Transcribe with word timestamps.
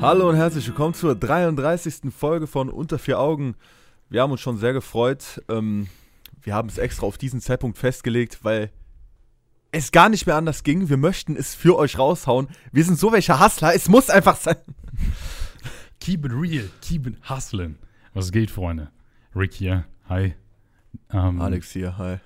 Hallo 0.00 0.28
und 0.28 0.36
herzlich 0.36 0.64
willkommen 0.68 0.94
zur 0.94 1.16
33. 1.16 2.12
Folge 2.16 2.46
von 2.46 2.70
Unter 2.70 3.00
vier 3.00 3.18
Augen. 3.18 3.56
Wir 4.08 4.22
haben 4.22 4.30
uns 4.30 4.40
schon 4.40 4.56
sehr 4.56 4.72
gefreut. 4.72 5.42
Ähm, 5.48 5.88
wir 6.40 6.54
haben 6.54 6.68
es 6.68 6.78
extra 6.78 7.04
auf 7.04 7.18
diesen 7.18 7.40
Zeitpunkt 7.40 7.78
festgelegt, 7.78 8.44
weil 8.44 8.70
es 9.72 9.90
gar 9.90 10.08
nicht 10.08 10.24
mehr 10.26 10.36
anders 10.36 10.62
ging. 10.62 10.88
Wir 10.88 10.98
möchten 10.98 11.34
es 11.34 11.56
für 11.56 11.76
euch 11.76 11.98
raushauen. 11.98 12.46
Wir 12.70 12.84
sind 12.84 12.96
so 12.96 13.10
welche 13.10 13.40
Hustler. 13.40 13.74
Es 13.74 13.88
muss 13.88 14.08
einfach 14.08 14.36
sein. 14.36 14.56
Keep 16.00 16.26
it 16.26 16.32
real, 16.32 16.70
keep 16.80 17.06
it 17.08 17.16
hustling. 17.28 17.76
Was 18.14 18.30
geht, 18.30 18.52
Freunde? 18.52 18.90
Rick 19.34 19.52
hier, 19.52 19.84
hi. 20.08 20.34
Ähm, 21.10 21.42
Alex 21.42 21.72
hier, 21.72 21.98
hi. 21.98 22.18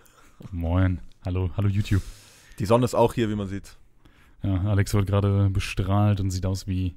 Moin, 0.51 1.01
hallo, 1.25 1.51
hallo 1.57 1.69
YouTube. 1.69 2.03
Die 2.59 2.67
Sonne 2.67 2.85
ist 2.85 2.95
auch 2.95 3.15
hier, 3.15 3.31
wie 3.31 3.35
man 3.35 3.49
sieht. 3.49 3.77
Ja, 4.43 4.61
Alex 4.65 4.93
wird 4.93 5.07
gerade 5.07 5.49
bestrahlt 5.51 6.21
und 6.21 6.31
sieht 6.31 6.45
aus 6.45 6.67
wie, 6.67 6.95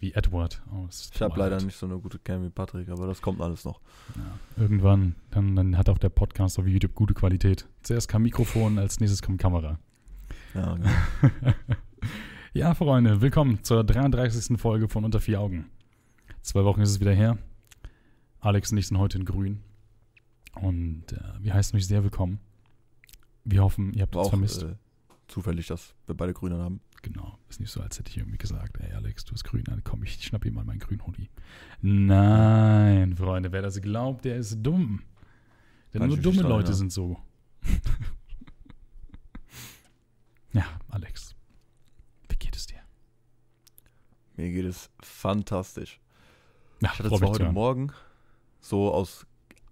wie 0.00 0.12
Edward 0.12 0.62
aus. 0.70 1.10
Ich 1.12 1.20
habe 1.20 1.38
leider 1.38 1.60
nicht 1.60 1.76
so 1.76 1.86
eine 1.86 1.98
gute 1.98 2.18
Cam 2.18 2.44
wie 2.44 2.50
Patrick, 2.50 2.88
aber 2.88 3.06
das 3.06 3.20
kommt 3.20 3.40
alles 3.40 3.64
noch. 3.64 3.80
Ja, 4.16 4.62
irgendwann, 4.62 5.16
dann, 5.30 5.56
dann 5.56 5.76
hat 5.76 5.88
auch 5.88 5.98
der 5.98 6.08
Podcast 6.10 6.58
auf 6.58 6.66
YouTube 6.66 6.94
gute 6.94 7.14
Qualität. 7.14 7.68
Zuerst 7.82 8.08
kam 8.08 8.22
Mikrofon, 8.22 8.78
als 8.78 9.00
nächstes 9.00 9.22
kommt 9.22 9.40
Kamera. 9.40 9.78
Ja, 10.54 10.74
genau. 10.76 10.88
Ja, 12.54 12.74
Freunde, 12.74 13.20
willkommen 13.20 13.62
zur 13.64 13.84
33. 13.84 14.58
Folge 14.58 14.88
von 14.88 15.04
Unter 15.04 15.20
vier 15.20 15.40
Augen. 15.40 15.66
Zwei 16.42 16.64
Wochen 16.64 16.80
ist 16.80 16.90
es 16.90 17.00
wieder 17.00 17.12
her. 17.12 17.38
Alex 18.40 18.70
und 18.72 18.78
ich 18.78 18.86
sind 18.86 18.98
heute 18.98 19.18
in 19.18 19.24
Grün. 19.24 19.62
Und 20.54 21.12
äh, 21.12 21.18
wir 21.40 21.54
heißen 21.54 21.76
euch 21.76 21.86
sehr 21.86 22.02
willkommen. 22.04 22.40
Wir 23.44 23.62
hoffen, 23.62 23.92
ihr 23.94 24.02
habt 24.02 24.14
uns 24.16 24.26
auch 24.26 24.30
vermisst. 24.30 24.62
äh, 24.62 24.74
zufällig, 25.28 25.66
dass 25.66 25.94
wir 26.06 26.14
beide 26.16 26.32
Grüne 26.34 26.58
haben. 26.58 26.80
Genau. 27.02 27.38
Ist 27.48 27.60
nicht 27.60 27.70
so, 27.70 27.80
als 27.80 27.98
hätte 27.98 28.10
ich 28.10 28.18
irgendwie 28.18 28.38
gesagt, 28.38 28.78
ey 28.80 28.92
Alex, 28.92 29.24
du 29.24 29.32
hast 29.32 29.44
grün. 29.44 29.64
Dann 29.64 29.82
komm, 29.84 30.02
ich 30.02 30.22
schnapp 30.22 30.44
ihm 30.44 30.54
mal 30.54 30.64
meinen 30.64 30.80
grünen 30.80 31.06
Hoodie. 31.06 31.30
Nein, 31.80 33.14
Freunde, 33.14 33.52
wer 33.52 33.62
das 33.62 33.80
glaubt, 33.80 34.24
der 34.24 34.36
ist 34.36 34.58
dumm. 34.62 35.02
Denn 35.92 36.00
Kann 36.00 36.08
nur 36.08 36.18
dumme 36.18 36.42
Leute 36.42 36.74
sind 36.74 36.92
so. 36.92 37.18
ja, 40.52 40.64
Alex. 40.88 41.34
Wie 42.28 42.36
geht 42.36 42.56
es 42.56 42.66
dir? 42.66 42.80
Mir 44.36 44.50
geht 44.50 44.66
es 44.66 44.90
fantastisch. 45.00 46.00
Ja, 46.80 46.90
Ich 46.92 46.98
hatte 46.98 47.08
zwar 47.08 47.28
heute 47.30 47.44
hören. 47.44 47.54
Morgen 47.54 47.92
so 48.60 48.92
aus 48.92 49.26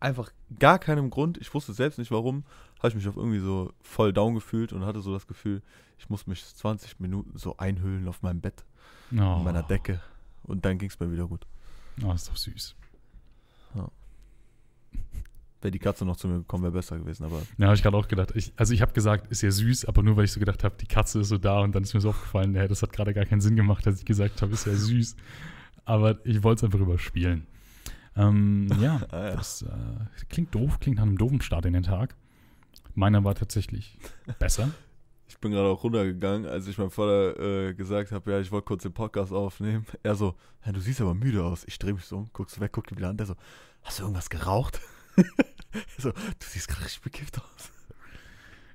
einfach 0.06 0.30
gar 0.58 0.78
keinem 0.78 1.10
Grund, 1.10 1.36
ich 1.38 1.52
wusste 1.52 1.72
selbst 1.72 1.98
nicht 1.98 2.10
warum, 2.10 2.44
habe 2.78 2.88
ich 2.88 2.94
mich 2.94 3.08
auf 3.08 3.16
irgendwie 3.16 3.40
so 3.40 3.72
voll 3.82 4.12
down 4.12 4.34
gefühlt 4.34 4.72
und 4.72 4.86
hatte 4.86 5.00
so 5.00 5.12
das 5.12 5.26
Gefühl, 5.26 5.62
ich 5.98 6.08
muss 6.08 6.26
mich 6.26 6.44
20 6.44 7.00
Minuten 7.00 7.36
so 7.36 7.56
einhüllen 7.56 8.08
auf 8.08 8.22
meinem 8.22 8.40
Bett, 8.40 8.64
oh. 9.12 9.20
an 9.20 9.44
meiner 9.44 9.62
Decke 9.62 10.00
und 10.44 10.64
dann 10.64 10.78
ging 10.78 10.88
es 10.88 10.98
mir 10.98 11.10
wieder 11.10 11.26
gut. 11.26 11.46
Oh, 12.04 12.12
ist 12.12 12.28
doch 12.28 12.36
süß. 12.36 12.76
Wäre 15.62 15.72
die 15.72 15.78
Katze 15.78 16.04
noch 16.04 16.16
zu 16.16 16.28
mir 16.28 16.38
gekommen, 16.38 16.64
wäre 16.64 16.72
besser 16.72 16.98
gewesen, 16.98 17.24
aber 17.24 17.42
Ja, 17.56 17.66
habe 17.66 17.74
ich 17.74 17.82
gerade 17.82 17.96
auch 17.96 18.06
gedacht. 18.06 18.30
Ich, 18.34 18.52
also 18.56 18.74
ich 18.74 18.82
habe 18.82 18.92
gesagt, 18.92 19.32
ist 19.32 19.42
ja 19.42 19.50
süß, 19.50 19.86
aber 19.86 20.02
nur 20.02 20.16
weil 20.16 20.24
ich 20.24 20.32
so 20.32 20.38
gedacht 20.38 20.62
habe, 20.62 20.76
die 20.78 20.86
Katze 20.86 21.20
ist 21.20 21.28
so 21.28 21.38
da 21.38 21.60
und 21.60 21.74
dann 21.74 21.82
ist 21.82 21.94
mir 21.94 22.00
so 22.00 22.10
aufgefallen, 22.10 22.54
ja, 22.54 22.68
das 22.68 22.82
hat 22.82 22.92
gerade 22.92 23.14
gar 23.14 23.24
keinen 23.24 23.40
Sinn 23.40 23.56
gemacht, 23.56 23.86
dass 23.86 23.98
ich 23.98 24.04
gesagt 24.04 24.42
habe, 24.42 24.52
ist 24.52 24.66
ja 24.66 24.74
süß. 24.74 25.16
Aber 25.86 26.24
ich 26.24 26.42
wollte 26.42 26.60
es 26.60 26.64
einfach 26.64 26.78
überspielen. 26.78 27.46
Ähm, 28.16 28.68
ja, 28.80 29.00
Ah, 29.10 29.28
ja. 29.28 29.36
das 29.36 29.62
äh, 29.62 30.24
klingt 30.28 30.54
doof, 30.54 30.78
klingt 30.80 30.96
nach 30.96 31.04
einem 31.04 31.18
doofen 31.18 31.40
Start 31.40 31.66
in 31.66 31.72
den 31.74 31.82
Tag. 31.82 32.14
Meiner 32.94 33.22
war 33.24 33.34
tatsächlich 33.34 33.98
besser. 34.38 34.70
ich 35.28 35.38
bin 35.38 35.52
gerade 35.52 35.68
auch 35.68 35.84
runtergegangen, 35.84 36.46
als 36.48 36.66
ich 36.66 36.78
meinem 36.78 36.90
Vater 36.90 37.38
äh, 37.68 37.74
gesagt 37.74 38.12
habe, 38.12 38.30
ja, 38.32 38.40
ich 38.40 38.50
wollte 38.52 38.64
kurz 38.66 38.82
den 38.84 38.92
Podcast 38.94 39.32
aufnehmen. 39.32 39.84
Er 40.02 40.14
so, 40.14 40.34
ja, 40.64 40.72
du 40.72 40.80
siehst 40.80 41.00
aber 41.00 41.14
müde 41.14 41.44
aus. 41.44 41.64
Ich 41.66 41.78
drehe 41.78 41.92
mich 41.92 42.04
so 42.06 42.16
um, 42.18 42.30
guckst 42.32 42.58
weg, 42.60 42.72
guck 42.72 42.90
ihn 42.90 42.96
wieder 42.96 43.10
an. 43.10 43.16
Der 43.18 43.26
so, 43.26 43.34
hast 43.82 43.98
du 43.98 44.04
irgendwas 44.04 44.30
geraucht? 44.30 44.80
Er 45.16 45.24
so, 45.98 46.10
du 46.12 46.18
siehst 46.46 46.68
gerade 46.68 46.84
richtig 46.84 47.02
bekifft 47.02 47.38
aus. 47.38 47.70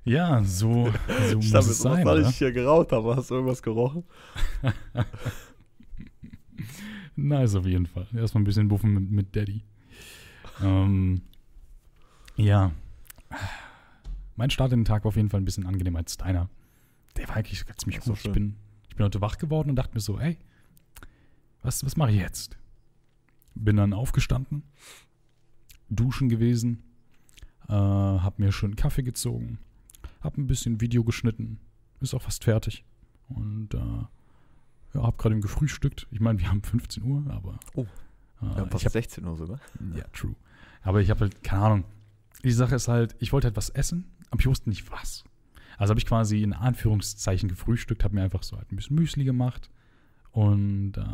Ja, 0.04 0.42
so, 0.42 0.92
so 1.30 1.38
ich 1.38 1.52
muss 1.52 1.66
es 1.66 1.78
sein, 1.78 2.06
ich 2.22 2.36
hier 2.36 2.50
geraucht 2.52 2.90
habe. 2.90 3.14
Hast 3.14 3.30
du 3.30 3.34
irgendwas 3.36 3.62
gerochen? 3.62 4.02
Nice 7.16 7.54
auf 7.54 7.66
jeden 7.66 7.86
Fall. 7.86 8.06
Erstmal 8.14 8.42
ein 8.42 8.44
bisschen 8.44 8.68
buffen 8.68 8.94
mit, 8.94 9.10
mit 9.10 9.36
Daddy. 9.36 9.62
Ähm, 10.62 11.22
ja. 12.36 12.72
Mein 14.36 14.50
Start 14.50 14.72
in 14.72 14.80
den 14.80 14.84
Tag 14.84 15.04
war 15.04 15.10
auf 15.10 15.16
jeden 15.16 15.30
Fall 15.30 15.40
ein 15.40 15.44
bisschen 15.44 15.66
angenehmer 15.66 15.98
als 15.98 16.16
deiner. 16.16 16.48
Der 17.16 17.28
war 17.28 17.36
eigentlich 17.36 17.64
ziemlich 17.76 18.00
so, 18.02 18.12
gut. 18.12 18.24
Ich 18.24 18.32
bin, 18.32 18.56
ich 18.88 18.96
bin 18.96 19.04
heute 19.04 19.20
wach 19.20 19.38
geworden 19.38 19.70
und 19.70 19.76
dachte 19.76 19.94
mir 19.94 20.00
so, 20.00 20.18
ey, 20.18 20.38
was, 21.62 21.84
was 21.84 21.96
mache 21.96 22.10
ich 22.10 22.18
jetzt? 22.18 22.56
Bin 23.54 23.76
dann 23.76 23.92
aufgestanden, 23.92 24.62
duschen 25.90 26.28
gewesen, 26.28 26.82
äh, 27.68 27.72
hab 27.72 28.38
mir 28.38 28.50
schön 28.50 28.76
Kaffee 28.76 29.02
gezogen, 29.02 29.58
hab 30.22 30.38
ein 30.38 30.46
bisschen 30.46 30.80
Video 30.80 31.04
geschnitten, 31.04 31.60
ist 32.00 32.14
auch 32.14 32.22
fast 32.22 32.44
fertig. 32.44 32.84
Und 33.28 33.74
äh, 33.74 34.04
ja, 34.94 35.02
hab 35.02 35.18
gerade 35.18 35.38
gefrühstückt. 35.40 36.06
Ich 36.10 36.20
meine, 36.20 36.38
wir 36.40 36.48
haben 36.48 36.62
15 36.62 37.02
Uhr, 37.02 37.24
aber 37.30 37.58
Oh. 37.74 37.82
äh, 38.42 38.46
Ja, 38.46 38.66
ich 38.74 38.84
hab, 38.84 38.92
16 38.92 39.24
Uhr 39.24 39.36
sogar. 39.36 39.60
ja, 39.94 40.04
true. 40.12 40.34
Aber 40.82 41.00
ich 41.00 41.10
habe 41.10 41.20
halt, 41.20 41.42
keine 41.44 41.62
Ahnung. 41.62 41.84
Die 42.44 42.50
Sache 42.52 42.74
ist 42.74 42.88
halt, 42.88 43.14
ich 43.20 43.32
wollte 43.32 43.46
halt 43.48 43.56
was 43.56 43.68
essen, 43.70 44.04
aber 44.30 44.40
ich 44.40 44.46
wusste 44.46 44.68
nicht 44.68 44.90
was. 44.90 45.22
Also 45.78 45.90
habe 45.92 46.00
ich 46.00 46.06
quasi 46.06 46.42
in 46.42 46.52
Anführungszeichen 46.52 47.48
gefrühstückt, 47.48 48.02
habe 48.04 48.14
mir 48.16 48.22
einfach 48.22 48.42
so 48.42 48.56
halt 48.56 48.70
ein 48.72 48.76
bisschen 48.76 48.96
Müsli 48.96 49.24
gemacht. 49.24 49.70
Und 50.32 50.96
äh, 50.96 51.04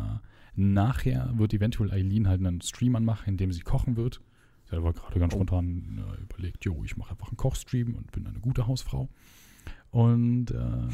nachher 0.55 1.31
wird 1.37 1.53
eventuell 1.53 1.91
Eileen 1.91 2.27
halt 2.27 2.39
einen 2.45 2.61
Stream 2.61 2.95
anmachen, 2.95 3.27
in 3.29 3.37
dem 3.37 3.51
sie 3.51 3.61
kochen 3.61 3.95
wird. 3.95 4.21
Sie 4.65 4.71
hat 4.71 4.79
aber 4.79 4.93
gerade 4.93 5.19
ganz 5.19 5.33
Oh. 5.33 5.37
spontan 5.37 6.03
äh, 6.17 6.21
überlegt, 6.21 6.65
jo, 6.65 6.83
ich 6.83 6.97
mache 6.97 7.11
einfach 7.11 7.27
einen 7.29 7.37
Kochstream 7.37 7.95
und 7.95 8.11
bin 8.11 8.25
eine 8.27 8.39
gute 8.39 8.65
Hausfrau. 8.67 9.07
Und 9.91 10.51
äh, 10.51 10.87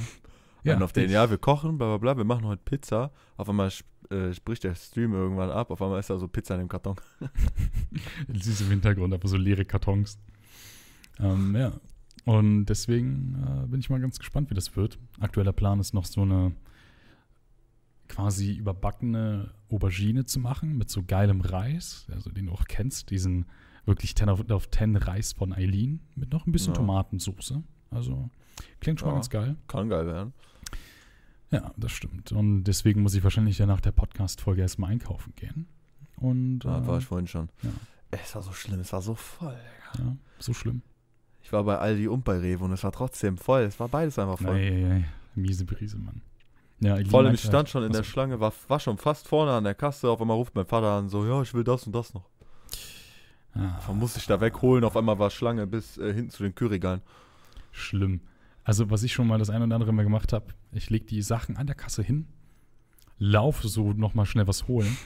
Ja, 0.65 0.75
und 0.75 0.83
auf 0.83 0.93
den, 0.93 1.09
ja, 1.09 1.29
wir 1.29 1.37
kochen, 1.37 1.77
bla 1.77 1.87
bla 1.87 1.97
bla, 1.97 2.17
wir 2.17 2.23
machen 2.25 2.45
heute 2.45 2.61
Pizza. 2.65 3.11
Auf 3.37 3.47
einmal 3.49 3.71
äh, 4.09 4.33
spricht 4.33 4.63
der 4.63 4.75
Stream 4.75 5.13
irgendwann 5.13 5.49
ab, 5.51 5.71
auf 5.71 5.81
einmal 5.81 5.99
ist 5.99 6.09
da 6.09 6.17
so 6.17 6.27
Pizza 6.27 6.55
in 6.55 6.61
dem 6.61 6.69
Karton. 6.69 6.95
Süß 8.33 8.61
im 8.61 8.69
Hintergrund, 8.69 9.13
aber 9.13 9.27
so 9.27 9.37
leere 9.37 9.65
Kartons. 9.65 10.17
Ähm, 11.19 11.55
ja. 11.55 11.71
Und 12.25 12.65
deswegen 12.65 13.35
äh, 13.63 13.67
bin 13.67 13.79
ich 13.79 13.89
mal 13.89 13.99
ganz 14.01 14.17
gespannt, 14.17 14.49
wie 14.49 14.55
das 14.55 14.75
wird. 14.75 14.97
Aktueller 15.19 15.53
Plan 15.53 15.79
ist 15.79 15.93
noch 15.93 16.05
so 16.05 16.21
eine 16.23 16.53
quasi 18.07 18.53
überbackene 18.53 19.51
Aubergine 19.69 20.25
zu 20.25 20.39
machen 20.39 20.77
mit 20.77 20.89
so 20.89 21.03
geilem 21.03 21.41
Reis, 21.41 22.07
also 22.11 22.29
den 22.29 22.47
du 22.47 22.51
auch 22.53 22.65
kennst, 22.65 23.09
diesen 23.09 23.45
wirklich 23.85 24.15
10 24.15 24.29
auf, 24.29 24.49
auf 24.49 24.69
10 24.69 24.95
Reis 24.95 25.33
von 25.33 25.53
Eileen 25.53 25.99
mit 26.15 26.31
noch 26.31 26.45
ein 26.47 26.51
bisschen 26.51 26.73
Ja. 26.73 26.79
Tomatensoße. 26.79 27.61
Also 27.91 28.29
klingt 28.79 28.99
schon 28.99 29.07
mal 29.07 29.13
Ja. 29.13 29.17
ganz 29.17 29.29
geil. 29.29 29.55
Kann 29.67 29.89
geil 29.89 30.05
werden. 30.07 30.33
Ja, 31.55 31.71
das 31.77 31.91
stimmt. 31.91 32.31
Und 32.31 32.63
deswegen 32.65 33.01
muss 33.01 33.13
ich 33.15 33.23
wahrscheinlich 33.23 33.57
ja 33.57 33.65
nach 33.65 33.81
der 33.81 33.91
Podcast-Folge 33.91 34.61
erstmal 34.61 34.91
einkaufen 34.91 35.33
gehen. 35.35 35.67
Und 36.17 36.59
Da 36.59 36.79
äh, 36.79 36.87
war 36.87 36.97
ich 36.99 37.05
vorhin 37.05 37.27
schon. 37.27 37.49
ja. 37.63 37.69
Es 38.11 38.33
war 38.35 38.41
so 38.41 38.53
schlimm, 38.53 38.79
es 38.79 38.93
war 38.93 39.01
so 39.01 39.15
voll. 39.15 39.57
ja, 39.97 40.15
so 40.39 40.53
schlimm. 40.53 40.81
Ich 41.43 41.51
war 41.51 41.63
bei 41.63 41.77
Aldi 41.77 42.07
und 42.07 42.23
bei 42.23 42.37
Rewe 42.39 42.63
und 42.63 42.71
es 42.71 42.83
war 42.83 42.91
trotzdem 42.91 43.37
voll. 43.37 43.61
Es 43.61 43.79
war 43.79 43.87
beides 43.89 44.17
einfach 44.17 44.39
voll. 44.39 44.55
Ei, 44.55 44.85
ei, 44.85 44.91
ei. 44.95 45.05
Miese 45.35 45.65
Brise, 45.65 45.97
Mann. 45.97 46.21
Ja, 46.79 46.97
Vor 47.09 47.19
allem, 47.21 47.33
ich 47.33 47.41
stand 47.41 47.53
halt- 47.55 47.69
schon 47.69 47.83
in 47.83 47.91
der. 47.91 48.03
Schlange, 48.03 48.39
war, 48.39 48.53
war 48.67 48.79
schon 48.79 48.97
fast 48.97 49.27
vorne 49.27 49.51
an 49.51 49.63
der 49.63 49.75
Kasse. 49.75 50.09
Auf 50.09 50.21
einmal 50.21 50.37
ruft 50.37 50.55
mein 50.55 50.65
Vater 50.65 50.91
an, 50.91 51.09
so, 51.09 51.25
ja, 51.25 51.41
ich 51.41 51.53
will 51.53 51.63
das 51.63 51.85
und 51.85 51.93
das 51.93 52.13
noch. 52.13 52.25
Ah, 53.53 53.79
Man 53.87 53.99
musste 53.99 54.19
ich 54.19 54.25
da 54.27 54.39
wegholen. 54.41 54.83
Auf 54.83 54.97
einmal 54.97 55.17
war 55.19 55.29
Schlange 55.29 55.65
bis 55.67 55.97
äh, 55.97 56.13
hinten 56.13 56.29
zu 56.31 56.43
den 56.43 56.53
Kühlregalen. 56.55 57.01
Schlimm. 57.71 58.21
Also, 58.65 58.89
was 58.89 59.03
ich 59.03 59.13
schon 59.13 59.27
mal 59.27 59.37
das 59.37 59.49
ein 59.51 59.61
oder 59.61 59.75
andere 59.75 59.93
Mal 59.93 60.03
gemacht 60.03 60.33
habe, 60.33 60.47
ich 60.71 60.89
lege 60.89 61.05
die 61.05 61.21
Sachen 61.21 61.55
an 61.55 61.67
der 61.67 61.75
Kasse 61.75 62.01
hin, 62.01 62.27
laufe 63.19 63.67
so 63.67 63.93
nochmal 63.93 64.25
schnell 64.25 64.47
was 64.47 64.67
holen 64.67 64.97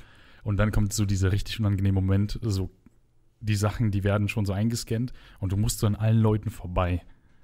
und 0.44 0.57
dann 0.57 0.72
kommt 0.72 0.94
so 0.94 1.06
dieser 1.06 1.33
richtig 1.33 1.60
unangenehme 1.60 2.01
Moment, 2.01 2.39
so 2.42 2.72
die 3.42 3.56
Sachen, 3.56 3.92
die 3.92 4.04
werden 4.06 4.30
schon 4.30 4.45
so 4.45 4.54
eingescannt 4.54 5.12
und 5.39 5.51
du 5.51 5.57
musst 5.57 5.80
so 5.80 5.88
an 5.88 5.95
allen 5.95 6.19
Leuten 6.19 6.50
vorbei. 6.50 7.01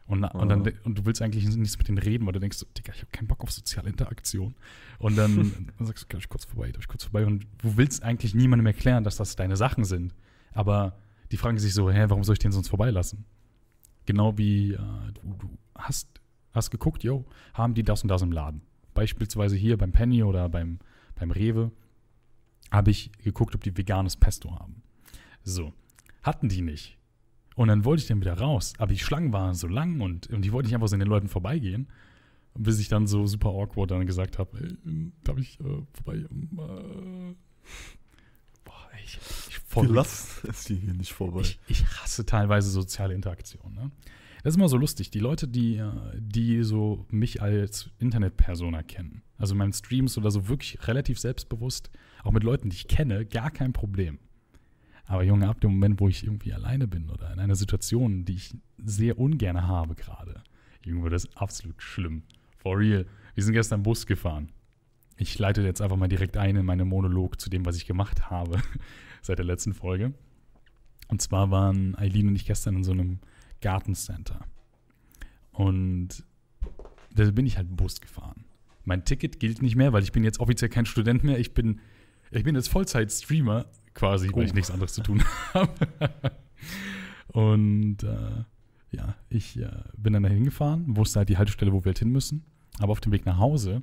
Und, 0.08 0.22
na- 0.22 0.32
und, 0.32 0.50
dann, 0.50 0.62
und 0.84 1.00
du 1.00 1.06
willst 1.06 1.22
eigentlich 1.22 1.46
nichts 1.46 1.78
mit 1.78 1.88
denen 1.88 1.98
reden, 1.98 2.26
weil 2.26 2.34
du 2.34 2.40
denkst, 2.40 2.58
so, 2.58 2.66
Digga, 2.78 2.94
ich 2.94 3.02
habe 3.02 3.12
keinen 3.12 3.28
Bock 3.28 3.42
auf 3.42 3.52
soziale 3.52 3.90
Interaktion. 3.90 4.56
Und 5.00 5.18
dann, 5.18 5.36
dann 5.78 5.88
sagst 5.88 6.04
du, 6.04 6.08
darf 6.10 6.22
ich 6.22 6.30
kurz 6.30 6.46
vorbei, 6.46 6.72
darf 6.72 6.84
ich 6.84 6.88
kurz 6.88 7.04
vorbei. 7.04 7.26
Und 7.26 7.46
du 7.58 7.76
willst 7.76 8.04
eigentlich 8.04 8.36
niemandem 8.36 8.68
erklären, 8.68 9.04
dass 9.04 9.18
das 9.18 9.36
deine 9.36 9.58
Sachen 9.58 9.84
sind. 9.84 10.14
Aber 10.54 10.98
die 11.32 11.38
fragen 11.38 11.58
sich 11.58 11.74
so, 11.74 11.90
hä, 11.92 12.06
warum 12.08 12.24
soll 12.24 12.34
ich 12.34 12.40
den 12.40 12.52
sonst 12.52 12.70
vorbeilassen? 12.70 13.26
Genau 14.06 14.38
wie 14.38 14.74
äh, 14.74 14.78
du, 15.14 15.36
du 15.40 15.50
hast, 15.76 16.08
hast 16.54 16.72
geguckt, 16.72 17.04
yo, 17.04 17.26
haben 17.54 17.74
die 17.74 17.84
das 17.84 18.04
und 18.04 18.10
das 18.10 18.22
im 18.22 18.32
Laden. 18.32 18.62
Beispielsweise 18.94 19.56
hier 19.56 19.78
beim 19.78 19.92
Penny 19.92 20.24
oder 20.24 20.48
beim, 20.50 20.80
beim 21.16 21.32
Rewe 21.32 21.72
habe 22.72 22.92
ich 22.92 23.12
geguckt, 23.24 23.56
ob 23.56 23.64
die 23.64 23.76
veganes 23.76 24.16
Pesto 24.16 24.52
haben. 24.52 24.82
So, 25.44 25.74
hatten 26.24 26.50
die 26.50 26.62
nicht. 26.62 26.98
Und 27.56 27.70
dann 27.70 27.86
wollte 27.86 28.02
ich 28.02 28.08
dann 28.08 28.20
wieder 28.20 28.38
raus. 28.38 28.74
Aber 28.78 28.92
die 28.92 29.00
Schlangen 29.00 29.32
waren 29.32 29.54
so 29.54 29.68
lang 29.68 30.02
und, 30.02 30.28
und 30.28 30.44
die 30.44 30.52
wollten 30.52 30.68
nicht 30.68 30.76
einfach 30.76 30.88
so 30.88 30.96
an 30.96 31.00
den 31.00 31.08
Leuten 31.08 31.30
vorbeigehen. 31.30 31.88
Bis 32.58 32.80
ich 32.80 32.88
dann 32.88 33.06
so 33.06 33.26
super 33.28 33.50
awkward 33.50 33.92
dann 33.92 34.06
gesagt 34.06 34.40
habe, 34.40 34.58
hey, 34.58 35.12
darf 35.24 35.38
ich 35.38 35.60
äh, 35.60 35.82
vorbei? 35.94 36.26
Ähm, 36.30 36.50
äh, 36.54 37.36
boah, 38.64 38.90
ich, 39.04 39.20
ich, 39.84 39.88
voll, 39.88 39.96
Lass 39.96 40.44
es 40.44 40.68
hier 40.68 40.94
nicht 40.94 41.14
vorbei. 41.14 41.42
ich, 41.42 41.60
ich 41.68 41.86
hasse 41.86 42.26
teilweise 42.26 42.70
soziale 42.70 43.14
Interaktion. 43.14 43.74
Ne? 43.74 43.92
Das 44.44 44.54
ist 44.54 44.58
immer 44.58 44.70
so 44.70 44.78
lustig. 44.78 45.10
Die 45.10 45.20
Leute, 45.20 45.48
die, 45.48 45.84
die 46.20 46.64
so 46.64 47.06
mich 47.10 47.42
als 47.42 47.90
Internetpersona 47.98 48.84
kennen, 48.84 49.24
also 49.38 49.54
in 49.54 49.58
meinen 49.58 49.74
Streams 49.74 50.18
oder 50.18 50.30
so 50.30 50.48
wirklich 50.48 50.88
relativ 50.88 51.20
selbstbewusst, 51.20 51.90
auch 52.24 52.32
mit 52.32 52.44
Leuten, 52.44 52.70
die 52.70 52.76
ich 52.76 52.88
kenne, 52.88 53.26
gar 53.26 53.50
kein 53.50 53.74
Problem. 53.74 54.20
Aber 55.06 55.24
Junge, 55.24 55.48
ab 55.48 55.62
dem 55.62 55.72
Moment, 55.72 56.00
wo 56.00 56.10
ich 56.10 56.24
irgendwie 56.24 56.54
alleine 56.54 56.88
bin 56.88 57.10
oder 57.10 57.32
in 57.34 57.40
einer 57.40 57.56
Situation, 57.56 58.26
die 58.26 58.36
ich 58.36 58.56
sehr 58.78 59.20
ungern 59.20 59.68
habe 59.68 59.96
gerade, 59.96 60.44
Junge, 60.84 61.10
das 61.10 61.26
ist 61.26 61.38
absolut 61.38 61.82
schlimm. 61.82 62.24
For 62.58 62.78
real. 62.78 63.06
Wir 63.34 63.44
sind 63.44 63.54
gestern 63.54 63.84
Bus 63.84 64.06
gefahren. 64.06 64.50
Ich 65.18 65.40
leite 65.40 65.62
jetzt 65.62 65.82
einfach 65.82 65.98
mal 65.98 66.08
direkt 66.08 66.38
ein 66.38 66.56
in 66.56 66.66
meinen 66.66 66.88
Monolog 66.88 67.40
zu 67.40 67.50
dem, 67.50 67.66
was 67.66 67.78
ich 67.78 67.86
gemacht 67.86 68.30
habe 68.30 68.62
seit 69.26 69.38
der 69.40 69.46
letzten 69.46 69.74
Folge. 69.74 70.14
Und 71.08 71.22
zwar 71.22 71.52
waren 71.52 71.96
Eileen 71.98 72.28
und 72.30 72.36
ich 72.36 72.46
gestern 72.46 72.78
in 72.78 72.84
so 72.84 72.92
einem 72.92 73.20
Gartencenter. 73.62 74.40
Und 75.52 76.24
da 77.14 77.30
bin 77.32 77.46
ich 77.46 77.58
halt 77.58 77.76
Bus 77.76 78.02
gefahren. 78.02 78.46
Mein 78.84 79.06
Ticket 79.06 79.40
gilt 79.40 79.62
nicht 79.62 79.76
mehr, 79.76 79.94
weil 79.94 80.04
ich 80.04 80.12
bin 80.12 80.24
jetzt 80.24 80.40
offiziell 80.40 80.70
kein 80.70 80.86
Student 80.86 81.24
mehr. 81.24 81.40
Ich 81.40 81.54
bin, 81.54 81.80
ich 82.32 82.44
bin 82.44 82.56
jetzt 82.56 82.68
Vollzeit-Streamer 82.70 83.66
quasi, 83.94 84.28
weil 84.34 84.44
Oh. 84.44 84.46
ich 84.46 84.54
nichts 84.54 84.70
anderes 84.72 84.94
zu 84.94 85.02
tun 85.02 85.24
habe. 85.54 85.72
Und 87.28 88.04
äh, 88.04 88.44
ja, 88.92 89.16
ich 89.30 89.58
äh, 89.60 89.70
bin 89.98 90.14
dann 90.14 90.24
dahin 90.24 90.44
gefahren, 90.46 90.96
wusste 90.96 91.20
halt 91.20 91.30
die 91.30 91.38
Haltestelle, 91.38 91.72
wo 91.74 91.84
wir 91.84 91.90
halt 91.90 92.00
hin 92.00 92.12
müssen. 92.12 92.44
Aber 92.80 92.92
auf 92.92 93.02
dem 93.02 93.12
Weg 93.12 93.26
nach 93.26 93.38
Hause 93.38 93.82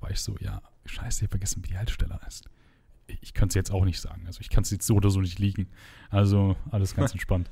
war 0.00 0.10
ich 0.10 0.20
so, 0.20 0.36
ja, 0.40 0.62
scheiße, 0.86 1.20
ich 1.20 1.22
hab 1.24 1.30
vergessen, 1.30 1.62
wie 1.64 1.68
die 1.68 1.78
Haltestelle 1.78 2.18
heißt. 2.24 2.48
Ich, 3.06 3.34
kann 3.34 3.48
es 3.48 3.54
jetzt 3.54 3.70
auch 3.70 3.84
nicht 3.84 4.00
sagen. 4.00 4.24
Also 4.26 4.40
ich 4.40 4.48
kann 4.48 4.62
es 4.62 4.70
jetzt 4.70 4.86
so 4.86 4.94
oder 4.94 5.10
so 5.10 5.20
nicht 5.20 5.38
liegen. 5.38 5.68
Also 6.10 6.56
alles 6.70 6.94
ganz 6.94 7.12
entspannt. 7.12 7.50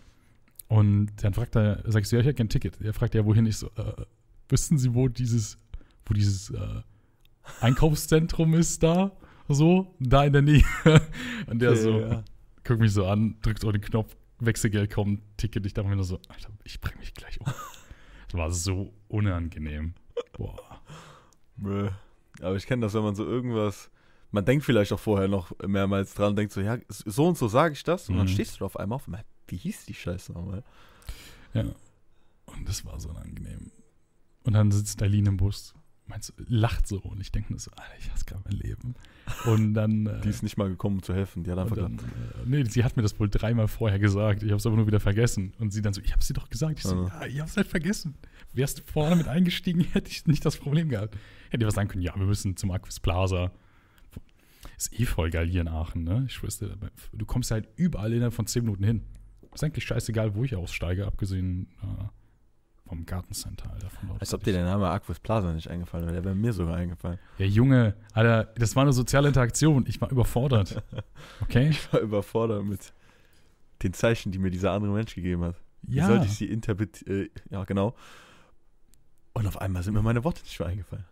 Und 0.69 1.11
dann 1.23 1.35
fragt 1.35 1.57
er, 1.57 1.83
sag 1.87 2.03
ich 2.03 2.09
so, 2.09 2.17
ja, 2.17 2.21
ich 2.21 2.27
hätte 2.27 2.39
kein 2.39 2.49
Ticket. 2.49 2.81
Er 2.81 2.95
fragt 2.95 3.15
ja, 3.15 3.25
wohin? 3.25 3.45
Ich 3.47 3.59
so, 3.59 3.67
äh, 3.77 4.05
wissen 4.49 4.79
Sie, 4.79 4.95
wo 4.95 5.09
dieses, 5.09 5.59
wo 6.07 6.15
dieses 6.15 6.51
äh, 6.51 6.83
Einkaufszentrum 7.61 8.55
ist 8.55 8.83
da? 8.83 9.13
So, 9.49 9.95
da 9.99 10.25
in 10.25 10.33
der 10.33 10.43
Nähe. 10.43 10.65
Und 11.47 11.61
der 11.61 11.77
so, 11.77 12.01
ja. 12.01 12.25
guckt 12.65 12.81
mich 12.81 12.93
so 12.93 13.07
an, 13.07 13.37
drückt 13.43 13.65
auf 13.65 13.73
den 13.73 13.83
Knopf, 13.83 14.17
Wechselgeld 14.39 14.91
kommt, 14.93 15.21
Ticket. 15.37 15.67
Ich 15.67 15.75
dachte 15.75 15.89
mir 15.89 15.97
nur 15.97 16.05
so, 16.05 16.19
Alter, 16.29 16.49
ich 16.65 16.81
bring 16.81 16.99
mich 16.99 17.15
gleich 17.15 17.41
um. 17.41 17.47
Das 18.29 18.39
war 18.39 18.51
so 18.51 18.95
unangenehm. 19.09 19.93
Boah. 20.33 20.81
Bäh. 21.59 21.91
Aber 22.41 22.57
ich 22.57 22.67
kenne 22.67 22.81
das, 22.81 22.95
wenn 22.95 23.03
man 23.03 23.15
so 23.15 23.27
irgendwas. 23.27 23.91
Man 24.33 24.45
denkt 24.45 24.65
vielleicht 24.65 24.93
auch 24.93 24.99
vorher 25.01 25.29
noch 25.29 25.53
mehrmals 25.67 26.15
dran, 26.15 26.35
denkt 26.35 26.53
so, 26.53 26.61
ja, 26.61 26.79
so 26.89 27.29
und 27.29 27.39
so 27.39 27.49
sage 27.49 27.75
ich 27.75 27.85
das. 27.85 28.09
Und 28.09 28.17
dann 28.17 28.27
Mhm. 28.27 28.31
stehst 28.31 28.61
du 28.61 28.65
auf 28.65 28.79
einmal 28.79 28.97
auf 28.97 29.07
und 29.07 29.13
meinst, 29.13 29.27
wie 29.49 29.57
hieß 29.57 29.85
die 29.87 29.95
Scheiße 29.95 30.33
nochmal? 30.33 30.63
Ja. 31.55 31.65
Und 32.47 32.69
das 32.69 32.85
war 32.85 32.99
so 32.99 33.11
unangenehm. 33.11 33.71
Und 34.45 34.55
dann 34.55 34.71
sitzt 34.73 35.03
Eileen 35.03 35.27
im 35.27 35.37
Bus, 35.37 35.75
meinst, 36.07 36.33
lacht 36.39 36.89
so 36.89 36.99
und 37.01 37.21
ich 37.21 37.31
denke 37.31 37.53
mir 37.53 37.59
so, 37.59 37.71
Alter, 37.73 37.93
ich 37.99 38.11
hasse 38.11 38.25
gerade 38.25 38.43
mein 38.45 38.59
Leben. 38.59 38.95
Und 39.45 39.75
dann. 39.75 40.07
Äh, 40.07 40.21
Die 40.23 40.29
ist 40.31 40.43
nicht 40.43 40.57
mal 40.57 40.69
gekommen, 40.69 40.97
um 40.97 41.03
zu 41.03 41.15
helfen. 41.15 41.45
Die 41.45 41.51
hat 41.51 41.59
einfach 41.59 41.77
dann, 41.77 41.99
äh, 41.99 42.01
nee, 42.47 42.65
sie 42.65 42.83
hat 42.85 42.97
mir 42.97 43.03
das 43.03 43.19
wohl 43.21 43.29
dreimal 43.29 43.69
vorher 43.69 43.99
gesagt. 43.99 44.43
Ich 44.43 44.49
habe 44.51 44.57
es 44.57 44.67
aber 44.67 44.77
nur 44.77 44.87
wieder 44.87 44.99
vergessen. 45.01 45.53
Und 45.59 45.73
sie 45.73 45.81
dann 45.83 45.93
so, 45.93 46.01
ich 46.01 46.13
habe 46.13 46.25
sie 46.25 46.33
doch 46.33 46.49
gesagt. 46.51 46.79
Ich 46.79 46.85
so, 46.85 47.09
Ah. 47.13 47.21
ja, 47.21 47.27
ich 47.27 47.39
habe 47.41 47.51
es 47.51 47.57
halt 47.57 47.69
vergessen. 47.69 48.15
Wärst 48.55 48.79
du 48.79 48.83
vorne 48.85 49.15
mit 49.17 49.29
eingestiegen, 49.29 49.81
hätte 49.93 50.11
ich 50.11 50.27
nicht 50.27 50.45
das 50.45 50.57
Problem 50.57 50.89
gehabt. 50.89 51.17
Hätte 51.51 51.63
ich 51.63 51.67
was 51.69 51.75
sagen 51.75 51.89
können, 51.89 52.03
ja, 52.03 52.15
wir 52.17 52.27
müssen 52.27 52.57
zum 52.57 52.71
Aquis 52.73 52.99
Plaza. 52.99 53.53
Ist 54.91 54.99
eh 55.01 55.05
voll 55.05 55.31
geil 55.31 55.47
hier 55.49 55.61
in 55.61 55.69
Aachen, 55.69 56.03
ne? 56.05 56.25
Ich 56.27 56.33
schwör's 56.35 56.59
dir, 56.59 56.77
du 57.13 57.27
kommst 57.27 57.51
halt 57.51 57.69
überall 57.77 58.13
innerhalb 58.13 58.35
von 58.35 58.47
10 58.47 58.65
Minuten 58.65 58.85
hin. 58.85 59.05
Ist 59.55 59.63
eigentlich 59.63 59.85
scheißegal, 59.85 60.35
wo 60.35 60.45
ich 60.45 60.57
aussteige, 60.57 61.07
abgesehen 61.07 61.69
äh, 61.83 62.89
vom 62.89 63.07
Gartencenter, 63.07 63.71
Alter. 63.71 63.89
Als 64.19 64.35
ob 64.35 64.43
dir 64.45 64.53
der 64.53 64.65
Name 64.65 64.89
Aquis 64.89 65.21
Plaza 65.21 65.53
nicht 65.53 65.69
eingefallen 65.69 66.07
wäre. 66.07 66.15
Der 66.17 66.25
wäre 66.25 66.35
mir 66.35 66.53
sogar 66.53 66.77
eingefallen. 66.77 67.19
Ja, 67.39 67.47
Junge, 67.47 67.95
Alter, 68.13 68.45
das 68.57 68.75
war 68.75 68.83
eine 68.83 68.93
soziale 68.93 69.29
Interaktion. 69.29 69.85
Ich 69.87 70.01
war 70.01 70.11
überfordert. 70.11 70.83
Okay? 71.43 71.69
Ich 71.71 71.93
war 71.93 72.01
überfordert 72.01 72.65
mit 72.65 72.93
den 73.83 73.93
Zeichen, 73.93 74.33
die 74.33 74.39
mir 74.39 74.51
dieser 74.51 74.73
andere 74.73 74.93
Mensch 74.93 75.15
gegeben 75.15 75.43
hat. 75.45 75.57
Wie 75.83 75.97
Ja. 75.97 76.07
sollte 76.07 76.27
ich 76.27 76.33
sie 76.35 76.47
interpretieren? 76.47 77.27
Äh, 77.27 77.31
ja, 77.51 77.65
genau. 77.65 77.95
Und 79.35 79.47
auf 79.47 79.61
einmal 79.61 79.83
sind 79.83 79.95
mir 79.95 80.03
meine 80.03 80.25
Worte 80.25 80.43
nicht 80.43 80.59
mehr 80.59 80.69
eingefallen. 80.69 81.05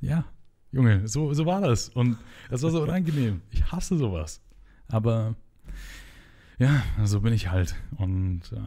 Ja, 0.00 0.24
Junge, 0.72 1.06
so, 1.06 1.32
so 1.34 1.44
war 1.46 1.60
das. 1.60 1.90
Und 1.90 2.16
das 2.50 2.62
war 2.62 2.70
so 2.70 2.82
unangenehm. 2.82 3.42
Ich 3.50 3.70
hasse 3.70 3.96
sowas. 3.98 4.40
Aber 4.88 5.34
ja, 6.58 6.82
so 7.04 7.20
bin 7.20 7.32
ich 7.32 7.50
halt. 7.50 7.74
Und 7.96 8.40
äh, 8.52 8.60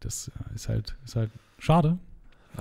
das 0.00 0.28
äh, 0.28 0.54
ist 0.54 0.68
halt, 0.68 0.96
ist 1.04 1.16
halt 1.16 1.30
schade. 1.58 1.98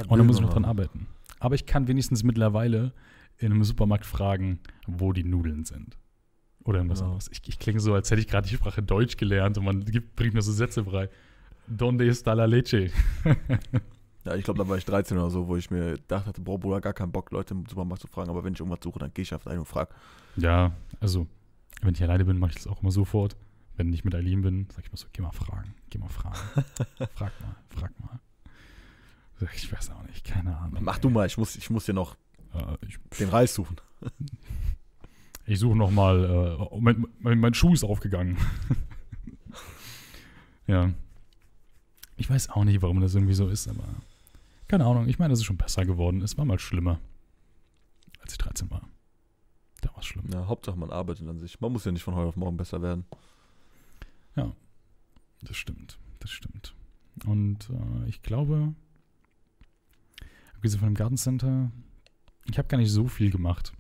Und 0.08 0.18
da 0.20 0.24
muss 0.24 0.38
ich 0.38 0.42
noch 0.42 0.54
dran 0.54 0.66
arbeiten. 0.66 1.08
Aber 1.40 1.56
ich 1.56 1.66
kann 1.66 1.88
wenigstens 1.88 2.24
mittlerweile 2.24 2.94
in 3.38 3.52
einem 3.52 3.64
Supermarkt 3.64 4.06
fragen, 4.06 4.60
wo 4.88 5.12
die 5.14 5.24
Nudeln 5.24 5.66
sind. 5.66 5.98
Oder 6.64 6.78
irgendwas 6.80 7.00
Ja. 7.00 7.06
anderes. 7.06 7.30
Ich, 7.32 7.42
ich 7.48 7.58
klinge 7.60 7.80
so, 7.80 7.94
als 7.94 8.12
hätte 8.12 8.22
ich 8.22 8.28
gerade 8.28 8.48
die 8.48 8.56
Sprache 8.56 8.84
Deutsch 8.84 9.18
gelernt 9.18 9.58
und 9.58 9.66
man 9.66 9.84
gibt, 9.86 10.16
bringt 10.16 10.34
mir 10.34 10.42
so 10.42 10.52
Sätze 10.52 10.84
frei. 10.84 11.10
Donde 11.68 12.06
está 12.10 12.34
la 12.34 12.46
leche? 12.46 12.92
Ja, 14.26 14.36
ich 14.36 14.44
glaube, 14.44 14.60
da 14.60 14.70
war 14.70 14.78
ich 14.78 14.86
13 14.86 15.18
oder 15.18 15.30
so, 15.30 15.48
wo 15.48 15.56
ich 15.58 15.72
mir 15.72 15.98
dachte, 16.08 16.42
boah, 16.42 16.60
Bruder, 16.60 16.80
gar 16.80 16.94
keinen 16.94 17.12
Bock, 17.12 17.32
Leute 17.32 17.54
im 17.54 17.66
Supermarkt 17.66 18.02
zu 18.02 18.08
fragen. 18.08 18.30
Aber 18.30 18.44
wenn 18.44 18.54
ich 18.54 18.60
irgendwas 18.60 18.84
suche, 18.84 19.00
dann 19.00 19.14
gehe 19.14 19.24
ich 19.24 19.34
einfach 19.34 19.52
ein 19.52 19.60
und 19.60 19.66
frage. 19.68 19.92
Ja, 20.36 20.72
also, 21.00 21.28
wenn 21.82 21.94
ich 21.94 22.04
alleine 22.04 22.26
bin, 22.26 22.38
mache 22.38 22.52
ich 22.52 22.58
das 22.58 22.68
auch 22.68 22.82
immer 22.82 22.92
sofort. 22.92 23.36
Wenn 23.78 23.92
ich 23.94 24.04
mit 24.04 24.14
Eileen 24.14 24.42
bin, 24.42 24.68
sage 24.70 24.84
ich 24.86 24.92
mir 24.92 24.98
so, 24.98 25.08
geh 25.12 25.22
mal 25.22 25.32
fragen, 25.32 25.74
geh 25.90 25.98
mal 25.98 26.10
fragen. 26.10 26.36
frag 27.16 27.32
mal, 27.42 27.56
frag 27.70 28.00
mal. 28.00 28.20
Ich 29.56 29.72
weiß 29.72 29.90
auch 29.90 30.04
nicht, 30.04 30.24
keine 30.24 30.56
Ahnung. 30.56 30.84
Mach 30.84 31.00
du 31.00 31.10
mal, 31.10 31.26
ich 31.26 31.38
muss, 31.38 31.56
ich 31.56 31.72
muss 31.72 31.86
hier 31.86 31.96
noch 31.96 32.16
Äh, 32.54 32.78
ich 32.88 33.00
den 33.20 33.30
Reis 33.30 33.54
suchen. 33.54 33.78
ich 35.46 35.60
suche 35.60 35.76
noch 35.76 35.92
mal, 35.92 36.58
äh, 36.72 36.80
mein, 36.80 37.08
mein, 37.20 37.40
mein 37.40 37.54
Schuh 37.54 37.74
ist 37.74 37.84
aufgegangen. 37.84 38.38
ja. 40.68 40.92
Ich 42.18 42.30
weiß 42.30 42.50
auch 42.52 42.64
nicht, 42.64 42.82
warum 42.82 43.02
das 43.02 43.16
irgendwie 43.16 43.34
so 43.34 43.48
ist, 43.48 43.68
aber 43.68 43.84
keine 44.72 44.86
Ahnung. 44.86 45.08
Ich 45.08 45.20
meine, 45.20 45.34
es 45.34 45.40
ist 45.40 45.46
schon 45.46 45.58
besser 45.58 45.86
geworden. 45.86 46.22
Es 46.22 46.38
war 46.38 46.46
mal 46.46 46.58
schlimmer, 46.58 47.00
als 48.22 48.32
ich 48.32 48.38
13 48.40 48.72
war. 48.72 48.88
Da 49.82 49.90
war 49.90 50.00
es 50.00 50.06
schlimm. 50.06 50.26
Ja, 50.32 50.48
Hauptsache 50.48 50.78
man 50.78 50.92
arbeitet 50.92 51.28
an 51.28 51.38
sich. 51.38 51.60
Man 51.60 51.72
muss 51.72 51.86
ja 51.86 51.92
nicht 51.92 52.04
von 52.04 52.16
heute 52.16 52.30
auf 52.30 52.36
morgen 52.38 52.58
besser 52.58 52.82
werden. 52.82 53.06
Das 55.44 55.58
stimmt, 55.58 55.98
das 56.20 56.30
stimmt. 56.30 56.76
Und 57.26 57.70
äh, 57.70 58.08
ich 58.10 58.22
glaube, 58.22 58.74
abgesehen 60.56 60.80
von 60.80 60.90
dem 60.90 60.96
Gartencenter, 60.96 61.72
ich 62.50 62.58
habe 62.58 62.68
gar 62.68 62.78
nicht 62.78 62.92
so 62.92 63.08
viel 63.08 63.32
gemacht. 63.32 63.74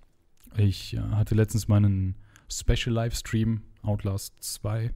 Ich 0.57 0.95
äh, 0.95 0.99
hatte 0.99 1.35
letztens 1.35 1.67
meinen 1.67 2.15
Special 2.49 2.93
Livestream 2.93 3.61
Outlast 3.83 4.35
2, 4.43 4.85
äh, 4.85 4.91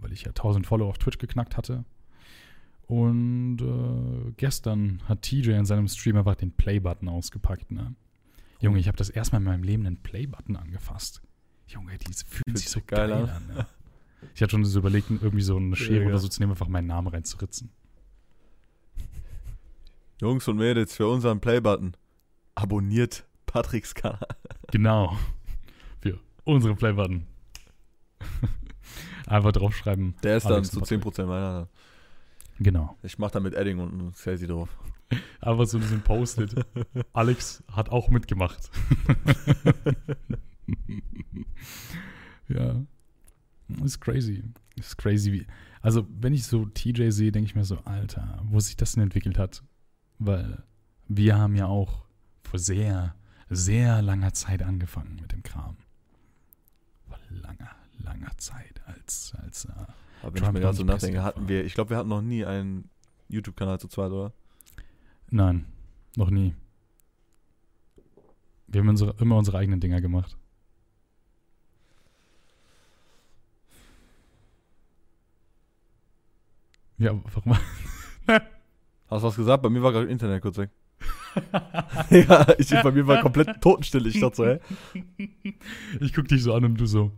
weil 0.00 0.12
ich 0.12 0.22
ja 0.22 0.28
1000 0.28 0.66
Follower 0.66 0.88
auf 0.88 0.98
Twitch 0.98 1.18
geknackt 1.18 1.56
hatte. 1.56 1.84
Und 2.86 3.58
äh, 3.60 4.32
gestern 4.36 5.00
hat 5.08 5.22
TJ 5.22 5.50
in 5.52 5.64
seinem 5.64 5.88
Stream 5.88 6.16
einfach 6.16 6.34
den 6.34 6.52
Play-Button 6.52 7.08
ausgepackt. 7.08 7.70
Ne? 7.70 7.94
Junge, 8.60 8.78
ich 8.78 8.86
habe 8.88 8.96
das 8.98 9.08
erstmal 9.08 9.40
in 9.40 9.46
meinem 9.46 9.62
Leben 9.62 9.86
einen 9.86 10.02
Play-Button 10.02 10.56
angefasst. 10.56 11.22
Junge, 11.66 11.96
die 11.98 12.12
fühlt 12.12 12.42
Fühlt 12.46 12.58
sich 12.58 12.68
so 12.68 12.80
geil 12.86 13.08
geil, 13.08 13.22
an. 13.24 13.30
an. 13.30 13.46
ne? 13.56 13.66
Ich 14.34 14.42
hatte 14.42 14.50
schon 14.52 14.64
so 14.64 14.78
überlegt, 14.78 15.10
irgendwie 15.10 15.42
so 15.42 15.56
eine 15.56 15.74
Schere 15.74 16.02
Ja, 16.02 16.08
oder 16.08 16.18
so 16.18 16.28
zu 16.28 16.40
nehmen, 16.40 16.52
einfach 16.52 16.68
meinen 16.68 16.86
Namen 16.86 17.08
reinzuritzen. 17.08 17.70
Jungs 20.20 20.46
und 20.46 20.56
Mädels, 20.56 20.94
für 20.94 21.08
unseren 21.08 21.40
Playbutton. 21.40 21.96
Abonniert 22.54 23.24
Patricks 23.46 23.94
Kanal. 23.94 24.20
Genau. 24.70 25.16
Für 26.00 26.20
unsere 26.44 26.74
Playbutton. 26.76 27.26
Einfach 29.26 29.52
draufschreiben. 29.52 30.14
Der 30.22 30.36
ist 30.36 30.46
Alex 30.46 30.70
dann 30.70 30.84
zu 30.84 30.96
Patrick. 30.96 31.14
10% 31.14 31.26
meiner. 31.26 31.68
Genau. 32.58 32.96
Ich 33.02 33.18
mach 33.18 33.30
da 33.30 33.40
mit 33.40 33.54
Edding 33.54 33.78
und 33.78 33.98
ein 33.98 34.12
Celsi 34.14 34.46
drauf. 34.46 34.68
Einfach 35.40 35.66
so 35.66 35.78
diesen 35.78 36.02
Post-it. 36.02 36.54
Alex 37.12 37.62
hat 37.70 37.90
auch 37.90 38.08
mitgemacht. 38.08 38.70
ja. 42.48 42.82
Ist 43.84 44.00
crazy. 44.00 44.44
Ist 44.76 44.98
crazy. 44.98 45.32
Wie, 45.32 45.46
also, 45.80 46.06
wenn 46.20 46.34
ich 46.34 46.44
so 46.46 46.66
TJ 46.66 47.10
sehe, 47.10 47.32
denke 47.32 47.46
ich 47.46 47.54
mir 47.54 47.64
so, 47.64 47.78
Alter, 47.84 48.40
wo 48.44 48.60
sich 48.60 48.76
das 48.76 48.92
denn 48.92 49.02
entwickelt 49.02 49.38
hat. 49.38 49.62
Weil 50.18 50.62
wir 51.08 51.36
haben 51.36 51.56
ja 51.56 51.66
auch 51.66 52.04
vor 52.42 52.58
sehr, 52.58 53.14
sehr 53.48 54.02
langer 54.02 54.32
Zeit 54.34 54.62
angefangen 54.62 55.16
mit 55.20 55.32
dem 55.32 55.42
Kram. 55.42 55.76
Vor 57.08 57.18
langer, 57.30 57.70
langer 57.98 58.36
Zeit. 58.38 58.82
Als, 58.86 59.34
als 59.42 59.64
äh, 59.64 59.86
Aber 60.22 60.34
wenn 60.34 60.42
Trump 60.42 60.48
ich 60.48 60.52
mir 60.54 60.60
gerade 60.60 60.76
so 60.76 60.84
nachdenke, 60.84 61.22
hatten 61.22 61.48
wir, 61.48 61.64
ich 61.64 61.74
glaube, 61.74 61.90
wir 61.90 61.96
hatten 61.96 62.08
noch 62.08 62.22
nie 62.22 62.44
einen 62.44 62.88
YouTube-Kanal 63.28 63.80
zu 63.80 63.88
zweit, 63.88 64.12
oder? 64.12 64.32
Nein, 65.30 65.66
noch 66.16 66.30
nie. 66.30 66.54
Wir 68.68 68.80
haben 68.80 68.88
unsere, 68.88 69.14
immer 69.20 69.36
unsere 69.36 69.58
eigenen 69.58 69.80
Dinger 69.80 70.00
gemacht. 70.00 70.36
Ja, 76.98 77.18
warum? 77.34 77.58
Hast 79.08 79.22
du 79.22 79.26
was 79.26 79.36
gesagt? 79.36 79.62
Bei 79.62 79.68
mir 79.68 79.82
war 79.82 79.92
gerade 79.92 80.06
Internet 80.06 80.40
kurz 80.40 80.56
weg. 80.56 80.70
ja, 82.10 82.46
ich, 82.58 82.70
bei 82.70 82.90
mir 82.92 83.06
war 83.06 83.20
komplett 83.20 83.60
Totenstille. 83.60 84.08
Ich 84.08 84.20
dachte 84.20 84.36
so, 84.36 84.46
hä? 84.46 84.60
Ich 86.00 86.12
guck 86.12 86.28
dich 86.28 86.42
so 86.42 86.54
an 86.54 86.64
und 86.64 86.78
du 86.78 86.86
so. 86.86 87.10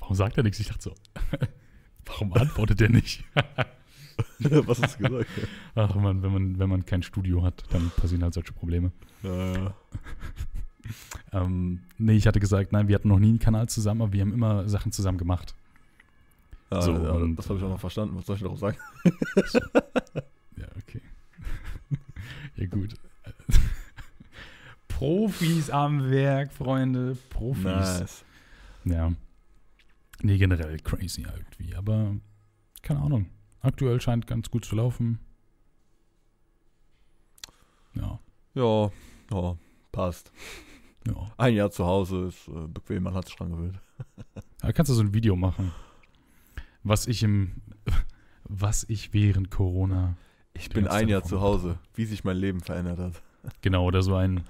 Warum 0.00 0.14
sagt 0.16 0.36
er 0.36 0.42
nichts? 0.42 0.58
Ich 0.60 0.68
dachte 0.68 0.82
so. 0.82 0.94
Warum 2.06 2.32
antwortet 2.34 2.80
er 2.80 2.88
nicht? 2.88 3.24
was 4.38 4.82
hast 4.82 4.98
du 5.00 5.08
gesagt? 5.08 5.30
Ach 5.74 5.94
man, 5.94 6.22
wenn 6.22 6.32
man, 6.32 6.58
wenn 6.58 6.68
man 6.68 6.84
kein 6.84 7.02
Studio 7.02 7.42
hat, 7.42 7.64
dann 7.70 7.90
passieren 7.96 8.22
halt 8.24 8.34
solche 8.34 8.52
Probleme. 8.52 8.90
Ja, 9.22 9.52
ja. 9.54 9.74
Ähm, 11.32 11.80
nee, 11.98 12.14
ich 12.16 12.26
hatte 12.26 12.40
gesagt, 12.40 12.72
nein, 12.72 12.88
wir 12.88 12.96
hatten 12.96 13.08
noch 13.08 13.20
nie 13.20 13.28
einen 13.28 13.38
Kanal 13.38 13.68
zusammen, 13.68 14.02
aber 14.02 14.12
wir 14.12 14.20
haben 14.20 14.32
immer 14.32 14.68
Sachen 14.68 14.90
zusammen 14.92 15.16
gemacht. 15.18 15.54
Ja, 16.70 16.82
So, 16.82 16.92
ja, 16.92 17.10
und- 17.12 17.36
das 17.36 17.48
habe 17.48 17.58
ich 17.58 17.64
auch 17.64 17.68
noch 17.70 17.80
verstanden. 17.80 18.16
Was 18.16 18.26
soll 18.26 18.36
ich 18.36 18.42
darauf 18.42 18.58
sagen? 18.58 18.76
Ja, 20.56 20.66
okay. 20.76 21.00
ja, 22.56 22.66
gut. 22.66 22.94
Profis 24.88 25.70
am 25.70 26.10
Werk, 26.10 26.52
Freunde. 26.52 27.16
Profis. 27.30 27.64
Nice. 27.64 28.24
Ja. 28.84 29.12
Nee, 30.22 30.38
generell 30.38 30.78
crazy 30.78 31.22
irgendwie. 31.22 31.74
Aber 31.74 32.16
keine 32.82 33.00
Ahnung. 33.00 33.26
Aktuell 33.60 34.00
scheint 34.00 34.26
ganz 34.26 34.50
gut 34.50 34.64
zu 34.64 34.76
laufen. 34.76 35.18
Ja, 37.94 38.18
Ja, 38.54 38.90
ja, 39.30 39.56
passt. 39.92 40.32
ja. 41.06 41.14
Ein 41.36 41.54
Jahr 41.54 41.70
zu 41.70 41.84
Hause 41.86 42.26
ist 42.28 42.48
äh, 42.48 42.66
bequem, 42.68 43.02
man 43.04 43.14
hat 43.14 43.26
sich 43.26 43.36
dran 43.36 43.50
gewöhnt. 43.50 43.80
Da 44.60 44.72
kannst 44.72 44.90
du 44.90 44.94
so 44.94 45.02
ein 45.02 45.12
Video 45.12 45.34
machen. 45.34 45.72
Was 46.84 47.06
ich 47.08 47.22
im. 47.24 47.52
Was 48.44 48.84
ich 48.88 49.12
während 49.12 49.50
Corona. 49.50 50.16
Ich 50.54 50.68
bin 50.70 50.86
ein 50.86 51.08
Jahr 51.08 51.24
zu 51.24 51.40
Hause, 51.40 51.78
wie 51.94 52.04
sich 52.04 52.22
mein 52.24 52.36
Leben 52.36 52.60
verändert 52.60 52.98
hat. 52.98 53.22
Genau, 53.62 53.84
oder 53.86 54.02
so 54.02 54.14
ein. 54.14 54.44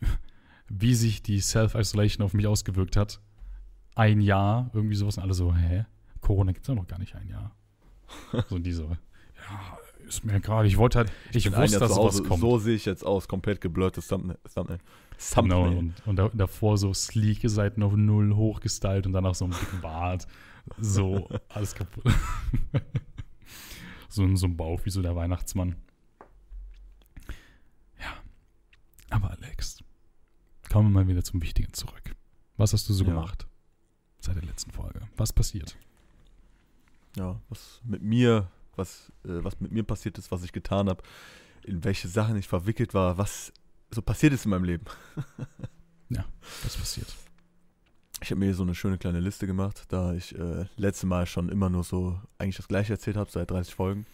Wie 0.68 0.94
sich 0.94 1.22
die 1.22 1.40
Self-Isolation 1.40 2.24
auf 2.24 2.32
mich 2.34 2.46
ausgewirkt 2.46 2.96
hat. 2.96 3.20
Ein 3.94 4.20
Jahr, 4.20 4.70
irgendwie 4.72 4.96
sowas. 4.96 5.16
Und 5.18 5.22
alle 5.24 5.34
so, 5.34 5.54
hä? 5.54 5.86
Corona 6.20 6.52
gibt 6.52 6.64
es 6.64 6.68
ja 6.68 6.74
noch 6.74 6.86
gar 6.86 6.98
nicht 6.98 7.14
ein 7.14 7.28
Jahr. 7.28 7.54
So 8.48 8.58
diese. 8.58 8.84
Ja, 8.84 9.78
ist 10.06 10.24
mir 10.24 10.40
gerade. 10.40 10.68
Ich 10.68 10.76
wollte 10.76 10.98
halt. 10.98 11.12
Ich, 11.32 11.46
ein 11.46 11.60
wusste, 11.60 11.78
dass 11.78 11.94
sowas 11.94 12.22
kommt. 12.22 12.40
so 12.40 12.58
sehe 12.58 12.74
ich 12.76 12.84
jetzt 12.84 13.04
aus, 13.04 13.28
komplett 13.28 13.60
geblurrtes 13.60 14.08
Thumbnail. 14.08 14.38
Thumbnail. 14.54 14.78
Genau, 14.78 15.64
Thumbnail. 15.64 15.78
und, 15.78 16.06
und 16.06 16.16
da, 16.16 16.28
davor 16.32 16.76
so 16.78 16.92
sleeke 16.94 17.48
Seiten 17.48 17.82
auf 17.82 17.94
Null 17.94 18.34
hochgestylt 18.34 19.06
und 19.06 19.12
danach 19.12 19.34
so 19.34 19.44
einen 19.46 19.54
dicken 19.54 19.80
Bart. 19.80 20.26
So, 20.78 21.28
alles 21.48 21.74
kaputt. 21.74 22.04
so, 24.08 24.22
ein- 24.22 24.36
so 24.36 24.46
ein 24.46 24.56
Bauch 24.56 24.80
wie 24.84 24.90
so 24.90 25.02
der 25.02 25.14
Weihnachtsmann. 25.16 25.76
Ja. 28.00 28.14
Aber 29.10 29.30
Alex, 29.30 29.78
kommen 30.70 30.92
wir 30.92 31.00
mal 31.02 31.08
wieder 31.08 31.22
zum 31.22 31.42
Wichtigen 31.42 31.72
zurück. 31.72 32.14
Was 32.56 32.72
hast 32.72 32.88
du 32.88 32.92
so 32.92 33.04
Ja. 33.04 33.10
gemacht 33.10 33.46
seit 34.24 34.36
der 34.36 34.44
letzten 34.44 34.70
Folge? 34.70 35.00
Was 35.16 35.32
passiert? 35.32 35.76
Ja, 37.16 37.40
was 37.48 37.80
mit 37.84 38.02
mir, 38.02 38.48
was, 38.76 39.12
äh, 39.24 39.42
was 39.44 39.60
mit 39.60 39.70
mir 39.72 39.84
passiert 39.84 40.18
ist, 40.18 40.30
was 40.32 40.42
ich 40.42 40.52
getan 40.52 40.88
habe, 40.88 41.02
in 41.64 41.84
welche 41.84 42.08
Sachen 42.08 42.36
ich 42.36 42.48
verwickelt 42.48 42.92
war, 42.94 43.16
was 43.18 43.52
so 43.90 44.02
passiert 44.02 44.32
ist 44.32 44.44
in 44.44 44.50
meinem 44.50 44.64
Leben. 44.64 44.84
Was 46.62 46.76
passiert? 46.76 47.12
Ich 48.22 48.30
habe 48.30 48.38
mir 48.38 48.46
hier 48.46 48.54
so 48.54 48.62
eine 48.62 48.74
schöne 48.74 48.98
kleine 48.98 49.20
Liste 49.20 49.46
gemacht, 49.46 49.84
da 49.88 50.14
ich 50.14 50.36
äh, 50.38 50.66
letztes 50.76 51.04
Mal 51.08 51.26
schon 51.26 51.48
immer 51.48 51.68
nur 51.70 51.82
so 51.84 52.20
eigentlich 52.38 52.56
das 52.56 52.68
gleiche 52.68 52.92
erzählt 52.92 53.16
habe, 53.16 53.30
seit 53.30 53.50
30 53.50 53.74
Folgen. 53.74 54.06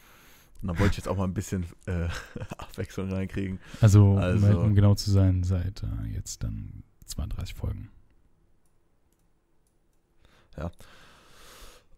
Und 0.62 0.68
dann 0.68 0.78
wollte 0.78 0.92
ich 0.92 0.96
jetzt 0.98 1.08
auch 1.08 1.16
mal 1.16 1.24
ein 1.24 1.34
bisschen 1.34 1.66
äh, 1.86 2.08
Abwechslung 2.58 3.10
reinkriegen. 3.10 3.58
Also, 3.80 4.16
Also- 4.16 4.46
um, 4.60 4.66
um 4.66 4.74
genau 4.74 4.94
zu 4.94 5.10
sein, 5.10 5.42
seit 5.42 5.82
äh, 5.82 6.06
jetzt 6.14 6.42
dann 6.42 6.82
32 7.06 7.54
Folgen. 7.54 7.90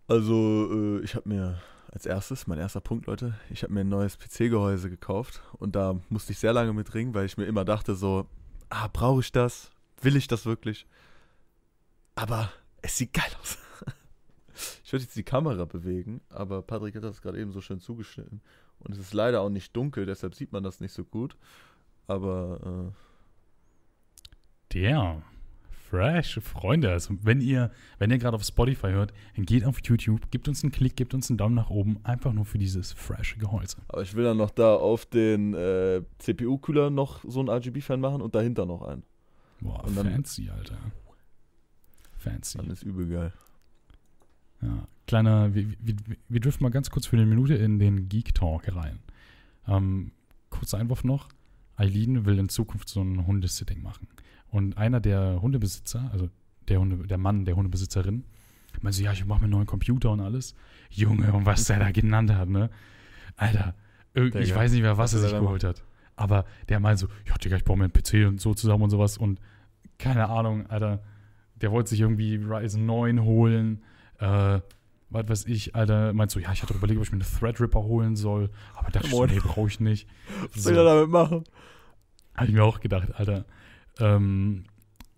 Also, 0.09 0.71
äh, 0.73 1.05
ich 1.05 1.15
habe 1.15 1.29
mir 1.29 1.61
als 1.91 2.07
erstes, 2.07 2.47
mein 2.47 2.59
erster 2.59 2.81
Punkt, 2.81 3.07
Leute, 3.07 3.35
ich 3.51 3.63
habe 3.63 3.73
mir 3.73 3.81
ein 3.81 3.89
neues 3.89 4.19
PC-Gehäuse 4.19 4.89
gekauft 4.89 5.43
und 5.59 5.77
da 5.77 6.01
musste 6.09 6.33
ich 6.33 6.39
sehr 6.39 6.53
lange 6.53 6.73
mit 6.73 6.95
ringen, 6.95 7.15
weil 7.15 7.27
ich 7.27 7.37
mir 7.37 7.45
immer 7.45 7.65
dachte 7.65 7.95
so, 7.95 8.27
ah, 8.71 8.89
brauche 8.89 9.21
ich 9.21 9.31
das? 9.31 9.71
Will 10.01 10.17
ich 10.17 10.27
das 10.27 10.47
wirklich? 10.47 10.87
Aber 12.15 12.51
es 12.81 12.97
sieht 12.97 13.13
geil 13.13 13.31
aus. 13.41 13.59
Ich 14.85 14.93
würde 14.93 15.05
jetzt 15.05 15.17
die 15.17 15.23
Kamera 15.23 15.65
bewegen, 15.65 16.21
aber 16.29 16.61
Patrick 16.61 16.95
hat 16.95 17.05
das 17.05 17.23
gerade 17.23 17.41
eben 17.41 17.53
so 17.53 17.63
schön 17.63 17.81
zugeschnitten. 17.81 18.43
Und 18.81 18.93
es 18.93 18.99
ist 18.99 19.15
leider 19.15 19.41
auch 19.41 19.49
nicht 19.49 19.75
dunkel, 19.75 20.05
deshalb 20.05 20.35
sieht 20.35 20.53
man 20.53 20.63
das 20.63 20.81
nicht 20.81 20.93
so 20.93 21.03
gut. 21.03 21.39
Aber 22.07 22.93
Der 24.75 25.23
fresh, 25.93 26.41
Freunde. 26.43 26.91
Also 26.91 27.15
wenn 27.23 27.41
ihr, 27.43 27.71
wenn 27.99 28.11
ihr 28.11 28.17
gerade 28.19 28.35
auf 28.35 28.43
Spotify 28.45 28.89
hört, 28.89 29.13
dann 29.37 29.45
geht 29.45 29.65
auf 29.65 29.79
YouTube, 29.85 30.31
gebt 30.31 30.49
uns 30.49 30.63
einen 30.63 30.73
Klick, 30.73 30.97
gebt 30.97 31.13
uns 31.13 31.29
einen 31.31 31.37
Daumen 31.37 31.55
nach 31.55 31.69
oben, 31.69 31.99
einfach 32.03 32.33
nur 32.33 32.47
für 32.47 32.57
dieses 32.59 32.93
frische 32.93 33.39
Gehäuse. 33.39 33.77
aber 33.89 34.01
ich 34.03 34.15
will 34.15 34.25
dann 34.25 34.39
noch 34.39 34.51
da 34.51 34.75
auf 34.75 35.05
den 35.05 35.53
äh, 35.53 36.01
CPU-Kühler 36.19 36.89
noch 36.89 37.23
so 37.29 37.41
einen 37.41 37.51
RGB-Fan 37.51 38.01
machen 38.01 38.23
und 38.23 38.35
dahinter 38.35 38.65
noch 38.65 38.81
einen. 38.83 39.03
Boah, 39.61 39.85
Und 39.85 39.95
dann- 39.97 40.11
fancy, 40.11 40.49
Alter. 40.49 40.79
Fancy. 42.17 42.59
Dann 42.59 42.71
ist 42.71 42.83
übel 42.85 43.09
geil. 43.09 43.33
Ja, 44.63 44.87
kleiner, 45.07 45.55
wir, 45.55 45.69
wir, 45.81 45.97
wir 46.29 46.41
driften 46.41 46.65
mal 46.65 46.71
ganz 46.71 46.89
kurz 46.91 47.07
für 47.07 47.17
eine 47.17 47.27
Minute 47.27 47.55
in 47.55 47.79
den 47.79 48.09
Geek 48.09 48.35
Talk 48.35 48.75
rein. 48.75 49.01
Ähm, 49.69 50.13
kurzer 50.51 50.79
Einwurf 50.79 51.05
noch. 51.05 51.29
Eileen 51.77 52.25
will 52.25 52.39
in 52.39 52.49
Zukunft 52.49 52.89
so 52.89 53.03
ein 53.03 53.27
Hundesitting 53.27 53.83
machen. 53.83 54.07
Und 54.53 54.77
einer 54.79 55.01
der 55.01 55.41
Hundebesitzer, 55.43 56.09
also 56.13 56.29
der, 56.69 56.79
Hunde, 56.79 57.07
der 57.09 57.19
Mann 57.19 57.45
der 57.45 57.57
Hundebesitzerin, 57.57 58.23
meinte 58.81 58.99
so, 58.99 59.03
ja, 59.05 59.13
ich 59.13 59.25
mache 59.25 59.41
mir 59.41 59.45
einen 59.47 59.53
neuen 59.53 59.67
Computer 59.67 60.11
und 60.11 60.21
alles. 60.21 60.55
Junge, 60.91 61.33
und 61.33 61.45
was 61.47 61.65
der 61.65 61.79
da 61.81 61.91
genannt 61.91 62.33
hat, 62.33 62.49
ne? 62.49 62.71
Alter, 63.37 63.75
irg- 64.15 64.37
ich 64.39 64.49
Digga, 64.49 64.57
weiß 64.57 64.73
nicht 64.73 64.83
mehr, 64.83 64.97
was 64.99 65.15
er 65.15 65.21
sich 65.21 65.33
geholt 65.33 65.65
hat. 65.65 65.83
Aber 66.17 66.45
der 66.69 66.79
meint 66.81 66.99
so, 66.99 67.09
ja, 67.27 67.35
Digga, 67.37 67.57
ich 67.57 67.65
baue 67.65 67.77
mir 67.79 67.85
einen 67.85 67.93
PC 67.93 68.29
und 68.29 68.41
so 68.41 68.55
zusammen 68.55 68.83
und 68.85 68.91
sowas. 68.91 69.17
Und 69.19 69.41
keine 69.99 70.29
Ahnung, 70.29 70.67
Alter, 70.69 71.03
der 71.57 71.73
wollte 71.73 71.91
sich 71.91 72.01
irgendwie 72.01 72.37
Ryzen 72.37 72.85
9 72.87 73.23
holen. 73.25 73.83
Äh, 74.19 74.61
was 75.11 75.29
weiß 75.29 75.47
ich, 75.47 75.75
Alter, 75.75 76.13
meint 76.13 76.31
so, 76.31 76.41
ja, 76.41 76.53
ich 76.53 76.63
hatte 76.63 76.75
überlegt, 76.75 76.99
ob 76.99 77.05
ich 77.07 77.13
mir 77.13 77.17
eine 77.17 77.25
Threadripper 77.39 77.83
holen 77.83 78.17
soll. 78.17 78.51
Aber 78.75 78.91
dachte 78.91 79.07
ich 79.07 79.13
so, 79.13 79.25
nee, 79.27 79.39
brauche 79.41 79.69
ich 79.69 79.81
nicht. 79.81 80.09
Was 80.55 80.65
So. 80.65 80.71
will 80.71 80.77
er 80.79 80.85
damit 80.85 81.09
machen? 81.11 81.45
Habe 82.35 82.47
ich 82.49 82.53
mir 82.53 82.65
auch 82.65 82.81
gedacht, 82.81 83.15
Alter. 83.15 83.45
Ähm, 83.99 84.65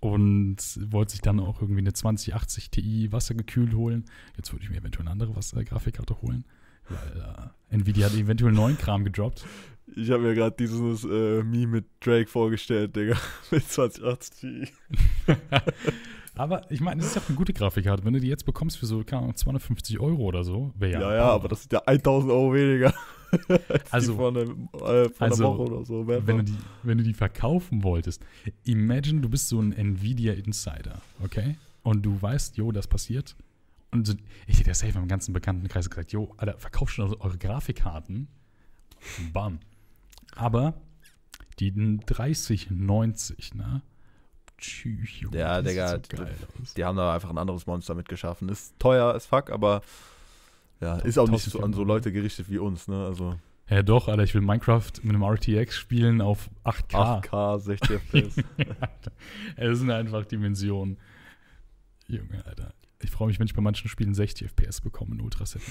und 0.01 0.59
wollte 0.93 1.13
sich 1.13 1.23
dann 1.23 1.41
auch 1.41 1.63
irgendwie 1.63 1.81
eine 1.81 1.95
2080 1.95 2.71
Ti 2.71 3.13
wassergekühlt 3.13 3.73
holen. 3.75 4.05
Jetzt 4.37 4.53
würde 4.53 4.65
ich 4.65 4.71
mir 4.71 4.77
eventuell 4.77 5.05
eine 5.07 5.13
andere 5.13 5.35
Wasser-Grafikkarte 5.35 6.21
holen. 6.21 6.45
Weil 6.89 7.53
äh, 7.71 7.75
Nvidia 7.75 8.07
hat 8.07 8.15
eventuell 8.15 8.53
neuen 8.53 8.77
Kram 8.77 9.05
gedroppt. 9.05 9.47
Ich 9.97 10.11
habe 10.11 10.23
mir 10.23 10.35
gerade 10.35 10.57
dieses 10.59 11.05
äh, 11.05 11.43
Meme 11.43 11.67
mit 11.69 11.87
Drake 12.01 12.29
vorgestellt, 12.29 12.97
Digga. 12.97 13.17
mit 13.51 13.67
2080 13.67 14.41
Ti. 14.41 14.69
Aber 16.37 16.71
ich 16.71 16.81
meine, 16.81 17.01
das 17.01 17.11
ist 17.11 17.17
ja 17.17 17.23
auch 17.23 17.29
eine 17.29 17.37
gute 17.37 17.53
Grafikkarte. 17.53 18.05
Wenn 18.05 18.13
du 18.15 18.21
die 18.21 18.29
jetzt 18.29 18.45
bekommst 18.45 18.77
für 18.79 18.87
so, 18.87 19.05
keine 19.05 19.23
Ahnung, 19.23 19.37
250 19.37 20.01
Euro 20.01 20.23
oder 20.23 20.43
so, 20.45 20.73
wäre 20.77 21.01
Ja, 21.01 21.01
ja. 21.01 21.15
ja, 21.17 21.25
aber 21.31 21.49
das 21.49 21.63
sind 21.63 21.73
ja 21.73 21.83
1000 21.87 22.33
Euro 22.33 22.53
weniger. 22.55 22.93
als 23.71 23.93
Also- 23.93 24.13
die 24.13 24.19
von, 24.19 24.37
einem, 24.37 24.69
äh, 24.75 25.09
von 25.09 25.13
also, 25.19 25.47
einer 25.49 25.59
Woche 25.59 25.73
oder 25.73 25.85
so. 25.85 26.07
wenn 26.07 26.25
du, 26.27 26.33
waren. 26.35 26.47
die, 26.47 26.55
wenn 26.83 26.99
du 26.99 27.05
die 27.05 27.15
verkaufen 27.15 27.83
wolltest, 27.85 28.25
imagine, 28.65 29.21
du 29.21 29.29
bist 29.29 29.49
so 29.49 29.61
ein 29.61 29.73
Nvidia-Insider, 29.73 31.01
okay? 31.23 31.57
Und 31.83 32.03
du 32.05 32.21
weißt, 32.21 32.57
jo, 32.57 32.73
das 32.73 32.87
passiert. 32.89 33.37
Und 33.91 34.07
so, 34.07 34.15
ich 34.49 34.59
hätte 34.59 34.69
ja 34.69 34.75
safe 34.75 34.99
im 34.99 35.07
ganzen 35.07 35.33
Bekanntenkreis 35.33 35.89
gesagt, 35.89 36.13
jo, 36.13 36.33
Alter, 36.37 36.59
verkauft 36.59 36.95
schon 36.95 37.15
eure 37.15 37.39
Grafikkarten. 37.39 38.27
Bam. 39.33 39.59
Aber 40.35 40.75
die 41.61 41.73
3090, 41.73 43.55
ne? 43.55 43.83
Tschüss, 44.65 45.21
Junge, 45.21 45.39
Ja, 45.39 45.63
Digga, 45.63 45.89
so 45.89 45.99
geil 46.09 46.35
aus. 46.61 46.75
Die 46.75 46.85
haben 46.85 46.97
da 46.97 47.15
einfach 47.15 47.31
ein 47.31 47.39
anderes 47.39 47.67
Monster 47.67 47.95
mit 47.95 48.09
geschaffen. 48.09 48.49
Ist 48.49 48.79
teuer 48.79 49.15
as 49.15 49.27
fuck, 49.27 49.51
aber 49.51 49.83
ja, 50.81 50.97
ist 50.97 51.19
auch 51.19 51.29
nicht 51.29 51.45
so 51.45 51.59
an 51.61 51.73
so 51.73 51.83
1400. 51.83 51.87
Leute 51.87 52.13
gerichtet 52.13 52.49
wie 52.51 52.59
uns, 52.59 52.89
ne? 52.89 53.05
Also 53.05 53.37
Ja, 53.69 53.83
doch, 53.83 54.09
Alter, 54.09 54.23
ich 54.23 54.35
will 54.35 54.41
Minecraft 54.43 54.91
mit 55.03 55.15
einem 55.15 55.23
RTX 55.23 55.77
spielen 55.77 56.21
auf 56.21 56.51
8K. 56.65 57.23
8K, 57.25 57.59
60 57.61 57.91
FPS. 57.91 58.37
es 59.57 59.79
sind 59.79 59.91
einfach 59.91 60.25
Dimensionen. 60.25 60.99
Junge, 62.07 62.45
Alter. 62.47 62.75
Ich 63.03 63.11
freue 63.11 63.29
mich, 63.29 63.39
wenn 63.39 63.47
ich 63.47 63.55
bei 63.55 63.61
manchen 63.63 63.89
Spielen 63.89 64.15
60 64.15 64.49
FPS 64.49 64.81
bekomme 64.81 65.15
in. 65.15 65.63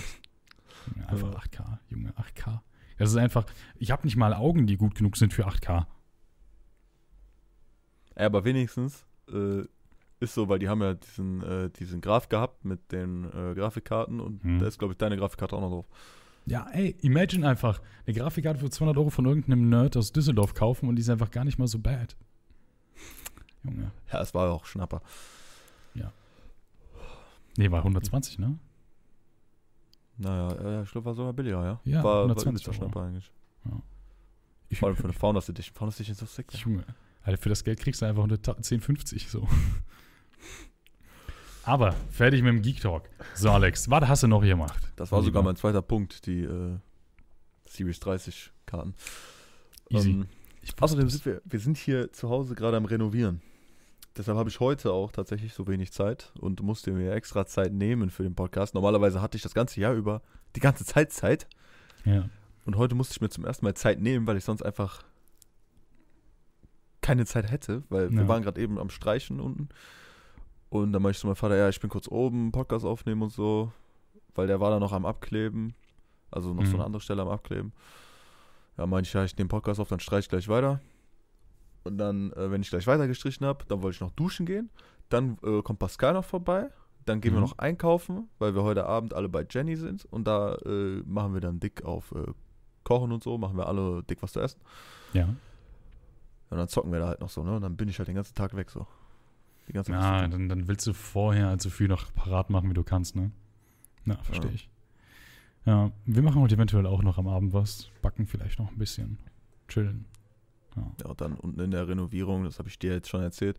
Junge, 0.95 1.09
einfach 1.09 1.33
Ja. 1.33 1.39
8K, 1.39 1.79
Junge, 1.89 2.13
8K. 2.17 2.62
Das 2.97 3.09
ist 3.09 3.17
einfach, 3.17 3.45
ich 3.75 3.91
habe 3.91 4.05
nicht 4.05 4.15
mal 4.15 4.33
Augen, 4.33 4.67
die 4.67 4.77
gut 4.77 4.95
genug 4.95 5.17
sind 5.17 5.33
für 5.33 5.47
8K. 5.47 5.85
Ja, 8.17 8.25
aber 8.25 8.43
wenigstens 8.46 9.05
äh, 9.32 9.62
ist 10.20 10.34
so, 10.34 10.48
weil 10.50 10.60
die 10.60 10.70
haben 10.70 10.82
ja 10.82 10.93
diesen, 10.93 11.41
äh, 11.43 11.70
diesen 11.70 12.01
Graph 12.01 12.29
gehabt 12.29 12.63
mit 12.65 12.91
den 12.91 13.25
äh, 13.25 13.53
Grafikkarten 13.55 14.20
und 14.20 14.43
Hm. 14.43 14.60
da 14.60 14.67
ist, 14.67 14.79
glaube 14.79 14.93
ich, 14.93 14.98
deine 14.98 15.17
Grafikkarte 15.17 15.55
auch 15.55 15.62
noch 15.62 15.70
drauf. 15.70 15.86
Ja, 16.46 16.67
ey, 16.72 16.96
imagine 17.01 17.48
einfach, 17.48 17.82
eine 18.05 18.13
Grafikkarte 18.15 18.60
für 18.60 18.70
200 18.70 18.98
Euro 18.98 19.10
von 19.10 19.25
irgendeinem 19.25 19.70
Nerd 19.70 19.96
aus 19.98 20.12
Düsseldorf 20.12 20.53
kaufen 20.53 20.89
und 20.89 20.98
die 20.98 21.01
ist 21.01 21.10
einfach 21.10 21.32
gar 21.32 21.46
nicht 21.46 21.58
mal 21.58 21.67
so 21.67 21.79
bad. 21.79 22.15
Junge. 23.63 23.91
Ja, 24.12 24.22
es 24.22 24.34
war 24.34 24.51
auch 24.51 24.65
Schnapper. 24.65 25.01
Nee, 27.58 27.70
war 27.70 27.79
120, 27.79 28.39
ne? 28.39 28.58
Naja, 30.17 30.82
ich 30.84 30.91
glaube, 30.91 31.05
war 31.05 31.13
sogar 31.13 31.34
billiger, 31.34 31.63
ja. 31.63 31.79
Ja, 31.84 32.03
war, 32.03 32.24
120 32.24 32.65
war 32.67 32.74
Euro. 32.74 32.84
Schnapper 32.84 33.01
eigentlich. 33.08 33.32
Ich, 34.70 34.79
Vor 34.79 34.88
allem 34.88 34.96
für 34.96 35.03
eine 35.03 35.13
Founders 35.13 35.50
Edition. 35.50 35.75
Founders 35.75 36.00
Edition 36.00 36.13
ist 36.13 36.20
so 36.20 36.25
sick. 36.25 36.51
Junge. 36.53 36.84
Alter, 37.24 37.42
für 37.42 37.50
das 37.50 37.63
Geld 37.63 37.80
kriegst 37.80 38.01
du 38.01 38.06
einfach 38.06 38.25
110,50 38.25 39.30
so. 39.30 39.48
Aber 41.63 41.94
fertig 42.12 42.44
mit 42.44 42.53
dem 42.53 42.62
Geek 42.62 42.82
Talk. 42.82 43.10
So, 43.36 43.50
Alex, 43.50 43.89
was 43.89 44.08
hast 44.08 44.24
du 44.24 44.27
noch 44.27 44.42
gemacht? 44.42 44.92
Das 44.98 45.12
war 45.12 45.24
sogar 45.24 45.44
mein 45.44 45.56
zweiter 45.56 45.82
Punkt, 45.82 46.25
die 46.25 46.42
äh, 46.42 46.77
Series 47.65 48.00
30 48.01 48.51
Karten. 48.65 48.94
Easy. 49.89 50.12
Ähm, 50.12 50.27
Ich 50.62 50.74
außerdem 50.80 51.10
sind 51.10 51.25
wir, 51.25 51.42
wir 51.46 51.60
sind 51.60 51.77
hier 51.77 52.12
zu 52.12 52.30
Hause 52.30 52.56
gerade 52.56 52.75
am 52.75 52.86
Renovieren. 52.86 53.42
Deshalb 54.18 54.38
habe 54.38 54.50
ich 54.50 54.60
heute 54.60 54.92
auch 54.92 55.12
tatsächlich 55.12 55.53
so 55.53 55.65
wenig 55.68 55.92
Zeit 55.92 56.32
und 56.39 56.62
musste 56.62 56.92
mir 56.92 57.13
extra 57.13 57.46
Zeit 57.46 57.74
nehmen 57.74 58.10
für 58.10 58.24
den 58.24 58.36
Podcast. 58.36 58.74
Normalerweise 58.75 59.22
hatte 59.22 59.38
ich 59.38 59.42
das 59.42 59.53
ganze 59.53 59.80
Jahr 59.80 59.94
über 59.94 60.22
die 60.56 60.60
ganze 60.60 60.86
Zeit 60.86 61.12
Zeit. 61.13 61.48
Ja. 62.06 62.30
Und 62.65 62.75
heute 62.75 62.94
musste 62.94 63.13
ich 63.13 63.22
mir 63.22 63.30
zum 63.30 63.46
ersten 63.46 63.65
Mal 63.65 63.74
Zeit 63.74 64.01
nehmen, 64.01 64.27
weil 64.27 64.38
ich 64.38 64.44
sonst 64.44 64.62
einfach 64.62 65.03
keine 67.03 67.25
Zeit 67.27 67.51
hätte, 67.51 67.83
weil 67.89 68.10
wir 68.12 68.22
Ja. 68.24 68.27
waren 68.27 68.41
gerade 68.41 68.60
eben 68.60 68.79
am 68.79 68.89
Streichen 68.89 69.39
unten. 69.39 69.69
Und 70.69 70.91
dann 70.93 71.01
meinte 71.03 71.15
ich 71.17 71.19
zu 71.19 71.27
meinem 71.27 71.36
Vater, 71.36 71.55
ja, 71.55 71.69
ich 71.69 71.79
bin 71.79 71.89
kurz 71.91 72.07
oben, 72.07 72.51
Podcast 72.51 72.83
aufnehmen 72.86 73.22
und 73.22 73.31
so, 73.31 73.72
weil 74.33 74.48
der 74.48 74.60
war 74.60 74.72
da 74.72 74.79
noch 74.79 74.91
am 74.91 75.05
Abkleben. 75.05 75.75
Also 76.31 76.51
noch 76.53 76.63
so 76.65 76.69
Mhm. 76.69 76.75
eine 76.77 76.86
andere 76.86 77.01
Stelle 77.01 77.22
am 77.22 77.27
Abkleben. 77.29 77.74
Ja, 78.77 78.88
meinte 78.88 79.07
ich, 79.07 79.13
ja, 79.13 79.24
ich 79.24 79.38
nehme 79.38 79.50
Podcast 79.50 79.79
auf, 79.79 79.89
dann 79.89 80.00
streiche 80.00 80.22
ich 80.22 80.29
gleich 80.29 80.48
weiter. 80.50 80.81
Und 81.83 82.00
dann, 82.00 82.31
äh, 82.33 82.50
wenn 82.50 82.62
ich 82.62 82.69
gleich 82.72 82.88
weiter 82.88 83.07
gestrichen 83.07 83.45
habe, 83.45 83.65
dann 83.67 83.83
wollte 83.83 83.95
ich 83.95 84.01
noch 84.01 84.12
duschen 84.12 84.45
gehen. 84.48 84.72
Dann 85.10 85.38
äh, 85.43 85.62
kommt 85.62 85.77
Pascal 85.77 86.13
noch 86.13 86.25
vorbei. 86.25 86.69
Dann 87.05 87.19
gehen 87.22 87.33
wir 87.33 87.39
Mhm. 87.41 87.45
noch 87.48 87.57
einkaufen, 87.60 88.29
weil 88.39 88.55
wir 88.55 88.63
heute 88.63 88.86
Abend 88.88 89.13
alle 89.13 89.27
bei 89.29 89.45
Jenny 89.48 89.75
sind. 89.75 90.05
Und 90.05 90.25
da 90.25 90.55
äh, 90.65 91.03
machen 91.05 91.33
wir 91.36 91.41
dann 91.41 91.60
dick 91.60 91.83
auf 91.83 92.13
äh, 92.13 92.31
Kochen 92.83 93.12
und 93.12 93.22
so, 93.22 93.38
machen 93.38 93.57
wir 93.57 93.67
alle 93.67 94.01
dick 94.03 94.24
was 94.24 94.31
zu 94.31 94.39
essen. 94.39 94.60
Ja. 95.13 95.27
Und 96.53 96.60
dann 96.60 96.67
zocken 96.67 96.91
wir 96.91 97.00
da 97.00 97.07
halt 97.07 97.19
noch 97.22 97.29
so, 97.29 97.43
ne? 97.43 97.55
Und 97.55 97.62
dann 97.63 97.75
bin 97.75 97.89
ich 97.89 97.98
halt 97.98 98.07
den 98.07 98.15
ganzen 98.15 98.36
Tag 98.36 98.55
weg 98.55 98.69
so. 98.69 98.86
Die 99.67 99.74
ganze 99.74 99.91
Ja, 99.91 100.01
Zeit. 100.19 100.33
dann, 100.33 100.50
dann 100.50 100.67
willst 100.67 100.86
du 100.86 100.93
vorher 100.93 101.48
halt 101.48 101.62
so 101.62 101.69
viel 101.69 101.88
noch 101.88 102.13
parat 102.13 102.50
machen, 102.50 102.69
wie 102.69 102.74
du 102.74 102.83
kannst, 102.83 103.15
ne? 103.15 103.31
Na, 104.05 104.17
verstehe 104.17 104.50
Ja. 104.50 104.55
ich. 104.55 104.69
Ja, 105.65 105.91
wir 106.05 106.22
machen 106.22 106.41
heute 106.41 106.55
eventuell 106.55 106.86
auch 106.86 107.01
noch 107.01 107.17
am 107.17 107.27
Abend 107.27 107.53
was. 107.53 107.89
Backen 108.01 108.27
vielleicht 108.27 108.60
noch 108.60 108.69
ein 108.72 108.77
bisschen. 108.77 109.17
Chillen. 109.67 110.05
Ja. 110.75 110.91
Ja, 111.01 111.10
und 111.10 111.22
dann 111.22 111.33
unten 111.36 111.60
in 111.60 111.72
der 111.72 111.88
Renovierung, 111.88 112.43
das 112.43 112.60
habe 112.60 112.67
ich 112.69 112.77
dir 112.77 112.91
jetzt 112.93 113.07
schon 113.10 113.22
erzählt, 113.22 113.57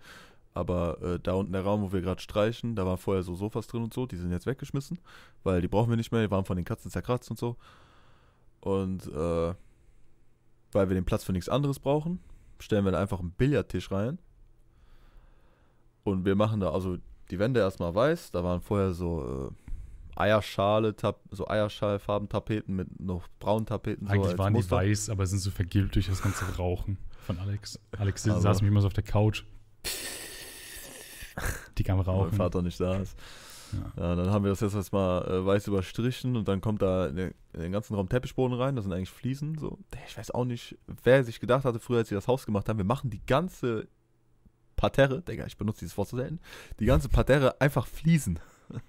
aber 0.52 1.00
äh, 1.02 1.18
da 1.20 1.32
unten 1.32 1.52
der 1.52 1.62
Raum, 1.62 1.80
wo 1.82 1.92
wir 1.92 2.00
gerade 2.02 2.20
streichen, 2.20 2.76
da 2.76 2.84
waren 2.86 2.98
vorher 2.98 3.22
so 3.22 3.34
Sofas 3.34 3.66
drin 3.66 3.82
und 3.82 3.94
so, 3.94 4.06
die 4.06 4.16
sind 4.16 4.30
jetzt 4.30 4.46
weggeschmissen, 4.46 4.98
weil 5.42 5.60
die 5.62 5.68
brauchen 5.68 5.90
wir 5.90 5.96
nicht 5.96 6.12
mehr, 6.12 6.22
die 6.22 6.30
waren 6.30 6.44
von 6.44 6.56
den 6.56 6.64
Katzen 6.64 6.90
zerkratzt 6.90 7.30
und 7.30 7.38
so. 7.38 7.56
Und 8.60 9.06
äh, 9.06 9.54
weil 10.72 10.88
wir 10.88 10.94
den 10.94 11.04
Platz 11.04 11.24
für 11.24 11.32
nichts 11.32 11.48
anderes 11.48 11.78
brauchen, 11.78 12.18
stellen 12.58 12.84
wir 12.84 12.92
da 12.92 13.00
einfach 13.00 13.20
einen 13.20 13.30
Billardtisch 13.32 13.90
rein. 13.90 14.18
Und 16.04 16.24
wir 16.24 16.34
machen 16.34 16.60
da 16.60 16.70
also 16.72 16.98
die 17.30 17.38
Wände 17.38 17.60
erstmal 17.60 17.94
weiß, 17.94 18.30
da 18.32 18.44
waren 18.44 18.60
vorher 18.60 18.92
so 18.92 19.50
äh, 20.16 20.20
Eierschale, 20.20 20.94
Tap 20.94 21.20
so 21.30 21.48
Eierschalfarben 21.48 22.28
Tapeten 22.28 22.76
mit 22.76 23.00
noch 23.00 23.26
braunen 23.40 23.66
Tapeten. 23.66 24.06
so 24.06 24.12
Eigentlich 24.12 24.28
als 24.30 24.38
waren 24.38 24.52
die 24.52 24.58
Muster. 24.58 24.76
weiß, 24.76 25.08
aber 25.10 25.26
sind 25.26 25.38
so 25.38 25.50
vergilbt 25.50 25.94
durch 25.94 26.06
das 26.06 26.22
ganze 26.22 26.44
Rauchen 26.56 26.98
von 27.26 27.38
Alex. 27.38 27.80
Alex 27.98 28.28
Aber- 28.28 28.40
saß 28.40 28.60
mich 28.60 28.68
immer 28.70 28.80
so 28.82 28.86
auf 28.88 28.92
der 28.92 29.04
Couch. 29.04 29.44
Die 31.78 31.82
kam 31.82 31.98
weil 31.98 32.04
mein 32.06 32.14
rauchen. 32.14 32.32
Vater 32.36 32.62
nicht 32.62 32.78
da 32.78 32.96
ist. 32.96 33.18
Ja. 33.96 34.16
Dann 34.16 34.30
haben 34.30 34.44
wir 34.44 34.50
das 34.50 34.60
jetzt 34.60 34.74
erstmal 34.74 35.24
äh, 35.26 35.46
weiß 35.46 35.66
überstrichen 35.68 36.36
und 36.36 36.48
dann 36.48 36.60
kommt 36.60 36.82
da 36.82 37.06
in 37.06 37.16
den, 37.16 37.34
in 37.52 37.60
den 37.60 37.72
ganzen 37.72 37.94
Raum 37.94 38.08
Teppichboden 38.08 38.56
rein, 38.56 38.76
das 38.76 38.84
sind 38.84 38.92
eigentlich 38.92 39.10
Fliesen. 39.10 39.58
So. 39.58 39.78
Ich 40.06 40.16
weiß 40.16 40.30
auch 40.32 40.44
nicht, 40.44 40.76
wer 41.02 41.24
sich 41.24 41.40
gedacht 41.40 41.64
hatte, 41.64 41.78
früher, 41.78 41.98
als 41.98 42.08
sie 42.08 42.14
das 42.14 42.28
Haus 42.28 42.46
gemacht 42.46 42.68
haben, 42.68 42.78
wir 42.78 42.84
machen 42.84 43.10
die 43.10 43.24
ganze 43.26 43.88
Parterre, 44.76 45.22
Digga, 45.22 45.46
ich 45.46 45.56
benutze 45.56 45.80
dieses 45.80 45.96
Wort 45.96 46.08
so 46.08 46.16
selten, 46.16 46.40
die 46.80 46.86
ganze 46.86 47.08
Parterre 47.08 47.60
einfach 47.60 47.86
Fliesen. 47.86 48.38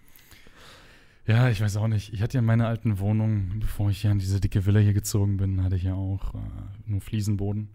Ja, 1.28 1.50
ich 1.50 1.60
weiß 1.60 1.78
auch 1.78 1.88
nicht. 1.88 2.14
Ich 2.14 2.22
hatte 2.22 2.36
ja 2.36 2.40
in 2.42 2.46
meiner 2.46 2.68
alten 2.68 3.00
Wohnung, 3.00 3.54
bevor 3.60 3.90
ich 3.90 4.04
ja 4.04 4.12
in 4.12 4.20
diese 4.20 4.40
dicke 4.40 4.68
Villa 4.68 4.80
hier 4.80 4.94
gezogen 4.94 5.38
bin, 5.38 5.64
hatte 5.64 5.76
ich 5.76 5.82
ja 5.82 5.96
auch 5.96 6.36
äh, 6.36 6.38
nur 6.86 7.02
Fliesenboden. 7.02 7.70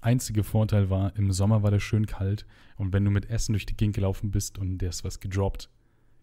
Einziger 0.00 0.44
Vorteil 0.44 0.90
war, 0.90 1.16
im 1.16 1.32
Sommer 1.32 1.64
war 1.64 1.72
der 1.72 1.80
schön 1.80 2.06
kalt 2.06 2.46
und 2.76 2.92
wenn 2.92 3.04
du 3.04 3.10
mit 3.10 3.30
Essen 3.30 3.52
durch 3.52 3.66
die 3.66 3.76
Gegend 3.76 3.96
gelaufen 3.96 4.30
bist 4.30 4.58
und 4.58 4.78
der 4.78 4.90
ist 4.90 5.02
was 5.02 5.18
gedroppt, 5.18 5.70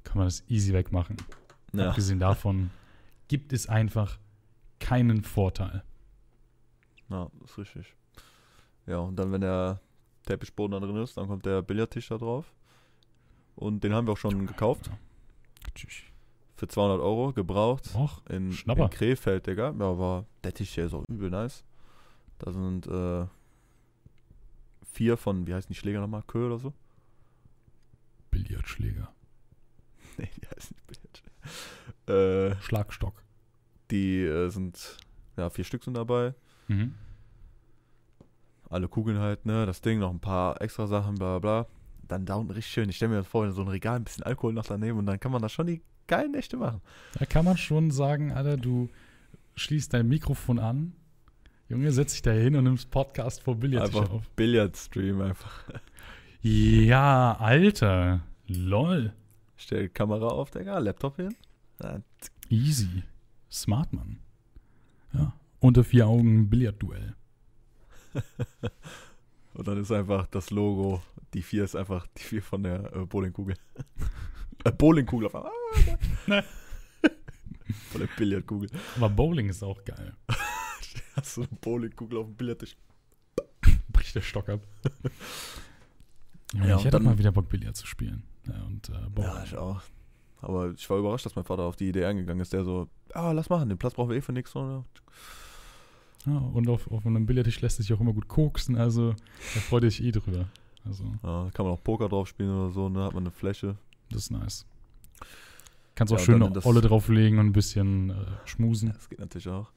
kann 0.03 0.17
man 0.17 0.27
das 0.27 0.43
easy 0.49 0.73
wegmachen. 0.73 1.17
Ja, 1.73 1.89
Abgesehen 1.89 2.19
davon 2.19 2.69
gibt 3.27 3.53
es 3.53 3.67
einfach 3.67 4.19
keinen 4.79 5.23
Vorteil. 5.23 5.83
ja, 7.09 7.29
das 7.41 7.51
ist 7.51 7.57
richtig. 7.57 7.95
Ja, 8.87 8.97
und 8.99 9.15
dann, 9.15 9.31
wenn 9.31 9.41
der 9.41 9.79
Teppichboden 10.25 10.71
da 10.79 10.85
drin 10.85 10.97
ist, 10.97 11.15
dann 11.17 11.27
kommt 11.27 11.45
der 11.45 11.61
Billardtisch 11.61 12.09
da 12.09 12.17
drauf. 12.17 12.51
Und 13.55 13.83
den 13.83 13.93
haben 13.93 14.07
wir 14.07 14.13
auch 14.13 14.17
schon 14.17 14.47
gekauft. 14.47 14.89
Tschüss. 15.75 16.01
Für 16.55 16.67
200 16.67 16.99
Euro, 16.99 17.31
gebraucht. 17.33 17.89
Och, 17.95 18.21
in, 18.29 18.51
Schnapper. 18.51 18.85
in 18.85 18.89
Krefeld, 18.89 19.47
Digga. 19.47 19.73
Ja, 19.77 19.85
aber 19.85 20.25
der 20.43 20.53
Tisch 20.53 20.73
hier 20.73 20.85
ist 20.85 20.93
auch 20.93 21.03
übel 21.09 21.29
nice. 21.29 21.63
Da 22.39 22.51
sind 22.51 22.87
äh, 22.87 23.25
vier 24.91 25.17
von, 25.17 25.45
wie 25.47 25.53
heißen 25.53 25.69
die 25.69 25.75
Schläger 25.75 26.01
nochmal? 26.01 26.23
Kö 26.27 26.47
oder 26.47 26.57
so? 26.59 26.73
Billardschläger. 28.31 29.11
Nee, 30.17 30.29
die 30.37 30.47
heißen 30.47 30.75
nicht 30.75 30.87
Billard. 32.07 32.55
Äh, 32.57 32.61
Schlagstock. 32.61 33.23
die 33.91 34.21
äh, 34.23 34.49
sind, 34.49 34.97
ja, 35.37 35.49
vier 35.49 35.63
Stück 35.65 35.83
sind 35.83 35.95
dabei. 35.95 36.33
Mhm. 36.67 36.93
Alle 38.69 38.87
Kugeln 38.87 39.19
halt, 39.19 39.45
ne? 39.45 39.65
Das 39.65 39.81
Ding, 39.81 39.99
noch 39.99 40.11
ein 40.11 40.19
paar 40.19 40.61
extra 40.61 40.87
Sachen, 40.87 41.15
bla 41.15 41.39
bla. 41.39 41.67
Dann 42.07 42.25
da 42.25 42.35
unten 42.35 42.51
richtig 42.51 42.71
schön. 42.73 42.89
Ich 42.89 42.95
stelle 42.97 43.11
mir 43.11 43.17
das 43.17 43.27
vor, 43.27 43.45
in 43.45 43.51
so 43.51 43.61
ein 43.61 43.67
Regal 43.67 43.97
ein 43.97 44.03
bisschen 44.03 44.23
Alkohol 44.23 44.53
noch 44.53 44.65
daneben 44.65 44.97
und 44.97 45.05
dann 45.05 45.19
kann 45.19 45.31
man 45.31 45.41
da 45.41 45.49
schon 45.49 45.67
die 45.67 45.81
geilen 46.07 46.31
Nächte 46.31 46.57
machen. 46.57 46.81
Da 47.17 47.25
kann 47.25 47.45
man 47.45 47.57
schon 47.57 47.91
sagen, 47.91 48.31
Alter, 48.31 48.57
du 48.57 48.89
schließt 49.55 49.93
dein 49.93 50.07
Mikrofon 50.07 50.59
an. 50.59 50.93
Junge, 51.69 51.91
setz 51.91 52.13
dich 52.13 52.21
da 52.21 52.31
hin 52.31 52.55
und 52.55 52.65
nimmst 52.65 52.89
Podcast 52.91 53.41
vor 53.41 53.55
Billardtisch 53.55 53.95
Einfach 53.95 54.11
auf. 54.11 54.29
Billardstream 54.35 55.21
einfach. 55.21 55.63
Ja, 56.41 57.37
Alter. 57.39 58.21
Lol. 58.47 59.13
Stell 59.61 59.89
Kamera 59.89 60.27
auf, 60.27 60.49
Digga, 60.49 60.79
Laptop 60.79 61.17
hin. 61.17 61.35
Ja, 61.81 62.01
Easy. 62.49 63.03
Smart, 63.51 63.93
Mann. 63.93 64.17
Ja. 65.13 65.33
Unter 65.59 65.83
vier 65.83 66.07
Augen 66.07 66.49
Billardduell. 66.49 67.15
Und 69.53 69.67
dann 69.67 69.77
ist 69.79 69.91
einfach 69.91 70.25
das 70.27 70.49
Logo, 70.49 71.03
die 71.35 71.43
vier 71.43 71.63
ist 71.63 71.75
einfach 71.75 72.07
die 72.17 72.23
vier 72.23 72.41
von 72.41 72.63
der 72.63 72.91
äh, 72.95 73.05
Bowlingkugel. 73.05 73.55
äh, 74.63 74.71
Bowlingkugel 74.71 75.27
auf 75.27 75.35
einmal. 75.35 75.51
Ne. 76.25 76.43
von 77.91 78.01
der 78.01 78.07
Billardkugel. 78.17 78.69
Aber 78.97 79.09
Bowling 79.09 79.49
ist 79.49 79.61
auch 79.63 79.83
geil. 79.85 80.15
Hast 81.15 81.37
du 81.37 81.41
eine 81.41 81.49
Bowlingkugel 81.61 82.17
auf 82.17 82.25
dem 82.25 82.35
Billardtisch? 82.35 82.75
Bricht 83.91 84.15
der 84.15 84.21
Stock 84.21 84.49
ab. 84.49 84.61
Junge, 86.53 86.67
Ja, 86.67 86.77
ich 86.77 86.81
hätte 86.85 86.91
dann- 86.97 87.03
mal 87.03 87.17
wieder 87.19 87.31
Bock, 87.31 87.47
Billard 87.49 87.75
zu 87.75 87.85
spielen. 87.85 88.23
Ja, 88.47 88.53
und 88.67 88.89
äh, 88.89 89.09
Bowling. 89.13 89.31
Ja, 89.31 89.43
ich 89.43 89.55
auch. 89.57 89.81
Aber 90.41 90.71
ich 90.71 90.89
war 90.89 90.97
überrascht, 90.97 91.25
dass 91.25 91.35
mein 91.35 91.45
Vater 91.45 91.63
auf 91.63 91.75
die 91.75 91.89
Idee 91.89 92.05
eingegangen 92.05 92.41
ist. 92.41 92.51
Der 92.53 92.63
so, 92.63 92.87
ah, 93.13 93.31
lass 93.31 93.49
machen, 93.49 93.69
den 93.69 93.77
Platz 93.77 93.93
brauchen 93.93 94.09
wir 94.09 94.17
eh 94.17 94.21
für 94.21 94.33
nichts. 94.33 94.55
oder? 94.55 94.83
Ja, 96.25 96.37
und 96.37 96.67
auf, 96.69 96.89
auf 96.91 97.05
einem 97.05 97.25
Billardtisch 97.25 97.61
lässt 97.61 97.77
sich 97.77 97.91
auch 97.93 97.99
immer 97.99 98.13
gut 98.13 98.27
koksen, 98.27 98.77
also 98.77 99.11
da 99.11 99.59
freut 99.59 99.83
euch 99.83 100.01
eh 100.01 100.11
drüber. 100.11 100.45
Also, 100.85 101.03
Ja, 101.23 101.49
kann 101.53 101.65
man 101.65 101.73
auch 101.75 101.83
Poker 101.83 102.09
drauf 102.09 102.27
spielen 102.27 102.49
oder 102.55 102.71
so, 102.71 102.89
ne? 102.89 103.03
Hat 103.03 103.13
man 103.13 103.23
eine 103.23 103.31
Fläche. 103.31 103.75
das 104.09 104.23
ist 104.23 104.31
nice. 104.31 104.65
Kannst 105.93 106.13
auch 106.13 106.17
Ja, 106.19 106.23
schön 106.25 106.53
das- 106.53 106.65
Olle 106.65 106.81
drauflegen 106.81 107.37
und 107.39 107.47
ein 107.47 107.53
bisschen 107.53 108.09
äh, 108.11 108.15
schmusen. 108.45 108.91
Das 108.93 109.09
geht 109.09 109.19
natürlich 109.19 109.47
auch. 109.49 109.71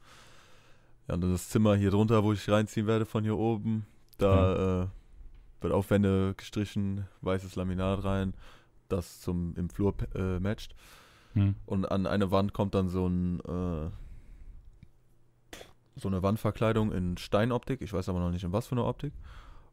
Ja, 1.08 1.14
und 1.14 1.20
dann 1.22 1.32
das 1.32 1.48
Zimmer 1.50 1.76
hier 1.76 1.90
drunter, 1.90 2.24
wo 2.24 2.32
ich 2.32 2.48
reinziehen 2.48 2.86
werde 2.86 3.04
von 3.04 3.24
hier 3.24 3.36
oben. 3.36 3.84
Da 4.16 4.82
äh, 4.84 4.86
wird 5.64 5.72
auch 5.72 5.90
Wände 5.90 6.34
gestrichen, 6.36 7.08
weißes 7.22 7.56
Laminat 7.56 8.04
rein, 8.04 8.34
das 8.88 9.20
zum 9.20 9.56
im 9.56 9.68
Flur 9.68 9.94
äh, 10.14 10.38
matcht. 10.38 10.76
Hm. 11.32 11.56
Und 11.66 11.90
an 11.90 12.06
eine 12.06 12.30
Wand 12.30 12.52
kommt 12.52 12.74
dann 12.74 12.88
so 12.88 13.08
ein, 13.08 13.40
äh, 13.40 13.90
so 15.96 16.08
eine 16.08 16.22
Wandverkleidung 16.22 16.92
in 16.92 17.16
Steinoptik. 17.16 17.80
Ich 17.82 17.92
weiß 17.92 18.08
aber 18.08 18.20
noch 18.20 18.30
nicht 18.30 18.44
in 18.44 18.52
was 18.52 18.68
für 18.68 18.76
eine 18.76 18.84
Optik. 18.84 19.12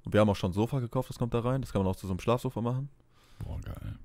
Und 0.04 0.14
wir 0.14 0.22
haben 0.22 0.30
auch 0.30 0.36
schon 0.36 0.50
ein 0.50 0.54
Sofa 0.54 0.80
gekauft, 0.80 1.10
das 1.10 1.20
kommt 1.20 1.36
da 1.36 1.42
rein. 1.42 1.62
Das 1.62 1.72
kann 1.72 1.84
man 1.84 1.92
auch 1.92 1.96
zu 1.96 2.08
so 2.08 2.14
einem 2.14 2.20
Schlafsofa 2.20 2.62
machen. 2.62 2.90
Boah, 3.44 3.60
geil. 3.62 4.00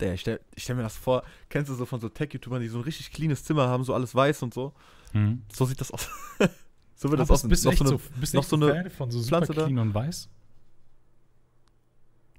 Der, 0.00 0.14
ich 0.14 0.22
stell, 0.22 0.40
ich 0.54 0.62
stell 0.62 0.76
mir 0.76 0.82
das 0.82 0.96
vor, 0.96 1.22
kennst 1.48 1.70
du 1.70 1.74
so 1.74 1.84
von 1.84 2.00
so 2.00 2.08
Tech-YouTubern, 2.08 2.60
die 2.60 2.68
so 2.68 2.78
ein 2.78 2.84
richtig 2.84 3.12
cleanes 3.12 3.44
Zimmer 3.44 3.68
haben, 3.68 3.84
so 3.84 3.92
alles 3.92 4.14
weiß 4.14 4.42
und 4.42 4.54
so. 4.54 4.72
Hm. 5.12 5.42
So 5.52 5.66
sieht 5.66 5.80
das 5.80 5.90
aus. 5.90 6.08
so 7.04 7.10
wird 7.10 7.20
das 7.20 7.30
Ah, 7.30 7.34
aussehen. 7.34 7.50
bist, 7.50 7.64
Noch 7.64 7.72
echt 7.72 7.78
so 7.78 7.84
so, 7.86 7.90
eine, 7.94 8.20
bist 8.20 8.32
du 8.34 8.36
noch 8.38 8.44
so 8.44 8.56
ein 8.56 8.62
eine 8.64 8.90
von 8.90 9.10
so 9.10 9.18
super 9.20 9.28
Pflanze 9.38 9.52
da? 9.54 9.64
clean 9.66 9.78
und 9.78 9.94
weiß? 9.94 10.28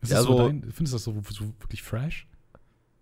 Ist 0.01 0.09
Ja, 0.11 0.17
das 0.17 0.25
so 0.25 0.37
so- 0.37 0.47
dein, 0.47 0.61
findest 0.71 0.93
du 0.93 0.95
das 0.95 1.03
so, 1.03 1.13
so 1.43 1.45
wirklich 1.59 1.81
fresh? 1.83 2.27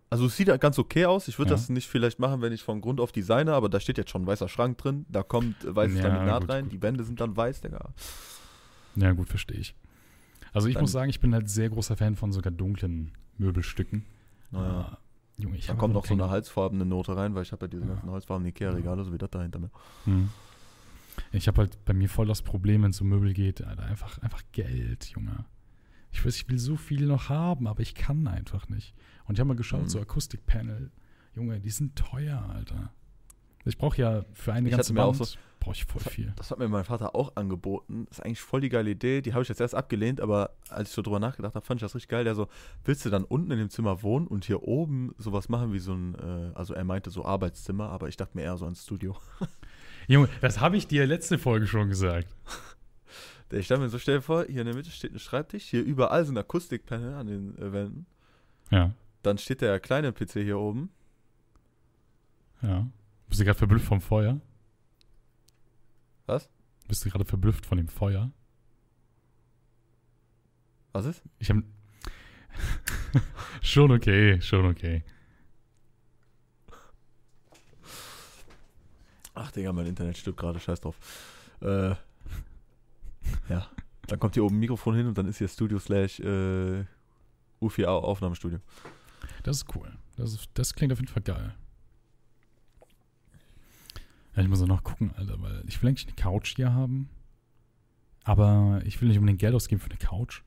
also 0.10 0.28
es 0.28 0.38
sieht 0.38 0.48
ja 0.48 0.58
ganz 0.58 0.78
okay 0.78 1.06
aus. 1.06 1.28
Ich 1.28 1.40
würde 1.40 1.50
Ja. 1.52 1.56
das 1.56 1.70
nicht 1.70 1.88
vielleicht 1.88 2.20
machen, 2.20 2.42
wenn 2.42 2.54
ich 2.54 2.62
von 2.62 2.82
Grund 2.82 3.00
auf 3.00 3.12
designe, 3.12 3.52
aber 3.54 3.68
da 3.68 3.80
steht 3.80 3.98
jetzt 3.98 4.12
schon 4.12 4.22
ein 4.24 4.28
weißer 4.28 4.48
Schrank 4.48 4.78
drin. 4.78 5.06
Da 5.10 5.24
kommt 5.24 5.64
äh, 5.64 5.76
weißes 5.76 5.98
Ja, 6.00 6.08
Laminat 6.10 6.42
gut, 6.42 6.50
rein. 6.52 6.64
gut. 6.66 6.74
Die 6.74 6.82
Wände 6.84 7.04
sind 7.04 7.20
dann 7.20 7.36
weiß, 7.36 7.62
Digga. 7.62 7.90
Ja, 8.96 9.12
gut, 9.14 9.28
verstehe 9.30 9.58
ich. 9.58 9.74
Also 10.54 10.68
ich 10.68 10.76
Dann- 10.76 10.84
muss 10.84 10.92
sagen, 10.92 11.10
ich 11.10 11.20
bin 11.20 11.34
halt 11.34 11.50
sehr 11.50 11.70
großer 11.70 11.98
Fan 11.98 12.16
von 12.16 12.32
sogar 12.32 12.52
dunklen 12.52 13.12
Möbelstücken. 13.40 14.06
Naja. 14.52 15.00
Äh, 15.40 15.42
Junge, 15.42 15.58
ich 15.58 15.66
Da 15.66 15.74
kommt 15.74 15.96
noch 15.96 16.06
so 16.06 16.14
eine 16.14 16.30
halsfarbene 16.30 16.86
Note 16.86 17.18
rein, 17.18 17.34
weil 17.34 17.42
ich 17.42 17.52
habe 17.52 17.66
ja 17.66 17.68
diese 17.70 17.82
Ja. 17.86 17.90
ganzen 17.94 18.12
holzfarbenen 18.12 18.50
Ikea-Regale, 18.50 19.04
so 19.04 19.12
wie 19.12 19.18
das 19.18 19.32
da 19.32 19.42
hinter 19.42 19.58
mir. 19.58 19.72
Hm. 20.06 20.30
Ich 21.32 21.48
habe 21.48 21.62
halt 21.62 21.84
bei 21.86 21.94
mir 21.94 22.10
voll 22.10 22.28
das 22.28 22.42
Problem, 22.42 22.84
wenn 22.84 22.92
es 22.92 23.02
um 23.02 23.08
Möbel 23.10 23.34
geht, 23.34 23.64
Alter, 23.64 23.84
einfach, 23.84 24.18
einfach 24.20 24.42
Geld, 24.52 25.06
Junge. 25.06 25.46
Ich 26.12 26.24
weiß, 26.26 26.36
ich 26.36 26.50
will 26.50 26.60
so 26.60 26.76
viel 26.76 27.06
noch 27.06 27.30
haben, 27.30 27.68
aber 27.68 27.82
ich 27.82 27.96
kann 27.96 28.28
einfach 28.28 28.70
nicht. 28.70 28.94
Und 29.26 29.36
ich 29.36 29.40
habe 29.40 29.48
mal 29.48 29.56
geschaut, 29.58 29.84
Mhm. 29.84 29.90
so 29.90 30.00
Akustikpanel, 30.00 30.92
Junge, 31.36 31.60
die 31.60 31.70
sind 31.72 31.96
teuer, 31.96 32.42
Alter. 32.54 32.92
Ich 33.66 33.78
brauche 33.78 33.98
ja 34.02 34.26
für 34.34 34.52
eine 34.54 34.68
Ich 34.70 34.76
ganze 34.76 34.94
Wand, 34.96 35.16
so- 35.16 35.26
brauche 35.62 35.76
ich 35.76 35.86
voll 35.86 36.02
Das, 36.04 36.12
viel. 36.14 36.34
das 36.36 36.52
hat 36.52 36.60
mir 36.60 36.68
mein 36.68 36.84
Vater 36.84 37.16
auch 37.16 37.38
angeboten. 37.38 38.06
Das 38.10 38.18
ist 38.20 38.26
eigentlich 38.26 38.42
voll 38.42 38.60
die 38.60 38.68
geile 38.68 38.92
Idee. 38.92 39.22
Die 39.22 39.32
habe 39.32 39.42
ich 39.44 39.48
jetzt 39.50 39.62
erst 39.62 39.74
abgelehnt, 39.74 40.20
aber 40.20 40.52
als 40.70 40.90
ich 40.90 40.96
so 40.96 41.02
drüber 41.02 41.22
nachgedacht 41.22 41.56
habe, 41.56 41.66
fand 41.66 41.80
ich 41.80 41.86
das 41.86 41.96
richtig 41.96 42.10
geil. 42.10 42.26
Der 42.26 42.36
so, 42.36 42.50
willst 42.84 43.06
du 43.06 43.10
dann 43.10 43.24
unten 43.24 43.50
in 43.52 43.58
dem 43.60 43.70
Zimmer 43.70 44.04
wohnen 44.04 44.28
und 44.28 44.44
hier 44.44 44.64
oben 44.64 45.16
sowas 45.18 45.48
machen 45.48 45.72
wie 45.72 45.80
so 45.80 45.94
ein, 45.94 46.16
äh, 46.16 46.52
also 46.54 46.74
er 46.74 46.84
meinte 46.84 47.10
so 47.10 47.24
Arbeitszimmer, 47.24 47.88
aber 47.90 48.10
ich 48.10 48.18
dachte 48.18 48.36
mir 48.38 48.44
eher 48.44 48.58
so 48.58 48.66
ein 48.66 48.76
Studio. 48.76 49.16
Junge, 50.08 50.30
das 50.42 50.60
habe 50.60 50.78
ich 50.78 50.88
dir 50.88 51.06
letzte 51.08 51.38
Folge 51.38 51.68
schon 51.68 51.90
gesagt. 51.90 52.28
Der- 53.52 53.60
Ich 53.60 53.66
stelle 53.66 53.82
mir 53.82 53.90
so, 53.90 54.00
stell 54.00 54.16
dir 54.18 54.22
vor, 54.22 54.46
hier 54.46 54.62
in 54.62 54.66
der 54.68 54.76
Mitte 54.76 54.90
steht 54.92 55.14
ein 55.14 55.20
Schreibtisch, 55.20 55.64
hier 55.66 55.84
überall 55.84 56.26
sind 56.26 56.38
Akustikpanel 56.38 57.14
an 57.14 57.28
den 57.28 57.56
Wänden. 57.74 58.06
Ja, 58.72 58.94
Dann 59.22 59.38
steht 59.38 59.62
der 59.62 59.80
kleine 59.80 60.12
PC 60.12 60.34
hier 60.44 60.60
oben. 60.60 60.90
ja. 62.62 62.88
Bist 63.30 63.40
du 63.42 63.46
gerade 63.46 63.58
verblüfft 63.58 63.86
vom 63.88 64.02
Feuer? 64.02 64.40
Was? 66.28 66.50
Bist 66.88 67.04
du 67.06 67.10
gerade 67.10 67.26
verblüfft 67.26 67.66
von 67.66 67.78
dem 67.78 67.88
Feuer? 67.88 68.32
Was 70.92 71.06
ist? 71.06 71.24
Ich 71.40 71.50
habe 71.50 71.64
schon 73.62 73.92
okay, 73.92 74.40
schon 74.42 74.66
okay. 74.68 75.04
Ach, 79.36 79.52
Digga, 79.52 79.74
mein 79.74 79.88
Internet 79.88 80.18
stirbt 80.18 80.40
gerade, 80.40 80.60
scheiß 80.60 80.82
drauf. 80.82 80.96
Äh, 81.62 81.96
ja. 83.50 83.68
Dann 84.08 84.20
kommt 84.20 84.34
hier 84.36 84.44
oben 84.44 84.56
ein 84.58 84.60
Mikrofon 84.60 84.96
hin 84.96 85.08
und 85.08 85.18
dann 85.18 85.28
ist 85.28 85.38
hier 85.38 85.48
Studio 85.48 85.80
slash 85.80 86.20
äh, 86.20 86.84
U4 87.62 87.86
Au- 87.86 88.04
Aufnahmestudio. 88.04 88.60
Das 89.44 89.58
ist 89.58 89.76
cool. 89.76 89.92
Das, 90.18 90.34
ist, 90.34 90.50
das 90.54 90.74
klingt 90.76 90.92
auf 90.92 91.00
jeden 91.00 91.12
Fall 91.12 91.24
geil. 91.24 91.54
Ja, 94.36 94.42
ich 94.42 94.50
muss 94.50 94.62
auch 94.62 94.68
noch 94.68 94.84
gucken, 94.84 95.14
Alter, 95.16 95.42
weil 95.42 95.64
ich 95.68 95.82
will 95.82 95.90
eigentlich 95.90 96.08
eine 96.08 96.16
Couch 96.16 96.56
hier 96.56 96.74
haben. 96.74 97.10
Aber 98.24 98.82
ich 98.86 99.00
will 99.02 99.08
nicht 99.10 99.18
unbedingt 99.18 99.40
Geld 99.40 99.54
ausgeben 99.54 99.82
für 99.82 99.90
eine 99.90 100.00
Couch. 100.00 100.42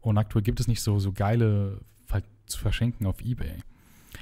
Und 0.00 0.16
aktuell 0.18 0.42
gibt 0.42 0.60
es 0.60 0.68
nicht 0.68 0.80
so, 0.82 0.98
so 0.98 1.12
geile 1.12 1.80
zu 2.46 2.58
verschenken 2.60 3.06
auf 3.06 3.20
Ebay. 3.22 3.58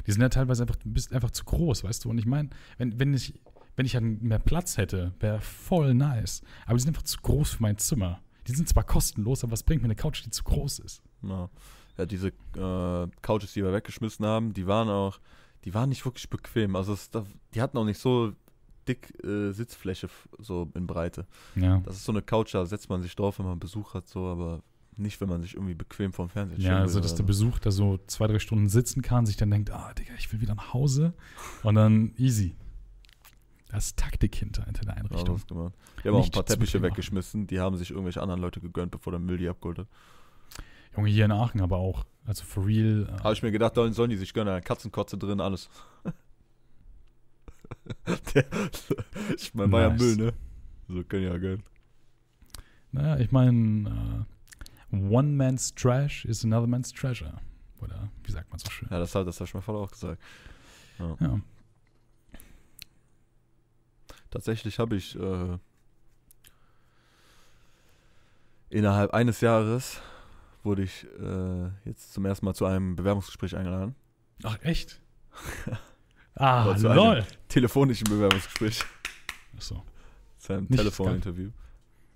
Die 0.07 0.11
sind 0.13 0.23
ja 0.23 0.31
teilweise 0.31 0.63
einfach, 0.63 0.77
bist 0.83 1.13
einfach 1.13 1.31
zu 1.31 1.45
groß, 1.45 1.85
weißt 1.85 2.05
du? 2.07 2.11
Und 2.11 2.17
ich 2.17 2.25
meine, 2.25 2.49
wenn, 2.79 2.99
wenn 2.99 3.13
ich, 3.13 3.35
wenn 3.77 3.87
ich 3.87 3.95
halt 3.95 4.23
mehr 4.23 4.39
Platz 4.39 4.77
hätte, 4.77 5.13
wäre 5.21 5.41
voll 5.41 5.95
nice. 5.95 6.43
Aber 6.67 6.75
die 6.75 6.83
sind 6.83 6.91
einfach 6.91 7.03
zu 7.03 7.19
groß 7.21 7.55
für 7.55 7.63
mein 7.63 7.79
Zimmer. 7.79 8.21
Die 8.47 8.53
sind 8.53 8.69
zwar 8.69 8.85
kostenlos, 8.85 9.43
aber 9.43 9.53
was 9.53 9.63
bringt 9.63 9.83
mir 9.83 9.87
eine 9.87 9.97
Couch, 9.97 10.25
die 10.25 10.31
zu 10.31 10.45
groß 10.45 10.81
ist? 10.81 11.03
Ja, 11.23 11.49
ja 11.97 12.07
diese 12.07 12.29
äh, 12.29 13.09
Couches, 13.23 13.53
die 13.55 13.63
wir 13.63 13.73
weggeschmissen 13.73 14.25
haben, 14.27 14.53
die 14.53 14.67
waren 14.67 14.89
auch, 14.89 15.19
die 15.65 15.75
waren 15.75 15.89
nicht 15.89 16.05
wirklich 16.05 16.29
bequem. 16.29 16.77
Also 16.77 16.93
es, 16.93 17.11
die 17.55 17.63
hatten 17.63 17.79
auch 17.79 17.85
nicht 17.85 17.99
so 17.99 18.33
dick 18.87 19.13
äh, 19.25 19.51
Sitzfläche 19.53 20.09
so 20.39 20.71
in 20.75 20.87
Breite. 20.87 21.27
Ja. 21.57 21.79
Das 21.85 21.97
ist 21.97 22.05
so 22.05 22.13
eine 22.13 22.23
Couch, 22.23 22.55
da 22.55 22.67
setzt 22.67 22.91
man 22.91 23.03
sich 23.03 23.17
drauf, 23.17 23.39
wenn 23.39 23.47
man 23.47 23.59
Besuch 23.59 23.95
hat, 23.95 24.07
so, 24.09 24.27
aber 24.27 24.63
nicht, 24.97 25.21
wenn 25.21 25.29
man 25.29 25.43
sich 25.43 25.55
irgendwie 25.55 25.75
bequem 25.75 26.13
vorm 26.13 26.29
Fernseher 26.29 26.59
Ja, 26.59 26.79
also 26.79 27.01
dass 27.01 27.15
der 27.15 27.25
Besuch 27.25 27.59
da 27.59 27.71
so 27.71 27.99
zwei, 28.07 28.27
drei 28.27 28.39
Stunden 28.39 28.69
sitzen 28.69 29.03
kann, 29.03 29.27
sich 29.27 29.37
dann 29.37 29.51
denkt, 29.51 29.71
ah, 29.71 29.93
Digga, 29.95 30.13
ich 30.19 30.33
will 30.33 30.41
wieder 30.41 30.55
nach 30.55 30.73
Hause. 30.73 31.15
Und 31.63 31.75
dann 31.75 32.13
easy. 32.17 32.55
Da 33.75 33.79
ist 33.79 33.97
Taktik 33.97 34.37
hinter, 34.37 34.65
hinter 34.67 34.83
der 34.85 34.95
Ja, 34.95 35.01
Einrichtung. 35.01 35.35
das 35.35 35.47
gemacht. 35.49 35.75
Die 36.05 36.09
haben 36.09 36.15
auch 36.15 36.25
ein 36.25 36.31
paar 36.31 36.47
Teppiche 36.47 36.81
weggeschmissen, 36.81 37.49
die 37.49 37.59
haben 37.59 37.77
sich 37.77 37.91
irgendwelche 37.91 38.23
anderen 38.23 38.41
Leute 38.41 38.61
gegönnt, 38.61 38.93
bevor 38.93 39.11
der 39.11 39.19
Müll 39.19 39.37
die 39.37 39.49
abgeholt 39.49 39.81
hat. 39.81 39.89
Junge, 40.97 41.09
hier 41.11 41.25
in 41.25 41.33
Aachen 41.33 41.61
aber 41.61 41.79
auch. 41.79 42.07
Also 42.25 42.45
for 42.45 42.65
real. 42.67 43.09
äh, 43.09 43.23
Habe 43.25 43.33
ich 43.35 43.43
mir 43.43 43.51
gedacht, 43.51 43.75
sollen, 43.75 43.93
sollen 43.93 44.11
die 44.11 44.17
sich 44.17 44.33
gönnen, 44.33 44.63
Katzenkotze 44.63 45.19
drin, 45.19 45.41
alles. 45.41 45.69
der, 48.35 48.47
ich 49.37 49.53
meine, 49.55 49.73
war 49.73 49.81
ja 49.81 49.89
Nice. 49.91 50.01
Müll, 50.01 50.17
ne? 50.27 50.33
So 50.87 51.03
können 51.03 51.25
ja 51.25 51.37
gönnen. 51.37 51.65
Naja, 52.93 53.19
ich 53.19 53.33
meine, 53.33 54.25
äh, 54.93 54.97
one 54.97 55.31
man's 55.33 55.75
trash 55.75 56.25
is 56.27 56.45
another 56.45 56.69
man's 56.69 56.93
treasure. 56.93 57.41
Oder 57.81 58.09
wie 58.23 58.31
sagt 58.31 58.51
man 58.51 58.61
so 58.61 58.71
schön? 58.71 58.87
Ja, 58.93 59.01
das 59.01 59.13
hat, 59.17 59.27
das 59.27 59.41
hat 59.41 59.53
mein 59.53 59.65
Vater 59.65 59.79
auch 59.79 59.91
gesagt. 59.91 60.23
Ja. 61.01 61.41
Tatsächlich 64.35 64.81
habe 64.81 64.97
ich 64.97 65.17
äh, 65.17 65.59
innerhalb 68.69 69.15
eines 69.15 69.41
Jahres 69.41 70.01
wurde 70.65 70.83
ich 70.83 71.07
äh, 71.21 71.69
jetzt 71.85 72.13
zum 72.13 72.25
ersten 72.27 72.45
Mal 72.45 72.55
zu 72.55 72.67
einem 72.67 72.97
Bewerbungsgespräch 72.97 73.55
eingeladen. 73.55 73.95
Ach, 74.43 74.59
echt? 74.63 75.01
ah, 76.35 76.77
zu 76.77 76.93
lol. 76.93 77.25
Telefonischen 77.47 78.09
Bewerbungsgespräch. 78.09 78.83
Achso. 79.57 79.85
Zu 80.39 80.55
einem 80.55 80.69
Telefoninterview. 80.69 81.51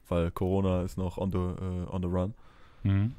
Weil 0.08 0.32
Corona 0.32 0.82
ist 0.82 0.98
noch 0.98 1.18
on 1.18 1.30
the, 1.30 1.38
äh, 1.38 1.86
on 1.88 2.02
the 2.02 2.08
run. 2.08 2.34
Mhm. 2.82 3.02
Und 3.02 3.14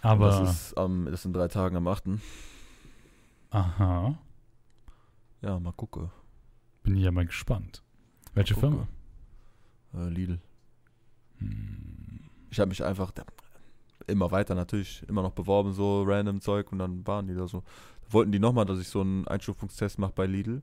Aber, 0.00 0.28
das 0.28 0.50
ist 0.50 0.78
am, 0.78 1.04
das 1.10 1.20
sind 1.20 1.34
drei 1.34 1.48
Tagen 1.48 1.76
am 1.76 1.86
8. 1.86 2.04
aha, 3.50 4.18
Ja, 5.42 5.60
mal 5.60 5.72
gucken. 5.72 6.10
Bin 6.84 6.96
ja 6.96 7.10
mal 7.10 7.26
gespannt. 7.26 7.82
Welche. 8.34 8.54
Firma? 8.54 8.86
Äh, 9.94 10.08
Lidl. 10.08 10.40
Hm. 11.38 12.20
Ich 12.50 12.60
habe 12.60 12.68
mich 12.68 12.84
einfach 12.84 13.10
da, 13.10 13.24
immer 14.06 14.30
weiter 14.30 14.54
natürlich 14.54 15.02
immer 15.08 15.22
noch 15.22 15.32
beworben, 15.32 15.72
so 15.72 16.04
random 16.04 16.40
Zeug 16.40 16.70
und 16.70 16.78
dann 16.78 17.04
waren 17.06 17.26
die 17.26 17.34
da 17.34 17.48
so. 17.48 17.64
Da 18.02 18.12
wollten 18.12 18.30
die 18.30 18.38
nochmal, 18.38 18.66
dass 18.66 18.78
ich 18.78 18.88
so 18.88 19.00
einen 19.00 19.26
Einstufungstest 19.26 19.98
mache 19.98 20.12
bei 20.14 20.26
Lidl. 20.26 20.62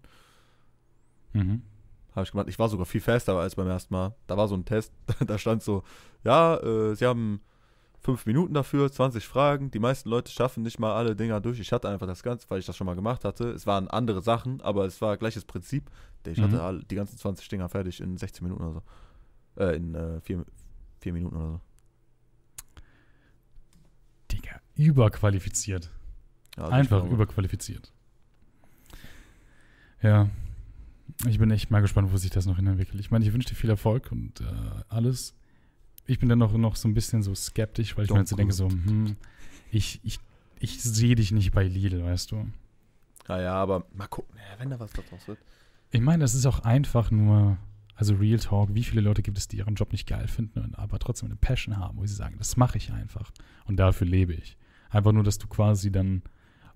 Mhm. 1.33 1.63
Habe 2.13 2.23
ich 2.23 2.31
gemacht. 2.31 2.47
Ich 2.47 2.59
war 2.59 2.69
sogar 2.69 2.85
viel 2.85 3.01
faster 3.01 3.35
als 3.35 3.55
beim 3.55 3.67
ersten 3.67 3.93
Mal. 3.93 4.15
Da 4.27 4.37
war 4.37 4.47
so 4.47 4.55
ein 4.55 4.65
Test, 4.65 4.93
da 5.25 5.37
stand 5.37 5.63
so, 5.63 5.83
ja, 6.23 6.57
äh, 6.57 6.95
sie 6.95 7.05
haben 7.05 7.41
fünf 8.01 8.25
Minuten 8.25 8.53
dafür, 8.53 8.91
20 8.91 9.25
Fragen. 9.27 9.69
Die 9.71 9.79
meisten 9.79 10.09
Leute 10.09 10.31
schaffen 10.31 10.63
nicht 10.63 10.79
mal 10.79 10.93
alle 10.93 11.15
Dinger 11.15 11.39
durch. 11.39 11.59
Ich 11.59 11.71
hatte 11.71 11.87
einfach 11.87 12.07
das 12.07 12.23
Ganze, 12.23 12.49
weil 12.49 12.59
ich 12.59 12.65
das 12.65 12.75
schon 12.75 12.85
mal 12.87 12.95
gemacht 12.95 13.23
hatte. 13.23 13.49
Es 13.51 13.65
waren 13.67 13.87
andere 13.87 14.21
Sachen, 14.21 14.59
aber 14.61 14.85
es 14.85 15.01
war 15.01 15.17
gleiches 15.17 15.45
Prinzip. 15.45 15.89
Ich 16.25 16.37
Mhm. 16.39 16.51
hatte 16.53 16.81
die 16.89 16.95
ganzen 16.95 17.17
20 17.17 17.47
Dinger 17.47 17.69
fertig 17.69 18.01
in 18.01 18.17
16 18.17 18.43
Minuten 18.43 18.63
oder 18.63 18.73
so. 18.73 19.61
Äh, 19.63 19.75
in 19.75 19.93
äh, 19.95 20.19
vier, 20.21 20.45
vier 20.99 21.13
Minuten 21.13 21.35
oder 21.35 21.51
so. 21.51 21.61
Digga, 24.31 24.59
überqualifiziert. 24.75 25.89
Ja, 26.57 26.63
also 26.63 26.73
Einfach 26.73 27.05
überqualifiziert. 27.05 27.91
Ja. 30.01 30.29
Ich 31.27 31.37
bin 31.37 31.51
echt 31.51 31.69
mal 31.69 31.81
gespannt, 31.81 32.11
wo 32.11 32.17
sich 32.17 32.31
das 32.31 32.45
noch 32.45 32.55
hinentwickelt. 32.55 32.99
Ich 32.99 33.11
meine, 33.11 33.23
ich 33.25 33.33
wünsche 33.33 33.49
dir 33.49 33.55
viel 33.55 33.69
Erfolg 33.69 34.11
und 34.11 34.41
äh, 34.41 34.45
alles. 34.89 35.35
Ich 36.11 36.19
bin 36.19 36.27
dann 36.27 36.39
noch, 36.39 36.51
noch 36.51 36.75
so 36.75 36.89
ein 36.89 36.93
bisschen 36.93 37.23
so 37.23 37.33
skeptisch, 37.33 37.95
weil 37.95 38.03
ich 38.03 38.11
mir 38.11 38.17
Don't 38.17 38.19
jetzt 38.19 38.31
so 38.31 38.35
denke, 38.35 38.53
so, 38.53 38.69
hm, 38.69 39.15
ich, 39.71 40.01
ich, 40.03 40.19
ich 40.59 40.83
sehe 40.83 41.15
dich 41.15 41.31
nicht 41.31 41.53
bei 41.53 41.63
Lidl, 41.63 42.03
weißt 42.03 42.33
du. 42.33 42.47
Ja, 43.29 43.41
ja, 43.41 43.53
aber 43.53 43.85
mal 43.95 44.07
gucken, 44.07 44.35
wenn 44.57 44.69
da 44.69 44.77
was 44.77 44.91
daraus 44.91 45.25
wird. 45.29 45.39
Ich 45.89 46.01
meine, 46.01 46.19
das 46.19 46.35
ist 46.35 46.45
auch 46.45 46.59
einfach 46.59 47.11
nur, 47.11 47.57
also 47.95 48.15
Real 48.15 48.39
Talk, 48.39 48.75
wie 48.75 48.83
viele 48.83 48.99
Leute 48.99 49.21
gibt 49.21 49.37
es, 49.37 49.47
die 49.47 49.59
ihren 49.59 49.75
Job 49.75 49.93
nicht 49.93 50.05
geil 50.05 50.27
finden, 50.27 50.75
aber 50.75 50.99
trotzdem 50.99 51.27
eine 51.29 51.37
Passion 51.37 51.77
haben, 51.77 51.97
wo 51.97 52.05
sie 52.05 52.13
sagen, 52.13 52.35
das 52.37 52.57
mache 52.57 52.77
ich 52.77 52.91
einfach 52.91 53.31
und 53.65 53.77
dafür 53.77 54.05
lebe 54.05 54.33
ich. 54.33 54.57
Einfach 54.89 55.13
nur, 55.13 55.23
dass 55.23 55.37
du 55.37 55.47
quasi 55.47 55.93
dann 55.93 56.23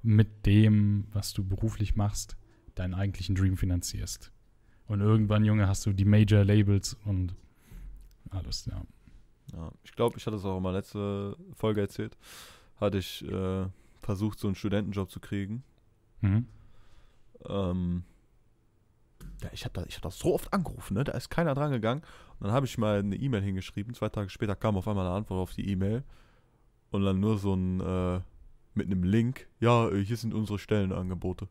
mit 0.02 0.45
dem, 0.45 1.08
was 1.12 1.34
du 1.34 1.43
beruflich 1.43 1.98
machst, 1.98 2.38
deinen 2.76 2.93
eigentlichen 2.93 3.36
Dream 3.36 3.58
finanzierst. 3.58 4.32
Und 4.88 5.02
irgendwann, 5.02 5.43
Junge, 5.43 5.67
hast 5.67 5.86
du 5.86 5.91
die 5.91 6.06
Major-Labels 6.06 6.93
und 7.04 7.36
alles, 8.30 8.65
ja. 8.67 8.82
Ja, 9.56 9.72
ich 9.84 9.94
glaube, 9.94 10.18
ich 10.18 10.26
hatte 10.26 10.36
es 10.36 10.46
auch 10.46 10.58
in 10.58 10.63
meiner 10.63 10.78
letzten 10.78 11.36
Folge 11.56 11.82
erzählt. 11.82 12.18
Hatte 12.80 12.98
ich 12.98 13.24
äh, 13.26 13.65
versucht, 14.02 14.39
so 14.39 14.48
einen 14.48 14.56
Studentenjob 14.56 15.10
zu 15.10 15.20
kriegen. 15.20 15.63
Mhm. 16.22 16.48
Ähm, 17.48 18.04
ja, 19.41 19.50
ich 19.54 19.63
habe 19.63 19.74
da, 19.74 19.86
ich 19.88 19.96
hab 19.96 20.02
das 20.02 20.20
so 20.20 20.34
oft 20.34 20.52
angerufen, 20.54 20.96
ne? 20.96 21.04
Da 21.04 21.13
ist 21.13 21.30
keiner 21.30 21.54
dran 21.54 21.72
gegangen. 21.72 22.02
Und 22.39 22.48
dann 22.48 22.52
habe 22.52 22.65
ich 22.65 22.78
mal 22.78 23.00
eine 23.00 23.15
E-Mail 23.15 23.41
hingeschrieben. 23.41 23.94
Zwei 23.94 24.10
Tage 24.10 24.30
später 24.30 24.56
kam 24.56 24.76
auf 24.76 24.88
einmal 24.88 25.06
eine 25.06 25.15
Antwort 25.15 25.39
auf 25.39 25.54
die 25.54 25.70
E-Mail. 25.70 26.04
Und 26.91 27.04
dann 27.04 27.20
nur 27.20 27.38
so 27.38 27.54
ein, 27.54 27.80
äh, 27.80 28.20
mit 28.74 28.88
einem 28.88 29.04
Link. 29.04 29.48
Ja, 29.60 29.89
äh, 29.89 30.04
hier 30.04 30.18
sind 30.18 30.34
unsere 30.34 30.60
Stellenangebote. 30.60 31.48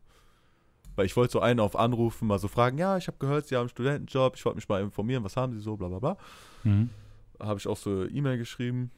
Weil 0.95 1.07
ich 1.07 1.15
wollte 1.17 1.33
so 1.33 1.39
einen 1.39 1.59
auf 1.59 1.75
anrufen, 1.75 2.27
mal 2.27 2.39
so 2.39 2.47
fragen, 2.47 2.77
ja, 2.77 2.97
ich 2.97 3.07
habe 3.07 3.17
gehört, 3.17 3.47
Sie 3.47 3.55
haben 3.55 3.61
einen 3.61 3.69
Studentenjob, 3.69 4.35
ich 4.35 4.45
wollte 4.45 4.57
mich 4.57 4.69
mal 4.69 4.81
informieren, 4.81 5.23
was 5.23 5.35
haben 5.35 5.53
Sie 5.53 5.59
so, 5.59 5.75
bla 5.75 5.87
bla 5.89 5.99
bla. 5.99 6.17
Mhm. 6.63 6.89
Habe 7.39 7.59
ich 7.59 7.67
auch 7.67 7.77
so 7.77 8.05
E-Mail 8.07 8.37
geschrieben. 8.37 8.91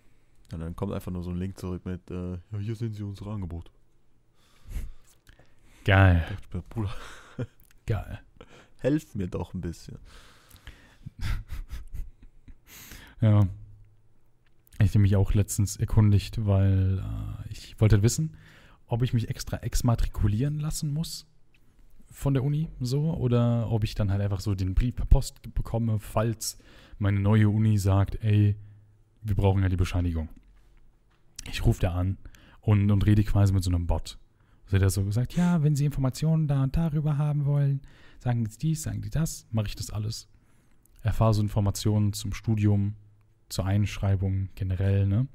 Und 0.53 0.59
dann 0.59 0.75
kommt 0.75 0.93
einfach 0.93 1.11
nur 1.11 1.23
so 1.23 1.31
ein 1.31 1.37
Link 1.37 1.57
zurück 1.57 1.85
mit, 1.85 2.09
äh, 2.09 2.33
ja, 2.51 2.57
hier 2.59 2.75
sind 2.75 2.93
Sie 2.93 3.03
unsere 3.03 3.31
Angebote. 3.31 3.71
Geil, 5.83 6.25
ich 6.41 6.53
mir, 6.53 6.61
Bruder, 6.63 6.93
geil. 7.85 8.19
helf 8.79 9.15
mir 9.15 9.27
doch 9.27 9.53
ein 9.53 9.61
bisschen. 9.61 9.99
Ja. 13.19 13.47
Ich 14.79 14.89
habe 14.91 14.99
mich 14.99 15.15
auch 15.15 15.33
letztens 15.33 15.75
erkundigt, 15.75 16.45
weil 16.45 16.99
äh, 16.99 17.51
ich 17.51 17.81
wollte 17.81 18.03
wissen, 18.03 18.37
ob 18.85 19.01
ich 19.01 19.11
mich 19.11 19.27
extra 19.27 19.57
exmatrikulieren 19.57 20.59
lassen 20.59 20.93
muss 20.93 21.25
von 22.11 22.35
der 22.35 22.43
Uni 22.43 22.69
so 22.79 23.13
oder 23.15 23.71
ob 23.71 23.83
ich 23.83 23.95
dann 23.95 24.11
halt 24.11 24.21
einfach 24.21 24.39
so 24.39 24.53
den 24.53 24.75
Brief 24.75 24.95
per 24.95 25.05
Post 25.05 25.41
bekomme, 25.55 25.99
falls 25.99 26.59
meine 26.99 27.19
neue 27.19 27.49
Uni 27.49 27.77
sagt, 27.77 28.23
ey, 28.23 28.55
wir 29.21 29.35
brauchen 29.35 29.61
ja 29.61 29.69
die 29.69 29.77
Bescheinigung. 29.77 30.29
Ich 31.49 31.65
rufe 31.65 31.81
da 31.81 31.93
an 31.93 32.17
und, 32.61 32.91
und 32.91 33.05
rede 33.05 33.23
quasi 33.23 33.53
mit 33.53 33.63
so 33.63 33.69
einem 33.69 33.87
Bot. 33.87 34.17
Also 34.65 34.79
der 34.79 34.89
so 34.89 35.03
gesagt, 35.03 35.33
ja, 35.35 35.63
wenn 35.63 35.75
Sie 35.75 35.85
Informationen 35.85 36.47
da 36.47 36.63
und 36.63 36.75
darüber 36.75 37.17
haben 37.17 37.45
wollen, 37.45 37.81
sagen 38.19 38.45
Sie 38.47 38.57
dies, 38.57 38.83
sagen 38.83 39.01
Sie 39.01 39.09
das, 39.09 39.47
mache 39.51 39.67
ich 39.67 39.75
das 39.75 39.91
alles. 39.91 40.27
Erfahre 41.01 41.33
so 41.33 41.41
Informationen 41.41 42.11
zum 42.11 42.33
Studium, 42.33 42.95
zur 43.49 43.65
Einschreibung 43.65 44.49
generell, 44.55 45.07
ne? 45.07 45.27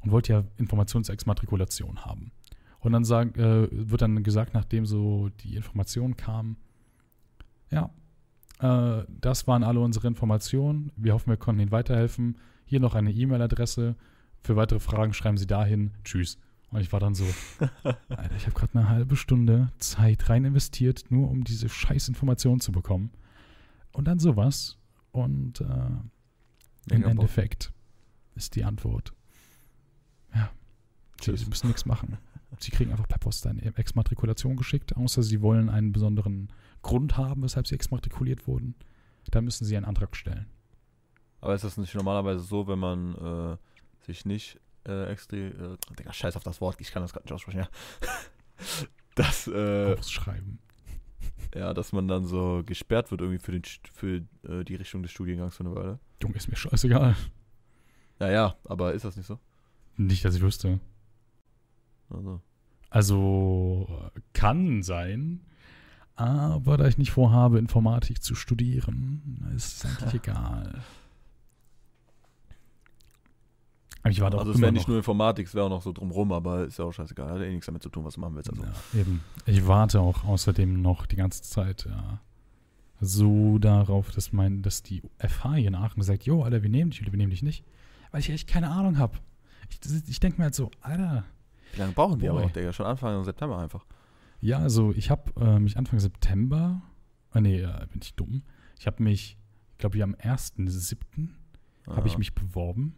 Und 0.00 0.10
wollte 0.10 0.32
ja 0.32 0.44
Informationen 0.56 1.04
zur 1.04 1.14
Exmatrikulation 1.14 2.04
haben. 2.04 2.30
Und 2.80 2.92
dann 2.92 3.04
sag, 3.04 3.36
äh, 3.36 3.68
wird 3.70 4.02
dann 4.02 4.22
gesagt, 4.22 4.54
nachdem 4.54 4.86
so 4.86 5.30
die 5.40 5.56
Informationen 5.56 6.16
kamen, 6.16 6.56
ja, 7.70 7.90
äh, 8.64 9.04
das 9.20 9.46
waren 9.46 9.62
alle 9.62 9.80
unsere 9.80 10.08
Informationen. 10.08 10.90
Wir 10.96 11.12
hoffen, 11.12 11.28
wir 11.28 11.36
konnten 11.36 11.60
Ihnen 11.60 11.70
weiterhelfen. 11.70 12.38
Hier 12.64 12.80
noch 12.80 12.94
eine 12.94 13.12
E-Mail-Adresse. 13.12 13.94
Für 14.42 14.56
weitere 14.56 14.80
Fragen 14.80 15.12
schreiben 15.12 15.36
Sie 15.36 15.46
dahin. 15.46 15.92
Tschüss. 16.02 16.38
Und 16.70 16.80
ich 16.80 16.90
war 16.92 16.98
dann 16.98 17.14
so, 17.14 17.26
Alter, 18.08 18.36
ich 18.36 18.46
habe 18.46 18.54
gerade 18.54 18.78
eine 18.78 18.88
halbe 18.88 19.16
Stunde 19.16 19.70
Zeit 19.78 20.30
rein 20.30 20.46
investiert, 20.46 21.04
nur 21.10 21.30
um 21.30 21.44
diese 21.44 21.68
scheiß 21.68 22.08
Informationen 22.08 22.60
zu 22.60 22.72
bekommen. 22.72 23.10
Und 23.92 24.08
dann 24.08 24.18
sowas. 24.18 24.78
Und 25.12 25.60
äh, 25.60 25.64
im 25.64 26.02
Mega 26.86 27.02
Bock. 27.02 27.10
Endeffekt 27.10 27.72
ist 28.34 28.56
die 28.56 28.64
Antwort. 28.64 29.12
Ja. 30.34 30.50
Sie, 31.20 31.26
Tschüss. 31.26 31.40
sie 31.40 31.46
müssen 31.46 31.66
nichts 31.66 31.84
machen. 31.84 32.16
Sie 32.60 32.70
kriegen 32.70 32.92
einfach 32.92 33.08
per 33.08 33.18
Post 33.18 33.46
eine 33.46 33.62
Exmatrikulation 33.76 34.56
geschickt, 34.56 34.96
außer 34.96 35.22
sie 35.22 35.42
wollen 35.42 35.68
einen 35.68 35.92
besonderen 35.92 36.48
Grund 36.84 37.16
haben, 37.16 37.42
weshalb 37.42 37.66
sie 37.66 37.74
exmatrikuliert 37.74 38.46
wurden. 38.46 38.76
Dann 39.30 39.44
müssen 39.44 39.64
sie 39.64 39.76
einen 39.76 39.86
Antrag 39.86 40.14
stellen. 40.14 40.46
Aber 41.40 41.54
ist 41.54 41.64
das 41.64 41.76
nicht 41.76 41.94
normalerweise 41.94 42.44
so, 42.44 42.68
wenn 42.68 42.78
man 42.78 43.14
äh, 43.14 43.56
sich 44.06 44.24
nicht 44.24 44.60
äh, 44.86 45.06
extra. 45.10 45.36
Äh, 45.36 45.76
Digga, 45.98 46.12
scheiß 46.12 46.36
auf 46.36 46.44
das 46.44 46.60
Wort, 46.60 46.80
ich 46.80 46.92
kann 46.92 47.02
das 47.02 47.12
gerade 47.12 47.24
nicht 47.24 47.32
aussprechen, 47.32 47.60
ja. 47.60 47.68
dass, 49.14 49.46
äh, 49.48 49.96
Ausschreiben. 49.98 50.58
ja, 51.54 51.72
dass 51.74 51.92
man 51.92 52.06
dann 52.06 52.26
so 52.26 52.62
gesperrt 52.64 53.10
wird 53.10 53.20
irgendwie 53.22 53.38
für, 53.38 53.52
den, 53.52 53.62
für 53.92 54.22
äh, 54.48 54.64
die 54.64 54.74
Richtung 54.74 55.02
des 55.02 55.10
Studiengangs 55.10 55.56
für 55.56 55.64
eine 55.64 55.74
Weile. 55.74 55.98
Junge, 56.22 56.36
ist 56.36 56.48
mir 56.48 56.56
scheißegal. 56.56 57.16
Ja, 58.20 58.30
ja, 58.30 58.56
aber 58.64 58.92
ist 58.94 59.04
das 59.04 59.16
nicht 59.16 59.26
so? 59.26 59.38
Nicht, 59.96 60.24
dass 60.24 60.34
ich 60.34 60.42
wüsste. 60.42 60.80
Also, 62.10 62.40
Also 62.90 64.10
kann 64.32 64.82
sein, 64.82 65.40
aber 66.16 66.76
da 66.76 66.86
ich 66.86 66.98
nicht 66.98 67.10
vorhabe, 67.10 67.58
Informatik 67.58 68.22
zu 68.22 68.34
studieren, 68.34 69.52
ist 69.56 69.84
es 69.84 69.84
eigentlich 69.84 70.14
egal. 70.22 70.82
Aber 74.02 74.10
ich 74.10 74.20
warte 74.20 74.36
auch 74.36 74.40
also 74.40 74.52
es 74.52 74.60
wäre 74.60 74.70
noch. 74.70 74.78
nicht 74.78 74.86
nur 74.86 74.98
Informatik, 74.98 75.46
es 75.46 75.54
wäre 75.54 75.64
auch 75.64 75.70
noch 75.70 75.82
so 75.82 75.92
drumrum, 75.92 76.30
aber 76.32 76.66
ist 76.66 76.78
ja 76.78 76.84
auch 76.84 76.92
scheißegal. 76.92 77.30
Hat 77.30 77.38
ja 77.38 77.44
eh 77.44 77.50
nichts 77.50 77.66
damit 77.66 77.82
zu 77.82 77.88
tun, 77.88 78.04
was 78.04 78.14
du 78.14 78.20
machen 78.20 78.36
willst. 78.36 78.50
Also. 78.50 78.62
Ja, 78.62 79.00
eben. 79.00 79.22
Ich 79.46 79.66
warte 79.66 80.00
auch 80.00 80.24
außerdem 80.24 80.82
noch 80.82 81.06
die 81.06 81.16
ganze 81.16 81.42
Zeit 81.42 81.86
ja, 81.88 82.20
so 83.00 83.58
darauf, 83.58 84.10
dass 84.10 84.30
mein, 84.32 84.60
dass 84.60 84.82
die 84.82 85.02
FH 85.18 85.54
hier 85.54 85.68
in 85.68 85.74
Aachen 85.74 86.02
sagt, 86.02 86.24
jo, 86.24 86.42
Alter, 86.42 86.62
wir 86.62 86.68
nehmen 86.68 86.90
dich 86.90 87.00
oder 87.00 87.12
wir 87.12 87.16
nehmen 87.16 87.30
dich 87.30 87.42
nicht. 87.42 87.64
Weil 88.10 88.20
ich 88.20 88.28
echt 88.28 88.46
keine 88.46 88.70
Ahnung 88.70 88.98
habe. 88.98 89.18
Ich, 89.70 89.80
ich 90.08 90.20
denke 90.20 90.36
mir 90.38 90.44
halt 90.44 90.54
so, 90.54 90.70
Alter, 90.82 91.24
Wie 91.72 91.80
lange 91.80 91.92
brauchen 91.92 92.18
die 92.20 92.28
aber 92.28 92.40
Boy. 92.40 92.48
auch, 92.48 92.52
Digga? 92.52 92.74
Schon 92.74 92.84
Anfang 92.86 93.24
September 93.24 93.58
einfach. 93.58 93.86
Ja, 94.40 94.58
also 94.58 94.92
ich 94.92 95.10
habe 95.10 95.32
äh, 95.40 95.58
mich 95.58 95.76
Anfang 95.78 95.98
September, 95.98 96.82
äh, 97.34 97.40
nee, 97.40 97.60
äh, 97.60 97.86
bin 97.90 98.00
ich 98.02 98.14
dumm. 98.14 98.42
Ich 98.78 98.86
habe 98.86 99.02
mich, 99.02 99.38
ich 99.72 99.78
glaube, 99.78 100.02
am 100.02 100.14
1.7. 100.14 101.30
habe 101.88 102.08
ich 102.08 102.14
Ah. 102.14 102.18
mich 102.18 102.34
beworben. 102.34 102.94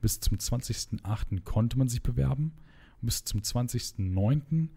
Bis 0.00 0.20
zum 0.20 0.38
20.8. 0.38 1.40
konnte 1.44 1.78
man 1.78 1.88
sich 1.88 2.02
bewerben. 2.02 2.52
Und 3.00 3.06
bis 3.06 3.24
zum 3.24 3.40
20.9. 3.40 4.68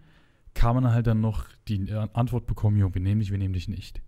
kam 0.53 0.75
man 0.75 0.91
halt 0.91 1.07
dann 1.07 1.21
noch 1.21 1.45
die 1.67 1.89
äh, 1.89 2.07
Antwort 2.13 2.45
bekommen, 2.45 2.77
jo, 2.77 2.93
wir 2.93 3.01
nehmen 3.01 3.21
dich, 3.21 3.31
wir 3.31 3.37
nehmen 3.37 3.53
dich 3.53 3.67
nicht. 3.67 4.01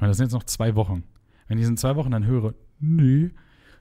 Und 0.00 0.08
das 0.08 0.16
sind 0.16 0.26
jetzt 0.26 0.32
noch 0.32 0.44
zwei 0.44 0.74
Wochen. 0.74 1.04
Wenn 1.46 1.58
ich 1.58 1.66
in 1.66 1.76
zwei 1.76 1.94
Wochen 1.96 2.10
dann 2.10 2.24
höre, 2.26 2.54
nee, 2.80 3.30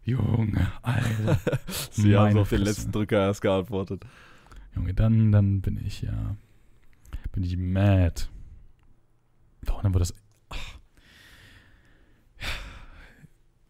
Junge, 0.05 0.67
Alter, 0.81 1.39
Sie 1.91 2.15
haben 2.17 2.37
auf 2.37 2.49
den 2.49 2.61
letzten 2.61 2.91
Drücker 2.91 3.19
erst 3.19 3.41
geantwortet. 3.41 4.05
Junge, 4.75 4.93
dann, 4.93 5.31
dann 5.31 5.61
bin 5.61 5.77
ich 5.83 6.01
ja, 6.01 6.35
bin 7.33 7.43
ich 7.43 7.57
mad. 7.57 8.27
Boah, 9.65 9.81
dann 9.81 9.93
wird 9.93 10.01
das. 10.01 10.13
Ach. 10.49 10.79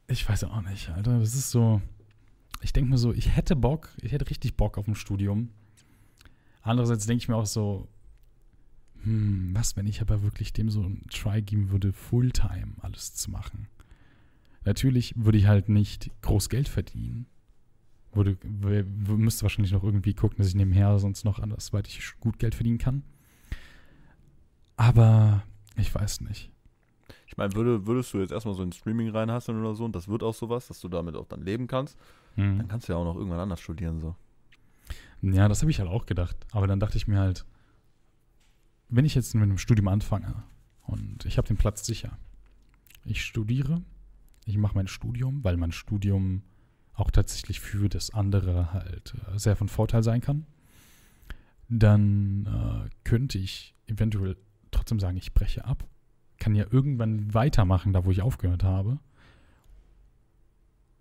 Ich 0.07 0.29
weiß 0.29 0.43
auch 0.43 0.61
nicht, 0.61 0.89
Alter. 0.89 1.19
Das 1.19 1.33
ist 1.33 1.49
so. 1.49 1.81
Ich 2.61 2.71
denke 2.71 2.91
mir 2.91 2.97
so, 2.97 3.11
ich 3.11 3.35
hätte 3.35 3.55
Bock, 3.55 3.89
ich 4.01 4.11
hätte 4.11 4.29
richtig 4.29 4.55
Bock 4.55 4.77
auf 4.77 4.87
ein 4.87 4.95
Studium. 4.95 5.49
Andererseits 6.61 7.05
denke 7.05 7.23
ich 7.23 7.27
mir 7.27 7.35
auch 7.35 7.45
so, 7.45 7.89
hm, 9.03 9.51
was, 9.53 9.75
wenn 9.75 9.87
ich 9.87 10.01
aber 10.01 10.23
wirklich 10.23 10.53
dem 10.53 10.69
so 10.69 10.81
einen 10.81 11.05
Try 11.09 11.41
geben 11.41 11.71
würde, 11.71 11.91
Fulltime 11.91 12.73
alles 12.81 13.13
zu 13.15 13.31
machen? 13.31 13.67
Natürlich 14.65 15.13
würde 15.17 15.37
ich 15.37 15.47
halt 15.47 15.67
nicht 15.67 16.09
groß 16.21 16.47
Geld 16.49 16.69
verdienen. 16.69 17.25
Würde, 18.13 18.37
müsste 18.45 19.43
wahrscheinlich 19.43 19.73
noch 19.73 19.83
irgendwie 19.83 20.13
gucken, 20.13 20.37
dass 20.37 20.47
ich 20.47 20.55
nebenher 20.55 20.99
sonst 20.99 21.25
noch 21.25 21.39
andersweitig 21.39 22.13
gut 22.19 22.39
Geld 22.39 22.55
verdienen 22.55 22.77
kann. 22.77 23.03
Aber 24.75 25.43
ich 25.75 25.93
weiß 25.93 26.21
nicht. 26.21 26.51
Ich 27.27 27.37
meine, 27.37 27.53
würde, 27.55 27.85
würdest 27.87 28.13
du 28.13 28.19
jetzt 28.19 28.31
erstmal 28.31 28.55
so 28.55 28.61
ein 28.63 28.71
Streaming 28.71 29.09
reinhasseln 29.09 29.59
oder 29.59 29.73
so 29.75 29.85
und 29.85 29.95
das 29.95 30.07
wird 30.07 30.21
auch 30.23 30.33
sowas, 30.35 30.67
dass 30.67 30.79
du 30.79 30.87
damit 30.87 31.15
auch 31.15 31.27
dann 31.27 31.41
leben 31.41 31.67
kannst, 31.67 31.97
Mhm. 32.35 32.57
dann 32.57 32.67
kannst 32.67 32.87
du 32.89 32.93
ja 32.93 32.97
auch 32.97 33.03
noch 33.05 33.15
irgendwann 33.15 33.39
anders 33.39 33.59
studieren 33.61 33.99
so. 33.99 34.15
Ja, 35.21 35.47
das 35.47 35.61
habe 35.61 35.69
ich 35.71 35.79
halt 35.79 35.89
auch 35.89 36.05
gedacht. 36.07 36.35
Aber 36.51 36.65
dann 36.67 36.79
dachte 36.79 36.97
ich 36.97 37.07
mir 37.07 37.19
halt, 37.19 37.45
wenn 38.89 39.05
ich 39.05 39.15
jetzt 39.15 39.33
mit 39.35 39.43
einem 39.43 39.57
Studium 39.59 39.87
anfange 39.87 40.43
und 40.83 41.25
ich 41.25 41.37
habe 41.37 41.47
den 41.47 41.57
Platz 41.57 41.85
sicher, 41.85 42.17
ich 43.05 43.23
studiere, 43.23 43.81
ich 44.45 44.57
mache 44.57 44.75
mein 44.75 44.87
Studium, 44.87 45.43
weil 45.43 45.57
mein 45.57 45.71
Studium 45.71 46.41
auch 46.93 47.09
tatsächlich 47.11 47.59
für 47.59 47.87
das 47.89 48.13
andere 48.13 48.73
halt 48.73 49.13
äh, 49.33 49.37
sehr 49.39 49.55
von 49.55 49.69
Vorteil 49.69 50.03
sein 50.03 50.21
kann, 50.21 50.45
dann 51.69 52.45
äh, 52.45 52.89
könnte 53.03 53.37
ich 53.37 53.73
eventuell 53.87 54.37
trotzdem 54.83 54.99
sagen, 54.99 55.17
ich 55.17 55.33
breche 55.33 55.63
ab, 55.65 55.87
kann 56.39 56.55
ja 56.55 56.65
irgendwann 56.69 57.33
weitermachen, 57.33 57.93
da 57.93 58.03
wo 58.03 58.11
ich 58.11 58.21
aufgehört 58.21 58.63
habe. 58.63 58.99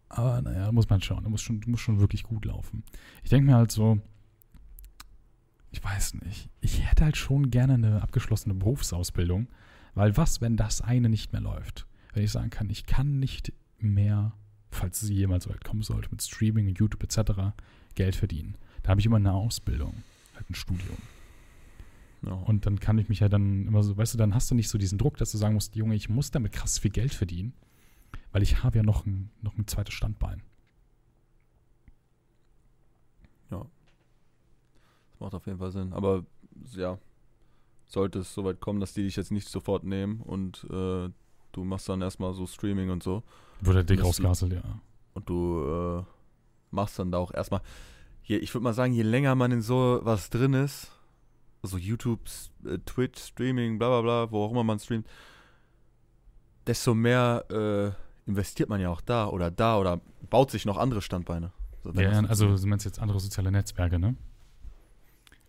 Aber 0.08 0.40
naja, 0.40 0.70
muss 0.70 0.88
man 0.88 1.02
schauen, 1.02 1.24
muss 1.28 1.42
schon, 1.42 1.60
muss 1.66 1.80
schon 1.80 1.98
wirklich 1.98 2.22
gut 2.22 2.44
laufen. 2.44 2.84
Ich 3.24 3.30
denke 3.30 3.50
mir 3.50 3.56
halt 3.56 3.72
so, 3.72 4.00
ich 5.72 5.82
weiß 5.82 6.14
nicht, 6.14 6.48
ich 6.60 6.88
hätte 6.88 7.04
halt 7.04 7.16
schon 7.16 7.50
gerne 7.50 7.74
eine 7.74 8.02
abgeschlossene 8.02 8.54
Berufsausbildung, 8.54 9.48
weil 9.94 10.16
was, 10.16 10.40
wenn 10.40 10.56
das 10.56 10.80
eine 10.80 11.08
nicht 11.08 11.32
mehr 11.32 11.40
läuft? 11.40 11.86
Wenn 12.12 12.22
ich 12.22 12.30
sagen 12.30 12.50
kann, 12.50 12.70
ich 12.70 12.86
kann 12.86 13.18
nicht 13.18 13.52
mehr, 13.78 14.32
falls 14.70 15.00
sie 15.00 15.14
jemals 15.14 15.44
so 15.44 15.50
weit 15.50 15.64
kommen 15.64 15.82
sollte, 15.82 16.10
mit 16.10 16.22
Streaming, 16.22 16.68
YouTube 16.68 17.02
etc. 17.02 17.54
Geld 17.94 18.14
verdienen. 18.14 18.56
Da 18.82 18.90
habe 18.90 19.00
ich 19.00 19.06
immer 19.06 19.16
eine 19.16 19.32
Ausbildung, 19.32 19.94
halt 20.34 20.48
ein 20.50 20.54
Studium. 20.54 20.98
Ja. 22.42 22.48
Und 22.48 22.66
dann 22.66 22.78
kann 22.80 22.98
ich 22.98 23.08
mich 23.08 23.20
ja 23.20 23.28
dann 23.28 23.66
immer 23.66 23.82
so, 23.82 23.96
weißt 23.96 24.14
du, 24.14 24.18
dann 24.18 24.34
hast 24.34 24.50
du 24.50 24.54
nicht 24.54 24.68
so 24.68 24.78
diesen 24.78 24.98
Druck, 24.98 25.16
dass 25.16 25.32
du 25.32 25.38
sagen 25.38 25.54
musst, 25.54 25.74
Junge, 25.76 25.94
ich 25.94 26.08
muss 26.08 26.30
damit 26.30 26.52
krass 26.52 26.78
viel 26.78 26.90
Geld 26.90 27.14
verdienen, 27.14 27.54
weil 28.32 28.42
ich 28.42 28.62
habe 28.62 28.78
ja 28.78 28.82
noch 28.82 29.06
ein, 29.06 29.30
noch 29.40 29.56
ein 29.56 29.66
zweites 29.66 29.94
Standbein. 29.94 30.42
Das 35.12 35.20
macht 35.20 35.34
auf 35.34 35.46
jeden 35.46 35.58
Fall 35.58 35.70
Sinn. 35.70 35.92
Aber 35.92 36.24
ja, 36.72 36.98
sollte 37.86 38.20
es 38.20 38.32
soweit 38.34 38.60
kommen, 38.60 38.80
dass 38.80 38.94
die 38.94 39.02
dich 39.02 39.16
jetzt 39.16 39.30
nicht 39.30 39.48
sofort 39.48 39.84
nehmen 39.84 40.20
und 40.20 40.64
äh, 40.64 41.08
du 41.52 41.64
machst 41.64 41.88
dann 41.88 42.00
erstmal 42.00 42.32
so 42.34 42.46
Streaming 42.46 42.90
und 42.90 43.02
so 43.02 43.22
Wurde 43.60 43.84
dick 43.84 44.02
rausgehasselt, 44.02 44.52
ja. 44.54 44.62
und 45.14 45.28
du 45.28 45.64
äh, 45.64 46.02
machst 46.70 46.98
dann 46.98 47.12
da 47.12 47.18
auch 47.18 47.32
erstmal, 47.32 47.60
je, 48.24 48.36
ich 48.38 48.52
würde 48.54 48.64
mal 48.64 48.72
sagen, 48.72 48.92
je 48.92 49.02
länger 49.02 49.34
man 49.34 49.52
in 49.52 49.62
so 49.62 50.00
was 50.02 50.30
drin 50.30 50.54
ist, 50.54 50.91
also 51.62 51.78
YouTube, 51.78 52.20
äh, 52.64 52.78
Twitch, 52.84 53.20
Streaming, 53.22 53.78
bla 53.78 53.88
bla 53.88 54.00
bla, 54.02 54.30
wo 54.32 54.44
auch 54.44 54.50
immer 54.50 54.64
man 54.64 54.78
streamt, 54.78 55.06
desto 56.66 56.94
mehr 56.94 57.44
äh, 57.50 58.28
investiert 58.30 58.68
man 58.68 58.80
ja 58.80 58.90
auch 58.90 59.00
da 59.00 59.26
oder 59.28 59.50
da 59.50 59.78
oder 59.78 60.00
baut 60.30 60.50
sich 60.50 60.64
noch 60.64 60.76
andere 60.76 61.02
Standbeine. 61.02 61.52
So, 61.82 61.90
ja 61.92 62.20
das- 62.22 62.30
also 62.30 62.56
du 62.56 62.66
meinst 62.66 62.84
jetzt 62.84 63.00
andere 63.00 63.18
soziale 63.20 63.50
Netzwerke, 63.50 63.98
ne? 63.98 64.16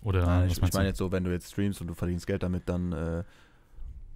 Oder 0.01 0.25
Nein, 0.25 0.47
ich, 0.49 0.61
ich 0.61 0.73
meine 0.73 0.87
jetzt 0.89 0.97
so, 0.97 1.11
wenn 1.11 1.23
du 1.23 1.31
jetzt 1.31 1.51
streamst 1.51 1.79
und 1.79 1.87
du 1.87 1.93
verdienst 1.93 2.27
Geld 2.27 2.43
damit, 2.43 2.67
dann 2.67 2.91
äh, 2.91 3.23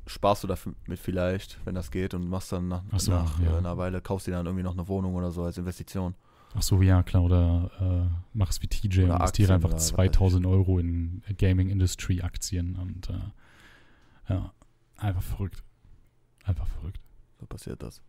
sparst 0.05 0.43
du 0.43 0.47
damit 0.47 0.99
vielleicht, 0.99 1.59
wenn 1.65 1.75
das 1.75 1.91
geht, 1.91 2.13
und 2.13 2.27
machst 2.27 2.51
dann 2.51 2.67
nach, 2.67 2.81
Ach 2.91 2.99
so, 2.99 3.11
nach 3.11 3.39
ja. 3.39 3.53
äh, 3.53 3.57
einer 3.57 3.77
Weile, 3.77 4.01
kaufst 4.01 4.27
dir 4.27 4.31
dann 4.31 4.45
irgendwie 4.45 4.63
noch 4.63 4.73
eine 4.73 4.87
Wohnung 4.89 5.15
oder 5.15 5.31
so 5.31 5.43
als 5.43 5.57
Investition. 5.57 6.13
Ach 6.55 6.61
so, 6.61 6.81
ja, 6.81 7.03
klar. 7.03 7.23
Oder 7.23 7.71
äh, 7.79 8.15
mach 8.33 8.49
es 8.49 8.61
wie 8.61 8.67
TJ 8.67 9.03
und 9.03 9.11
investiere 9.11 9.21
Aktien 9.21 9.51
einfach 9.51 9.69
oder 9.69 9.77
was 9.77 9.91
weiß 9.91 10.11
2000 10.11 10.45
Euro 10.45 10.79
in 10.79 11.21
Gaming-Industry-Aktien 11.37 12.75
und 12.75 13.09
äh, 13.09 14.33
ja, 14.33 14.53
einfach 14.97 15.21
verrückt. 15.21 15.63
Einfach 16.43 16.67
verrückt. 16.67 16.99
So 17.39 17.45
passiert 17.45 17.83
das. 17.83 18.01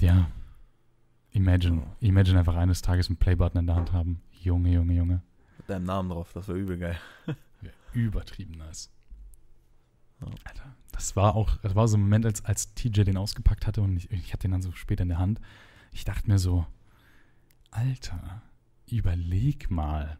Ja. 0.00 0.30
Imagine, 1.30 1.82
imagine 2.00 2.38
einfach 2.38 2.54
eines 2.54 2.80
Tages 2.80 3.08
einen 3.08 3.16
Playbutton 3.16 3.60
in 3.60 3.66
der 3.66 3.74
Hand 3.74 3.92
haben. 3.92 4.22
Junge, 4.30 4.72
Junge, 4.72 4.94
Junge. 4.94 5.22
Mit 5.58 5.68
deinem 5.68 5.84
Namen 5.84 6.10
drauf, 6.10 6.32
das 6.32 6.46
wäre 6.46 6.58
übel 6.58 6.78
geil. 6.78 6.98
Wär 7.60 7.72
Übertrieben 7.92 8.54
nice. 8.54 8.90
Ja. 10.20 10.28
Alter, 10.44 10.76
das 10.92 11.16
war 11.16 11.34
auch, 11.34 11.56
das 11.58 11.74
war 11.74 11.88
so 11.88 11.96
ein 11.96 12.02
Moment, 12.02 12.24
als, 12.26 12.44
als 12.44 12.74
TJ 12.74 13.02
den 13.02 13.16
ausgepackt 13.16 13.66
hatte 13.66 13.82
und 13.82 13.96
ich, 13.96 14.10
ich 14.10 14.32
hatte 14.32 14.42
den 14.42 14.52
dann 14.52 14.62
so 14.62 14.70
später 14.72 15.02
in 15.02 15.08
der 15.08 15.18
Hand. 15.18 15.40
Ich 15.94 16.04
dachte 16.04 16.28
mir 16.28 16.38
so, 16.38 16.66
Alter, 17.70 18.42
überleg 18.90 19.70
mal. 19.70 20.18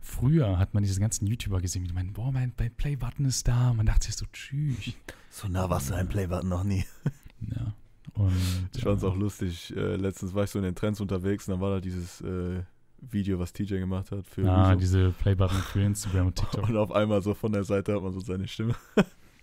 Früher 0.00 0.58
hat 0.58 0.72
man 0.74 0.82
diese 0.82 0.98
ganzen 1.00 1.26
YouTuber 1.26 1.60
gesehen, 1.60 1.84
die 1.84 1.92
meinen, 1.92 2.14
boah, 2.14 2.32
mein, 2.32 2.52
Playbutton 2.52 3.26
ist 3.26 3.46
da. 3.46 3.72
Man 3.74 3.86
dachte 3.86 4.06
sich 4.06 4.16
so, 4.16 4.26
tschüss. 4.32 4.94
So 5.30 5.46
nah 5.46 5.68
warst 5.70 5.90
du 5.90 5.94
ein 5.94 6.08
Playbutton 6.08 6.48
noch 6.48 6.64
nie. 6.64 6.84
Ja. 7.54 7.72
Und 8.14 8.32
Ich 8.74 8.82
fand's 8.82 9.04
ja. 9.04 9.08
auch 9.10 9.14
lustig. 9.14 9.72
Äh, 9.76 9.94
letztens 9.94 10.34
war 10.34 10.42
ich 10.42 10.50
so 10.50 10.58
in 10.58 10.64
den 10.64 10.74
Trends 10.74 11.00
unterwegs 11.00 11.46
und 11.46 11.52
dann 11.52 11.60
war 11.60 11.70
da 11.70 11.80
dieses 11.80 12.20
äh, 12.22 12.62
Video, 13.00 13.38
was 13.38 13.52
TJ 13.52 13.78
gemacht 13.78 14.10
hat 14.10 14.26
für 14.26 14.50
Ah, 14.50 14.70
Rezo. 14.70 14.80
diese 14.80 15.10
Playbutton 15.12 15.56
für 15.72 15.82
Instagram 15.82 16.26
und 16.28 16.34
TikTok. 16.36 16.68
Und 16.68 16.76
auf 16.76 16.90
einmal 16.90 17.22
so 17.22 17.34
von 17.34 17.52
der 17.52 17.62
Seite 17.62 17.94
hat 17.94 18.02
man 18.02 18.12
so 18.12 18.18
seine 18.18 18.48
Stimme. 18.48 18.74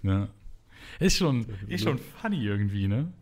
Ja. 0.04 0.28
Ist 1.00 1.16
schon, 1.16 1.46
ist 1.68 1.84
schon 1.86 1.98
funny 2.00 2.44
irgendwie, 2.44 2.88
ne? 2.90 3.14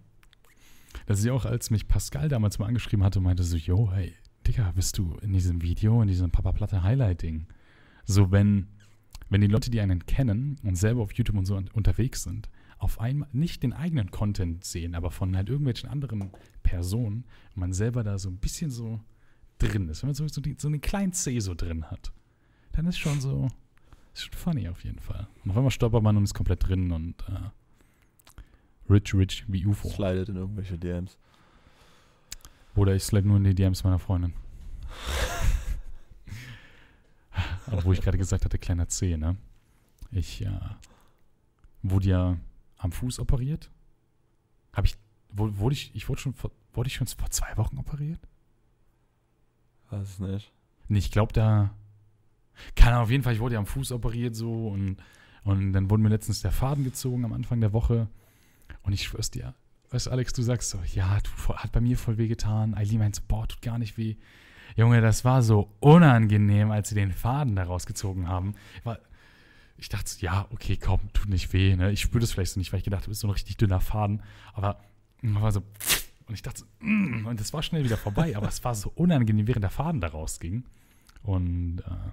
Das 1.06 1.19
ist 1.19 1.25
ja 1.25 1.34
auch, 1.34 1.45
als 1.45 1.69
mich 1.69 1.88
Pascal 1.88 2.29
damals 2.29 2.60
mal 2.60 2.67
angeschrieben 2.67 3.03
hatte, 3.03 3.19
meinte 3.19 3.43
so, 3.43 3.58
yo, 3.58 3.91
hey, 3.91 4.13
Digga, 4.47 4.71
bist 4.71 4.97
du 4.97 5.15
in 5.21 5.34
diesem 5.34 5.62
Video, 5.62 6.01
in 6.01 6.08
diesem 6.08 6.32
Papa 6.32 6.51
Platte 6.51 6.84
Highlighting? 6.84 7.47
So, 8.06 8.32
wenn, 8.32 8.67
wenn 9.29 9.41
die 9.41 9.47
Leute, 9.47 9.69
die 9.71 9.79
einen 9.82 10.06
kennen 10.06 10.58
und 10.63 10.75
selber 10.75 11.01
auf 11.01 11.13
YouTube 11.13 11.38
und 11.38 11.45
so 11.45 11.56
un- 11.56 11.69
unterwegs 11.73 12.23
sind, 12.23 12.49
auf 12.77 12.99
einmal 12.99 13.29
nicht 13.32 13.63
den 13.63 13.71
eigenen 13.71 14.12
Content 14.12 14.65
sehen, 14.65 14.93
aber 14.95 15.12
von 15.12 15.36
halt 15.38 15.49
irgendwelchen 15.49 15.89
anderen 15.89 16.32
Personen 16.63 17.23
und 17.56 17.58
man 17.58 17.71
selber 17.71 18.03
da 18.03 18.17
so 18.17 18.29
ein 18.29 18.38
bisschen 18.38 18.69
so 18.71 18.99
drin 19.60 19.88
ist, 19.88 20.03
wenn 20.03 20.10
man 20.10 20.15
so, 20.15 20.27
so, 20.27 20.41
die, 20.41 20.56
so 20.60 20.67
einen 20.67 20.82
kleinen 20.82 21.13
C 21.13 21.39
so 21.39 21.53
drin 21.56 21.86
hat, 21.89 22.12
dann 22.73 22.86
ist 22.86 22.97
schon 22.97 23.21
so, 23.21 23.47
ist 24.13 24.23
schon 24.23 24.34
funny 24.34 24.67
auf 24.67 24.84
jeden 24.84 24.99
Fall. 24.99 25.27
Und 25.45 25.51
auf 25.51 25.58
einmal 25.58 25.71
stolpert 25.71 26.03
man 26.03 26.17
und 26.17 26.25
ist 26.25 26.34
komplett 26.34 26.67
drin 26.67 26.91
und 26.91 27.21
äh, 27.29 27.49
rich, 28.89 29.13
rich 29.13 29.46
wie 29.48 29.65
UFO. 29.65 29.89
Slidet 29.89 30.30
in 30.30 30.36
irgendwelche 30.36 30.78
DMs. 30.78 31.17
Oder 32.76 32.96
ich 32.96 33.04
slide 33.04 33.28
nur 33.28 33.38
in 33.38 33.43
die 33.43 33.56
DMs 33.56 33.84
meiner 33.84 34.00
Freundin. 34.00 34.34
Aber 37.67 37.84
wo 37.86 37.93
ich 37.93 38.02
gerade 38.02 38.17
gesagt 38.17 38.46
hatte, 38.46 38.58
kleiner 38.58 38.88
C, 38.88 39.17
ne? 39.17 39.38
Ich 40.12 40.43
äh, 40.43 40.60
wurde 41.82 42.10
ja 42.10 42.38
am 42.78 42.91
Fuß 42.91 43.19
operiert. 43.19 43.72
Habe 44.74 44.88
ich, 44.88 44.96
wurde 45.32 45.74
ich, 45.74 45.96
ich 45.96 46.10
wurde 46.10 46.22
schon, 46.22 46.34
vor, 46.34 46.52
wurde 46.74 46.88
ich 46.88 46.96
schon 46.96 47.08
vor 47.08 47.30
zwei 47.30 47.56
Wochen 47.58 47.78
operiert? 47.78 48.19
Weiß 49.89 50.10
es 50.10 50.19
nicht. 50.19 50.52
Nee, 50.88 51.00
ich 51.00 51.12
glaube 51.12 51.34
da. 51.34 51.72
Keine 52.76 52.93
Ahnung, 52.93 53.04
auf 53.04 53.12
jeden 53.12 53.24
Fall, 53.24 53.34
ich 53.34 53.39
wurde 53.39 53.54
ja 53.54 53.60
am 53.60 53.65
Fuß 53.65 53.91
operiert 53.91 54.36
so 54.36 54.67
und, 54.67 54.98
und 55.43 55.74
dann 55.74 55.89
wurde 55.89 56.04
mir 56.04 56.10
letztens 56.10 56.41
der 56.41 56.52
Faden 56.52 56.84
gezogen 56.84 57.26
am 57.26 57.34
Anfang 57.34 57.62
der 57.62 57.74
Woche. 57.74 58.08
Und 58.84 58.93
ich 58.93 59.04
schwör's 59.04 59.32
dir, 59.32 59.56
weißt 59.89 60.08
du, 60.08 60.12
Alex, 60.12 60.34
du 60.34 60.41
sagst 60.41 60.69
so, 60.69 60.80
ja, 60.93 61.19
tut 61.22 61.58
hat 61.58 61.72
bei 61.72 61.82
mir 61.82 61.98
voll 61.98 62.17
weh 62.17 62.28
getan. 62.28 62.76
Eileen 62.76 63.00
meint 63.00 63.15
so, 63.15 63.22
boah, 63.28 63.48
tut 63.48 63.62
gar 63.62 63.78
nicht 63.78 63.98
weh. 63.98 64.15
Junge, 64.76 65.02
das 65.02 65.24
war 65.24 65.41
so 65.41 65.72
unangenehm, 65.80 66.72
als 66.72 66.89
sie 66.89 66.96
den 66.96 67.12
Faden 67.12 67.56
da 67.56 67.63
rausgezogen 67.63 68.28
haben. 68.28 68.56
War, 68.84 69.00
ich 69.78 69.89
dachte, 69.89 70.10
so, 70.10 70.19
ja, 70.19 70.48
okay, 70.52 70.78
komm, 70.78 71.00
tut 71.13 71.30
nicht 71.30 71.54
weh. 71.54 71.76
Ne? 71.76 71.91
Ich 71.91 72.02
spüre 72.02 72.22
das 72.22 72.32
vielleicht 72.32 72.54
so 72.54 72.60
nicht, 72.60 72.74
weil 72.74 72.80
ich 72.80 72.84
gedacht 72.84 73.04
habe, 73.04 73.12
ist 73.12 73.19
so 73.19 73.28
ein 73.28 73.32
richtig 73.32 73.58
dünner 73.58 73.80
Faden. 73.82 74.24
Aber 74.54 74.80
war 75.22 75.52
so, 75.52 75.62
und 76.26 76.34
ich 76.34 76.41
dachte, 76.41 76.62
so, 76.62 76.65
mm, 76.80 77.28
und 77.28 77.39
das 77.39 77.54
war 77.54 77.62
schnell 77.62 77.84
wieder 77.84 77.98
vorbei. 77.98 78.36
aber 78.36 78.48
es 78.48 78.63
war 78.63 78.76
so 78.76 78.91
unangenehm, 78.96 79.48
während 79.48 79.63
der 79.63 79.69
Faden 79.72 80.02
da 80.02 80.08
rausging. 80.08 80.65
Und 81.22 81.80
äh, 81.80 82.12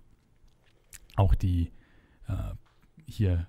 auch 1.17 1.35
die 1.35 1.73
äh, 2.29 2.55
hier 3.07 3.47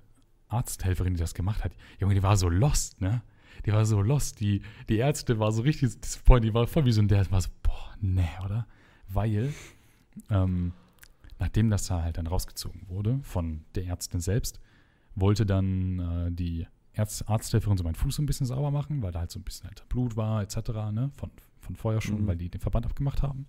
Arzthelferin, 0.51 1.13
die 1.13 1.19
das 1.19 1.33
gemacht 1.33 1.63
hat, 1.63 1.71
Junge, 1.99 2.13
die 2.15 2.23
war 2.23 2.37
so 2.37 2.49
lost, 2.49 3.01
ne? 3.01 3.21
Die 3.65 3.71
war 3.73 3.85
so 3.85 4.01
lost. 4.01 4.39
Die, 4.39 4.61
die 4.89 4.97
Ärzte 4.97 5.37
war 5.39 5.51
so 5.51 5.61
richtig 5.61 5.99
disappointed. 5.99 6.49
Die 6.49 6.53
war 6.53 6.65
voll 6.67 6.85
wie 6.85 6.91
so 6.91 7.01
ein 7.01 7.07
der 7.07 7.29
war 7.31 7.41
so, 7.41 7.49
boah, 7.61 7.93
ne, 8.01 8.27
oder? 8.43 8.65
Weil, 9.07 9.53
ähm, 10.29 10.73
nachdem 11.39 11.69
das 11.69 11.85
da 11.87 12.01
halt 12.01 12.17
dann 12.17 12.27
rausgezogen 12.27 12.81
wurde 12.87 13.19
von 13.23 13.63
der 13.75 13.85
Ärztin 13.85 14.19
selbst, 14.19 14.59
wollte 15.15 15.45
dann 15.45 15.99
äh, 15.99 16.31
die 16.31 16.67
Arzt, 16.97 17.27
Arzthelferin 17.29 17.77
so 17.77 17.83
meinen 17.83 17.95
Fuß 17.95 18.15
so 18.15 18.21
ein 18.21 18.25
bisschen 18.25 18.45
sauber 18.47 18.71
machen, 18.71 19.01
weil 19.01 19.11
da 19.11 19.19
halt 19.19 19.31
so 19.31 19.39
ein 19.39 19.43
bisschen 19.43 19.67
halt 19.67 19.87
Blut 19.89 20.15
war, 20.17 20.41
etc., 20.41 20.57
ne? 20.91 21.11
Von, 21.17 21.31
von 21.59 21.75
vorher 21.75 22.01
schon, 22.01 22.21
Mhm. 22.23 22.27
weil 22.27 22.37
die 22.37 22.49
den 22.49 22.61
Verband 22.61 22.85
abgemacht 22.85 23.21
haben. 23.21 23.45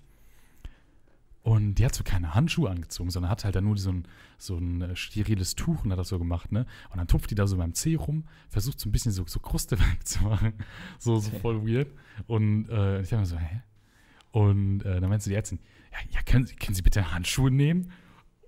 Und 1.42 1.74
die 1.74 1.84
hat 1.84 1.94
so 1.94 2.04
keine 2.04 2.34
Handschuhe 2.34 2.70
angezogen, 2.70 3.10
sondern 3.10 3.30
hat 3.30 3.44
halt 3.44 3.56
dann 3.56 3.64
nur 3.64 3.76
so 3.76 3.90
ein, 3.90 4.04
so 4.38 4.56
ein 4.56 4.80
äh, 4.82 4.96
steriles 4.96 5.56
Tuch 5.56 5.84
und 5.84 5.90
hat 5.90 5.98
das 5.98 6.08
so 6.08 6.18
gemacht, 6.18 6.52
ne? 6.52 6.66
Und 6.90 6.98
dann 6.98 7.08
tupft 7.08 7.30
die 7.32 7.34
da 7.34 7.48
so 7.48 7.56
beim 7.56 7.74
Zeh 7.74 7.96
rum, 7.96 8.24
versucht 8.48 8.78
so 8.78 8.88
ein 8.88 8.92
bisschen 8.92 9.10
so, 9.10 9.26
so 9.26 9.40
Kruste 9.40 9.78
wegzumachen. 9.92 10.52
So, 11.00 11.16
so 11.16 11.30
voll 11.38 11.66
weird. 11.66 11.88
Und 12.28 12.68
äh, 12.68 13.00
ich 13.00 13.08
dachte 13.08 13.20
mir 13.20 13.26
so, 13.26 13.38
hä? 13.38 13.62
Und 14.30 14.82
äh, 14.84 15.00
dann 15.00 15.10
meinte 15.10 15.28
die 15.28 15.34
Ärztin, 15.34 15.58
ja, 15.90 15.98
ja 16.12 16.22
können, 16.22 16.46
Sie, 16.46 16.54
können 16.54 16.74
Sie 16.74 16.82
bitte 16.82 17.12
Handschuhe 17.12 17.50
nehmen? 17.50 17.92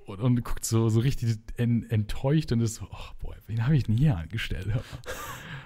Und, 0.07 0.20
und 0.20 0.44
guckt 0.44 0.64
so, 0.64 0.88
so 0.88 1.00
richtig 1.00 1.38
en, 1.57 1.90
enttäuscht 1.90 2.52
und 2.52 2.61
ist 2.61 2.76
so, 2.76 2.88
ach 2.92 3.14
boah, 3.14 3.35
wen 3.46 3.64
habe 3.64 3.76
ich 3.76 3.85
denn 3.85 3.96
hier 3.96 4.16
angestellt? 4.16 4.68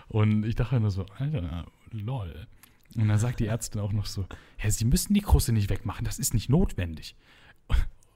Und 0.08 0.46
ich 0.46 0.54
dachte 0.54 0.80
nur 0.80 0.90
so, 0.90 1.04
Alter, 1.18 1.66
lol. 1.90 2.46
Und 2.96 3.08
dann 3.08 3.18
sagt 3.18 3.40
die 3.40 3.46
Ärztin 3.46 3.80
auch 3.80 3.92
noch 3.92 4.06
so, 4.06 4.26
ja, 4.62 4.70
Sie 4.70 4.84
müssen 4.84 5.14
die 5.14 5.20
Kruste 5.20 5.52
nicht 5.52 5.70
wegmachen, 5.70 6.04
das 6.04 6.18
ist 6.18 6.34
nicht 6.34 6.48
notwendig. 6.48 7.16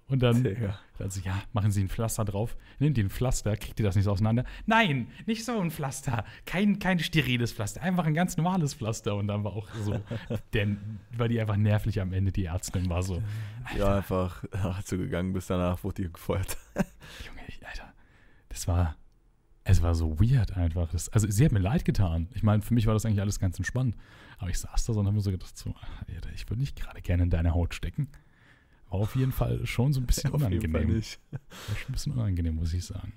Und 0.09 0.23
dann, 0.23 0.45
Digga. 0.45 0.79
also 0.99 1.21
ja, 1.21 1.43
machen 1.55 1.71
Sie 1.71 1.83
ein 1.83 1.89
Pflaster 1.89 2.25
drauf, 2.27 2.57
nimmt 2.79 2.99
den 2.99 3.09
Pflaster, 3.09 3.57
kriegt 3.57 3.81
ihr 3.81 3.87
das 3.87 3.95
nicht 3.97 4.05
so 4.05 4.13
auseinander? 4.13 4.45
Nein, 4.67 5.07
nicht 5.25 5.43
so 5.43 5.59
ein 5.59 5.71
Pflaster, 5.71 6.25
kein, 6.45 6.79
kein 6.79 6.99
steriles 6.99 7.53
Pflaster, 7.53 7.81
einfach 7.81 8.05
ein 8.05 8.13
ganz 8.13 8.37
normales 8.37 8.75
Pflaster. 8.75 9.17
Und 9.17 9.29
dann 9.29 9.43
war 9.43 9.55
auch 9.55 9.69
so, 9.85 10.03
denn, 10.53 11.01
weil 11.17 11.29
die 11.29 11.41
einfach 11.41 11.57
nervlich 11.57 11.99
am 11.99 12.13
Ende, 12.13 12.31
die 12.31 12.45
Ärztin 12.45 12.91
war 12.91 13.03
so, 13.03 13.23
Ja, 13.79 13.97
einfach, 13.97 14.45
du 14.91 14.99
gegangen 14.99 15.33
bist, 15.33 15.49
danach 15.49 15.83
wurde 15.83 16.03
die 16.03 16.13
gefeuert. 16.13 16.59
Junge, 17.27 17.41
ich, 17.49 17.67
Alter, 17.67 17.95
das 18.51 18.69
war, 18.69 18.97
es 19.65 19.83
war 19.83 19.95
so 19.95 20.19
weird 20.21 20.57
einfach. 20.57 20.91
Das, 20.91 21.09
also 21.11 21.31
sie 21.31 21.45
hat 21.45 21.53
mir 21.53 21.61
leid 21.61 21.85
getan. 21.85 22.29
Ich 22.35 22.43
meine, 22.43 22.63
für 22.63 22.75
mich 22.75 22.87
war 22.87 22.95
das 22.95 23.05
eigentlich 23.07 23.21
alles 23.21 23.39
ganz 23.39 23.59
entspannt. 23.59 23.97
Aber 24.39 24.51
ich 24.51 24.59
saß 24.59 24.85
da 24.87 24.93
so 24.93 25.01
und 25.01 25.07
habe 25.07 25.15
mir 25.17 25.23
so 25.23 25.31
gedacht, 25.31 25.57
so, 25.57 25.75
ich 26.35 26.49
würde 26.51 26.61
nicht 26.61 26.77
gerade 26.77 27.01
gerne 27.01 27.23
in 27.25 27.31
deine 27.31 27.55
Haut 27.55 27.75
stecken. 27.75 28.09
War 28.91 29.01
auf 29.01 29.15
jeden 29.15 29.33
Fall 29.33 29.65
schon 29.67 29.93
so 29.93 30.01
ein 30.01 30.07
bisschen 30.07 30.33
Auf 30.35 30.41
jeden 30.43 30.61
Fall 30.61 30.69
unangenehm. 30.83 30.97
nicht. 30.97 31.21
War 31.31 31.77
schon 31.77 31.91
ein 31.91 31.93
bisschen 31.93 32.13
unangenehm, 32.13 32.57
muss 32.57 32.73
ich 32.73 32.85
sagen. 32.85 33.13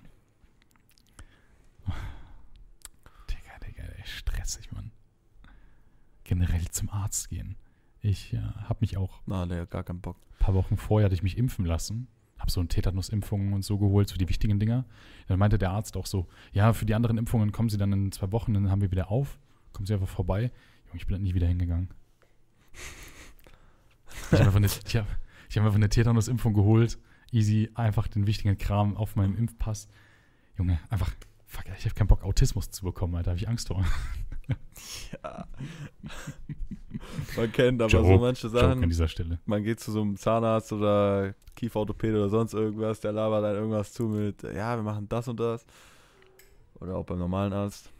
Digga, 3.29 3.59
Digga, 3.65 3.83
ey, 3.83 4.03
stressig, 4.05 4.71
Mann. 4.71 4.91
Generell 6.23 6.67
zum 6.69 6.89
Arzt 6.89 7.29
gehen. 7.29 7.55
Ich 8.01 8.33
äh, 8.33 8.37
habe 8.39 8.77
mich 8.81 8.97
auch 8.97 9.21
Na, 9.25 9.45
der 9.45 9.65
gar 9.65 9.83
keinen 9.83 10.01
Bock. 10.01 10.17
ein 10.17 10.39
paar 10.39 10.53
Wochen 10.55 10.77
vorher 10.77 11.05
hatte 11.05 11.15
ich 11.15 11.23
mich 11.23 11.37
impfen 11.37 11.65
lassen. 11.65 12.07
Habe 12.37 12.51
so 12.51 12.59
eine 12.59 12.67
Tetanusimpfung 12.67 13.53
und 13.53 13.63
so 13.63 13.77
geholt, 13.77 14.09
so 14.09 14.17
die 14.17 14.29
wichtigen 14.29 14.59
Dinger. 14.59 14.85
Dann 15.27 15.39
meinte 15.39 15.57
der 15.57 15.71
Arzt 15.71 15.97
auch 15.97 16.05
so, 16.05 16.27
ja, 16.53 16.73
für 16.73 16.85
die 16.85 16.93
anderen 16.93 17.17
Impfungen 17.17 17.51
kommen 17.51 17.69
sie 17.69 17.77
dann 17.77 17.93
in 17.93 18.11
zwei 18.11 18.31
Wochen, 18.31 18.53
dann 18.53 18.69
haben 18.69 18.81
wir 18.81 18.91
wieder 18.91 19.09
auf, 19.09 19.39
kommen 19.73 19.85
sie 19.85 19.93
einfach 19.93 20.09
vorbei. 20.09 20.51
Junge, 20.87 20.97
ich 20.97 21.07
bin 21.07 21.15
dann 21.15 21.23
nie 21.23 21.33
wieder 21.33 21.47
hingegangen. 21.47 21.89
Ich 24.31 24.39
habe 24.39 24.45
einfach 24.45 24.55
eine, 24.55 24.67
hab, 24.67 25.07
hab 25.07 25.63
einfach 25.63 25.75
eine 25.75 25.89
Tetanusimpfung 25.89 26.53
geholt, 26.53 26.97
easy, 27.31 27.69
einfach 27.73 28.07
den 28.07 28.27
wichtigen 28.27 28.57
Kram 28.57 28.97
auf 28.97 29.15
meinem 29.15 29.37
Impfpass. 29.37 29.87
Junge, 30.57 30.79
einfach, 30.89 31.11
fuck, 31.45 31.65
ich 31.77 31.85
habe 31.85 31.95
keinen 31.95 32.07
Bock, 32.07 32.23
Autismus 32.23 32.69
zu 32.71 32.83
bekommen, 32.83 33.15
Alter, 33.15 33.31
habe 33.31 33.39
ich 33.39 33.47
Angst 33.47 33.67
vor. 33.67 33.85
Ja. 35.23 35.45
Man 37.37 37.51
kennt 37.51 37.81
aber 37.81 37.91
Joke, 37.91 38.07
so 38.07 38.17
manche 38.17 38.47
Joke 38.47 38.61
an 38.63 38.77
Sachen. 38.77 38.89
dieser 38.89 39.07
Stelle. 39.07 39.39
Man 39.45 39.63
geht 39.63 39.79
zu 39.79 39.91
so 39.91 40.01
einem 40.01 40.17
Zahnarzt 40.17 40.71
oder 40.73 41.33
Kieferorthopäde 41.55 42.17
oder 42.17 42.29
sonst 42.29 42.53
irgendwas, 42.53 42.99
der 42.99 43.11
labert 43.11 43.43
dann 43.43 43.55
irgendwas 43.55 43.93
zu 43.93 44.03
mit, 44.07 44.43
ja, 44.43 44.75
wir 44.75 44.83
machen 44.83 45.07
das 45.09 45.27
und 45.27 45.39
das. 45.39 45.65
Oder 46.79 46.95
auch 46.95 47.05
beim 47.05 47.19
normalen 47.19 47.53
Arzt. 47.53 47.91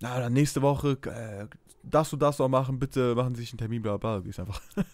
Na, 0.00 0.18
dann 0.18 0.32
nächste 0.32 0.62
Woche 0.62 0.98
äh, 1.04 1.46
das 1.82 2.12
und 2.12 2.20
das 2.20 2.38
noch 2.38 2.48
machen, 2.48 2.78
bitte 2.78 3.14
machen 3.14 3.34
Sie 3.34 3.42
sich 3.42 3.52
einen 3.52 3.58
Termin, 3.58 3.82
bla 3.82 3.96
bla. 3.96 4.16
bla. 4.18 4.24
Gehst 4.24 4.40
einfach. 4.40 4.60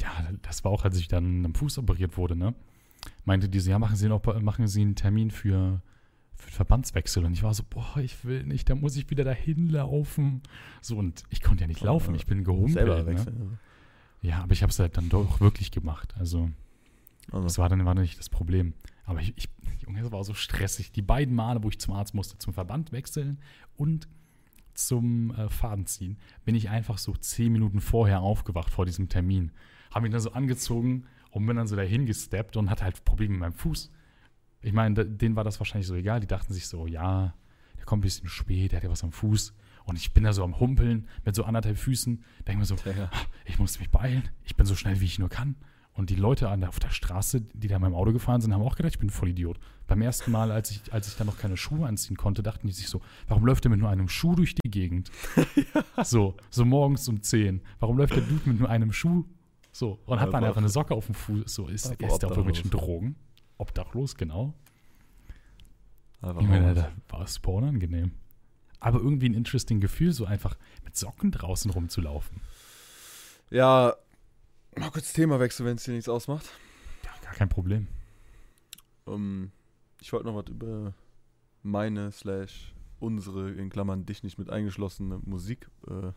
Ja, 0.00 0.12
das 0.42 0.62
war 0.62 0.70
auch, 0.70 0.84
als 0.84 0.96
ich 0.96 1.08
dann 1.08 1.44
am 1.44 1.54
Fuß 1.54 1.78
operiert 1.78 2.16
wurde, 2.16 2.36
ne? 2.36 2.54
Meinte 3.24 3.48
diese, 3.48 3.70
ja, 3.70 3.80
machen 3.80 3.96
Sie, 3.96 4.08
noch, 4.08 4.22
machen 4.40 4.68
Sie 4.68 4.80
einen 4.80 4.94
Termin 4.94 5.32
für, 5.32 5.82
für 6.38 6.50
Verbandswechsel. 6.50 7.24
Und 7.24 7.32
ich 7.32 7.42
war 7.42 7.52
so, 7.52 7.62
boah, 7.68 7.96
ich 7.98 8.24
will 8.24 8.44
nicht, 8.44 8.70
da 8.70 8.74
muss 8.74 8.96
ich 8.96 9.10
wieder 9.10 9.24
dahin 9.24 9.68
laufen. 9.68 10.42
So, 10.80 10.96
und 10.96 11.24
ich 11.30 11.42
konnte 11.42 11.62
ja 11.62 11.68
nicht 11.68 11.80
laufen, 11.82 12.14
ich 12.14 12.26
bin 12.26 12.44
Selber 12.44 12.52
gehumpelt. 12.52 12.86
Ne? 12.88 13.06
wechseln. 13.06 13.58
Ja, 14.22 14.42
aber 14.42 14.52
ich 14.52 14.62
habe 14.62 14.70
es 14.70 14.78
halt 14.78 14.96
dann 14.96 15.08
doch 15.08 15.40
wirklich 15.40 15.70
gemacht. 15.70 16.14
Also, 16.18 16.50
Also, 17.30 17.44
das 17.44 17.58
war 17.58 17.68
dann 17.68 17.84
war 17.84 17.94
nicht 17.94 18.18
das 18.18 18.28
Problem. 18.28 18.74
Aber 19.04 19.20
ich, 19.20 19.34
ich 19.36 19.48
Junge, 19.80 20.02
das 20.02 20.12
war 20.12 20.24
so 20.24 20.34
stressig. 20.34 20.92
Die 20.92 21.02
beiden 21.02 21.34
Male, 21.34 21.62
wo 21.62 21.68
ich 21.68 21.78
zum 21.78 21.94
Arzt 21.94 22.14
musste, 22.14 22.38
zum 22.38 22.52
Verband 22.52 22.92
wechseln 22.92 23.38
und 23.76 24.08
zum 24.74 25.32
äh, 25.32 25.48
Faden 25.48 25.86
ziehen, 25.86 26.18
bin 26.44 26.54
ich 26.54 26.68
einfach 26.68 26.98
so 26.98 27.14
zehn 27.14 27.52
Minuten 27.52 27.80
vorher 27.80 28.20
aufgewacht 28.20 28.70
vor 28.70 28.86
diesem 28.86 29.08
Termin. 29.08 29.50
Habe 29.90 30.04
mich 30.04 30.12
dann 30.12 30.20
so 30.20 30.32
angezogen 30.32 31.04
und 31.30 31.46
bin 31.46 31.56
dann 31.56 31.66
so 31.66 31.74
dahin 31.74 32.06
gesteppt 32.06 32.56
und 32.56 32.70
hatte 32.70 32.84
halt 32.84 33.04
Probleme 33.04 33.32
mit 33.32 33.40
meinem 33.40 33.52
Fuß. 33.54 33.90
Ich 34.60 34.72
meine, 34.72 35.04
denen 35.04 35.36
war 35.36 35.44
das 35.44 35.60
wahrscheinlich 35.60 35.86
so 35.86 35.94
egal. 35.94 36.20
Die 36.20 36.26
dachten 36.26 36.52
sich 36.52 36.66
so, 36.66 36.86
ja, 36.86 37.34
der 37.76 37.84
kommt 37.84 38.00
ein 38.00 38.02
bisschen 38.02 38.28
spät, 38.28 38.72
der 38.72 38.78
hat 38.78 38.84
ja 38.84 38.90
was 38.90 39.04
am 39.04 39.12
Fuß. 39.12 39.54
Und 39.84 39.96
ich 39.96 40.12
bin 40.12 40.24
da 40.24 40.32
so 40.32 40.44
am 40.44 40.60
Humpeln 40.60 41.08
mit 41.24 41.34
so 41.34 41.44
anderthalb 41.44 41.78
Füßen. 41.78 42.22
Denke 42.46 42.58
mir 42.58 42.66
so, 42.66 42.76
ja. 42.84 43.10
ich 43.46 43.58
muss 43.58 43.78
mich 43.78 43.90
beeilen. 43.90 44.28
Ich 44.44 44.56
bin 44.56 44.66
so 44.66 44.74
schnell, 44.74 45.00
wie 45.00 45.06
ich 45.06 45.18
nur 45.18 45.28
kann. 45.30 45.56
Und 45.98 46.10
die 46.10 46.14
Leute 46.14 46.48
an 46.48 46.60
der, 46.60 46.68
auf 46.68 46.78
der 46.78 46.90
Straße, 46.90 47.40
die 47.40 47.66
da 47.66 47.74
in 47.74 47.82
meinem 47.82 47.94
Auto 47.94 48.12
gefahren 48.12 48.40
sind, 48.40 48.54
haben 48.54 48.62
auch 48.62 48.76
gedacht, 48.76 48.92
ich 48.92 48.98
bin 49.00 49.08
ein 49.08 49.12
Vollidiot. 49.12 49.58
Beim 49.88 50.00
ersten 50.00 50.30
Mal, 50.30 50.52
als 50.52 50.70
ich, 50.70 50.92
als 50.92 51.08
ich 51.08 51.16
dann 51.16 51.26
noch 51.26 51.38
keine 51.38 51.56
Schuhe 51.56 51.88
anziehen 51.88 52.16
konnte, 52.16 52.42
dachten 52.42 52.68
die 52.68 52.72
sich 52.72 52.86
so, 52.86 53.00
warum 53.26 53.44
läuft 53.44 53.64
der 53.64 53.70
mit 53.70 53.80
nur 53.80 53.88
einem 53.88 54.08
Schuh 54.08 54.36
durch 54.36 54.54
die 54.54 54.70
Gegend? 54.70 55.10
So, 56.04 56.36
so 56.50 56.64
morgens 56.64 57.08
um 57.08 57.20
10. 57.20 57.60
Warum 57.80 57.98
läuft 57.98 58.14
der 58.14 58.22
Dude 58.22 58.48
mit 58.48 58.60
nur 58.60 58.68
einem 58.68 58.92
Schuh? 58.92 59.24
So, 59.72 59.98
und 60.06 60.20
hat 60.20 60.32
dann 60.32 60.44
einfach 60.44 60.58
eine 60.58 60.68
Socke 60.68 60.94
auf 60.94 61.06
dem 61.06 61.16
Fuß. 61.16 61.52
So, 61.52 61.66
ist, 61.66 61.86
ist 61.86 61.98
der 61.98 62.08
auf 62.08 62.22
irgendwelchen. 62.22 62.70
Drogen? 62.70 63.16
Obdachlos, 63.58 64.14
genau. 64.16 64.54
Einfach 66.20 66.40
Ich 66.40 66.48
meine, 66.48 66.74
da 66.74 66.92
war 67.08 67.22
es 67.22 67.34
super 67.34 67.52
unangenehm. 67.52 68.12
Aber 68.80 68.98
irgendwie 69.00 69.28
ein 69.28 69.34
interesting 69.34 69.80
Gefühl, 69.80 70.12
so 70.12 70.24
einfach 70.24 70.56
mit 70.84 70.96
Socken 70.96 71.30
draußen 71.32 71.70
rumzulaufen. 71.70 72.40
Ja, 73.50 73.94
mal 74.76 74.90
kurz 74.90 75.12
Thema 75.12 75.40
wechseln, 75.40 75.66
wenn 75.66 75.76
es 75.76 75.84
dir 75.84 75.92
nichts 75.92 76.08
ausmacht. 76.08 76.46
Ja, 77.04 77.10
gar 77.22 77.34
kein 77.34 77.48
Problem. 77.48 77.88
Ähm, 79.06 79.50
ich 80.00 80.12
wollte 80.12 80.26
noch 80.26 80.36
was 80.36 80.48
über 80.48 80.94
meine 81.62 82.12
slash 82.12 82.72
unsere, 83.00 83.50
in 83.52 83.70
Klammern 83.70 84.06
dich 84.06 84.22
nicht 84.22 84.38
mit 84.38 84.50
eingeschlossene 84.50 85.18
Musik 85.24 85.68
äh, 85.88 86.12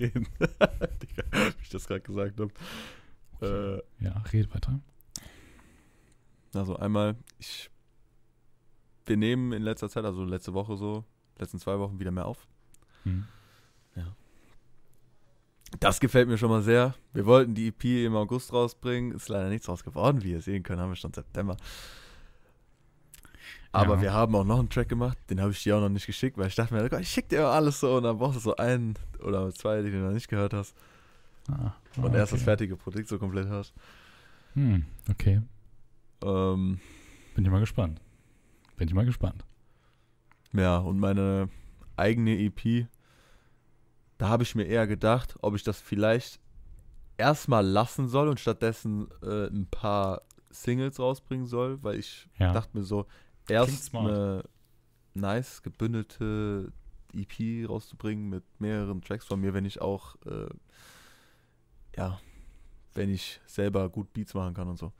reden. 0.00 0.26
Digga, 0.38 1.24
wie 1.32 1.62
ich 1.62 1.68
das 1.70 1.86
gerade 1.86 2.00
gesagt 2.02 2.40
habe. 2.40 2.52
Äh, 4.00 4.04
Ja, 4.04 4.18
red 4.32 4.54
weiter. 4.54 4.80
Also 6.54 6.76
einmal, 6.76 7.16
ich 7.38 7.70
wir 9.06 9.16
nehmen 9.16 9.52
in 9.52 9.62
letzter 9.62 9.88
Zeit, 9.88 10.04
also 10.04 10.22
letzte 10.24 10.52
Woche 10.52 10.76
so, 10.76 11.04
letzten 11.38 11.58
zwei 11.58 11.78
Wochen 11.78 11.98
wieder 11.98 12.10
mehr 12.10 12.26
auf. 12.26 12.46
Hm. 13.04 13.26
Das 15.80 16.00
gefällt 16.00 16.28
mir 16.28 16.38
schon 16.38 16.48
mal 16.48 16.62
sehr. 16.62 16.94
Wir 17.12 17.26
wollten 17.26 17.54
die 17.54 17.68
EP 17.68 17.84
im 18.06 18.16
August 18.16 18.54
rausbringen, 18.54 19.12
ist 19.12 19.28
leider 19.28 19.50
nichts 19.50 19.66
draus 19.66 19.84
geworden, 19.84 20.22
wie 20.24 20.32
ihr 20.32 20.40
sehen 20.40 20.62
könnt, 20.62 20.80
haben 20.80 20.90
wir 20.90 20.96
schon 20.96 21.12
September. 21.12 21.58
Aber 23.70 23.96
Ja. 23.96 24.00
wir 24.00 24.12
haben 24.14 24.34
auch 24.34 24.44
noch 24.44 24.58
einen 24.60 24.70
Track 24.70 24.88
gemacht, 24.88 25.18
den 25.28 25.42
habe 25.42 25.52
ich 25.52 25.62
dir 25.62 25.76
auch 25.76 25.80
noch 25.82 25.90
nicht 25.90 26.06
geschickt, 26.06 26.38
weil 26.38 26.46
ich 26.48 26.54
dachte 26.54 26.72
mir, 26.72 26.90
ich 27.00 27.10
schick 27.10 27.28
dir 27.28 27.40
immer 27.40 27.50
alles 27.50 27.80
so 27.80 27.98
und 27.98 28.04
dann 28.04 28.16
brauchst 28.16 28.36
du 28.36 28.40
so 28.40 28.56
einen 28.56 28.94
oder 29.22 29.52
zwei, 29.52 29.82
die 29.82 29.90
du 29.90 29.98
noch 29.98 30.12
nicht 30.12 30.28
gehört 30.28 30.54
hast 30.54 30.74
Ah, 31.50 31.74
und 31.96 32.14
ah, 32.14 32.18
erst 32.18 32.32
das 32.32 32.40
okay. 32.40 32.44
fertige 32.44 32.76
Produkt 32.76 33.08
so 33.08 33.18
komplett 33.18 33.48
hast. 33.48 33.74
Hm, 34.54 34.86
okay. 35.10 35.42
Ähm, 36.22 36.80
Bin 37.34 37.44
ich 37.44 37.50
mal 37.50 37.60
gespannt. 37.60 38.00
Bin 38.76 38.88
ich 38.88 38.94
mal 38.94 39.04
gespannt. 39.06 39.44
ja, 40.52 40.78
und 40.78 40.98
meine 40.98 41.48
eigene 41.96 42.38
EP, 42.38 42.86
da 44.18 44.28
habe 44.28 44.42
ich 44.42 44.54
mir 44.54 44.64
eher 44.64 44.86
gedacht, 44.86 45.36
ob 45.42 45.54
ich 45.54 45.62
das 45.62 45.80
vielleicht 45.80 46.40
erstmal 47.16 47.66
lassen 47.66 48.08
soll 48.08 48.28
und 48.28 48.38
stattdessen 48.40 49.08
äh, 49.22 49.46
ein 49.48 49.66
paar 49.70 50.22
Singles 50.50 50.98
rausbringen 51.00 51.46
soll, 51.46 51.82
weil 51.82 51.98
ich 51.98 52.28
Ja. 52.38 52.52
dachte 52.52 52.76
mir 52.76 52.84
so, 52.84 53.06
erst 53.48 53.94
eine 53.94 54.44
nice 55.14 55.62
gebündelte 55.62 56.72
EP 57.14 57.66
rauszubringen 57.68 58.28
mit 58.28 58.44
mehreren 58.60 59.00
Tracks 59.02 59.24
von 59.26 59.40
mir, 59.40 59.54
wenn 59.54 59.64
ich 59.64 59.80
auch, 59.80 60.14
äh, 60.26 60.48
ja, 61.96 62.20
wenn 62.94 63.10
ich 63.10 63.40
selber 63.46 63.88
gut 63.88 64.12
Beats 64.12 64.34
machen 64.34 64.54
kann 64.54 64.68
und 64.68 64.78
so. 64.78 64.92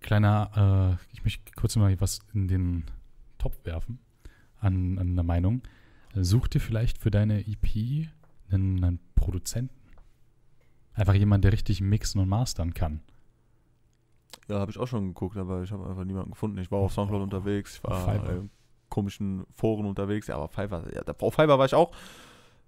Kleiner, 0.00 0.98
äh, 1.00 1.04
ich 1.12 1.24
möchte 1.24 1.52
kurz 1.54 1.76
mal 1.76 2.00
was 2.00 2.20
in 2.32 2.48
den 2.48 2.84
Topf 3.38 3.56
werfen 3.64 3.98
an, 4.60 4.98
an 4.98 5.14
der 5.14 5.24
Meinung. 5.24 5.62
Such 6.14 6.48
dir 6.48 6.60
vielleicht 6.60 6.98
für 6.98 7.10
deine 7.10 7.40
EP 7.46 8.08
einen, 8.50 8.82
einen 8.82 9.00
Produzenten. 9.14 9.74
Einfach 10.94 11.14
jemand, 11.14 11.44
der 11.44 11.52
richtig 11.52 11.80
mixen 11.80 12.20
und 12.20 12.28
mastern 12.28 12.74
kann. 12.74 13.00
Ja, 14.48 14.58
habe 14.60 14.70
ich 14.70 14.78
auch 14.78 14.88
schon 14.88 15.08
geguckt, 15.08 15.36
aber 15.36 15.62
ich 15.62 15.70
habe 15.70 15.86
einfach 15.86 16.04
niemanden 16.04 16.30
gefunden. 16.30 16.58
Ich 16.58 16.70
war 16.70 16.78
auf 16.78 16.92
Soundcloud 16.92 17.20
Oh, 17.20 17.24
unterwegs, 17.24 17.76
ich 17.76 17.84
war 17.84 18.30
in 18.30 18.50
komischen 18.88 19.44
Foren 19.50 19.86
unterwegs. 19.86 20.26
Ja, 20.26 20.36
aber 20.36 20.48
Fiverr, 20.48 20.84
ja, 20.94 21.02
auf 21.02 21.34
Fiverr 21.34 21.58
war 21.58 21.66
ich 21.66 21.74
auch. 21.74 21.92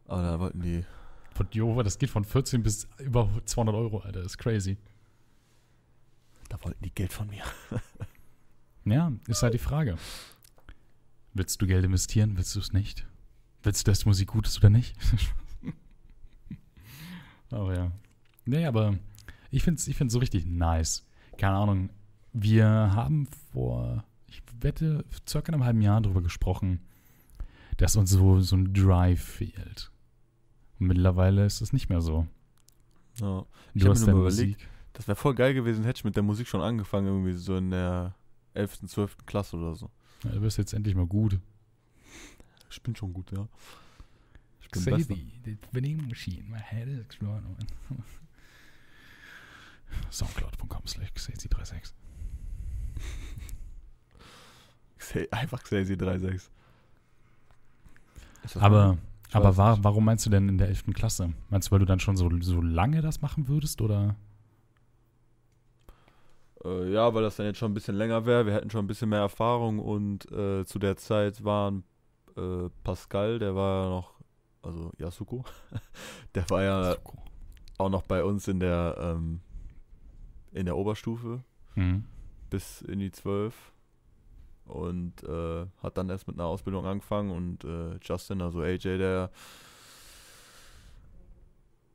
Aber 0.07 0.23
da 0.23 0.39
wollten 0.39 0.61
die, 0.61 0.85
Von 1.35 1.49
Jo, 1.53 1.83
das 1.83 1.99
geht 1.99 2.11
von 2.11 2.25
14 2.25 2.63
bis 2.63 2.87
über 2.99 3.29
200 3.45 3.75
Euro, 3.75 3.99
Alter. 3.99 4.23
Das 4.23 4.33
ist 4.33 4.39
crazy. 4.39 4.77
Da 6.51 6.63
wollten 6.63 6.85
die 6.85 6.95
Geld 6.95 7.13
von 7.13 7.29
mir. 7.29 7.43
Ja, 8.87 9.13
ist 9.29 9.43
halt 9.43 9.53
die 9.53 9.59
Frage. 9.59 9.99
Willst 11.35 11.61
du 11.61 11.67
Geld 11.67 11.85
investieren? 11.85 12.39
Willst 12.39 12.57
du 12.57 12.61
es 12.61 12.73
nicht? 12.73 13.07
Willst 13.63 13.87
du, 13.87 13.91
dass 13.91 14.01
die 14.01 14.09
Musik 14.09 14.29
gut 14.29 14.47
ist 14.47 14.57
oder 14.57 14.71
nicht? 14.71 14.97
aber 17.51 17.77
ja. 17.77 17.93
Nee, 18.47 18.65
aber 18.65 18.99
ich 19.51 19.63
finde 19.63 19.79
es 19.79 19.87
ich 19.87 19.97
find's 19.97 20.15
so 20.15 20.19
richtig 20.19 20.47
nice. 20.47 21.07
Keine 21.37 21.57
Ahnung. 21.57 21.91
Wir 22.33 22.67
haben 22.67 23.29
vor, 23.53 24.03
ich 24.27 24.43
wette, 24.61 25.05
circa 25.29 25.53
einem 25.53 25.63
halben 25.65 25.83
Jahr 25.83 26.01
darüber 26.01 26.23
gesprochen, 26.23 26.81
dass 27.77 27.97
uns 27.97 28.11
so, 28.11 28.41
so 28.41 28.57
ein 28.57 28.73
Drive 28.73 29.23
fehlt. 29.23 29.93
Und 30.79 30.87
mittlerweile 30.87 31.45
ist 31.45 31.61
es 31.61 31.75
nicht 31.75 31.91
mehr 31.91 32.01
so. 32.01 32.27
Ja. 33.17 33.45
Ich 33.75 33.83
Du 33.83 33.89
hab 33.89 33.95
hast 33.95 34.01
mir 34.01 34.07
deine 34.07 34.19
nur 34.19 34.29
überlegt, 34.29 34.59
Musik. 34.59 34.70
Das 34.93 35.07
wäre 35.09 35.17
voll 35.17 35.35
geil 35.35 35.55
gewesen, 35.55 35.85
hätte 35.85 35.99
ich 35.99 36.05
mit 36.05 36.17
der 36.17 36.23
Musik 36.23 36.49
schon 36.49 36.61
angefangen, 36.61 37.07
irgendwie 37.07 37.33
so 37.35 37.57
in 37.57 37.71
der 37.71 38.15
11., 38.55 38.87
12. 38.87 39.17
Klasse 39.27 39.57
oder 39.57 39.75
so. 39.75 39.91
Ja, 40.25 40.31
du 40.31 40.41
bist 40.41 40.59
jetzt 40.59 40.73
endlich 40.75 40.95
mal 40.95 41.07
gut. 41.07 41.39
Ich 42.71 42.83
bin 42.83 42.95
schon 42.97 43.13
gut, 43.13 43.31
ja. 43.33 43.47
Ich 44.61 44.69
bin 44.71 44.85
besser. 44.85 45.15
the, 45.45 45.57
winning 45.73 46.07
machine, 46.09 46.45
my 46.49 46.59
head 46.59 46.89
is 46.89 47.01
exploding. 47.01 47.57
Soundcloud.com 50.11 50.87
slash 50.87 51.11
xazy36. 51.17 51.93
Say- 54.99 55.29
Einfach 55.31 55.63
Xazy 55.63 55.95
3.6. 55.95 56.33
Ist 56.35 56.51
das 58.43 58.57
Aber, 58.63 58.99
Ich 59.29 59.35
aber 59.35 59.49
weiß 59.51 59.57
wa 59.57 59.71
nicht. 59.73 59.85
warum 59.85 60.05
meinst 60.05 60.27
du 60.27 60.31
denn 60.31 60.49
in 60.49 60.59
der 60.59 60.69
11. 60.69 60.85
Klasse? 60.95 61.33
Meinst 61.49 61.69
du, 61.69 61.73
weil 61.73 61.79
du 61.81 61.87
dann 61.87 62.01
schon 62.01 62.17
so, 62.17 62.31
so 62.41 62.61
lange 62.61 63.01
das 63.03 63.21
machen 63.23 63.49
würdest? 63.49 63.81
Oder? 63.81 64.15
Äh, 66.65 66.93
ja, 66.93 67.13
weil 67.15 67.23
das 67.23 67.37
dann 67.37 67.47
jetzt 67.47 67.59
schon 67.59 67.71
ein 67.71 67.75
bisschen 67.75 67.97
länger 67.97 68.27
wäre. 68.27 68.47
Wir 68.47 68.53
hätten 68.55 68.71
schon 68.71 68.85
ein 68.85 68.89
bisschen 68.89 69.09
mehr 69.09 69.21
Erfahrung 69.21 69.79
und 69.79 70.31
äh, 70.31 70.65
zu 70.65 70.79
der 70.79 70.97
Zeit 70.97 71.43
waren 71.45 71.85
äh, 72.37 72.69
Pascal, 72.85 73.39
der 73.39 73.55
war 73.55 73.85
ja 73.85 73.91
noch, 73.91 74.15
also 74.63 74.93
Yasuko, 74.99 75.45
der 76.35 76.49
war 76.51 76.63
ja 76.63 76.97
auch 77.79 77.89
noch 77.89 78.03
bei 78.03 78.23
uns 78.23 78.47
in 78.49 78.61
der, 78.61 78.97
ähm, 79.01 79.41
in 80.53 80.67
der 80.67 80.77
Oberstufe 80.77 81.43
Mhm. 81.77 82.05
bis 82.51 82.83
in 82.83 82.99
die 82.99 83.13
12 83.13 83.55
und 84.65 85.23
äh, 85.23 85.67
hat 85.83 85.97
dann 85.97 86.11
erst 86.11 86.27
mit 86.27 86.37
einer 86.37 86.47
Ausbildung 86.49 86.85
angefangen 86.85 87.31
und 87.31 87.65
äh, 87.65 87.97
Justin, 88.03 88.43
also 88.43 88.61
AJ, 88.61 88.99
der 88.99 89.31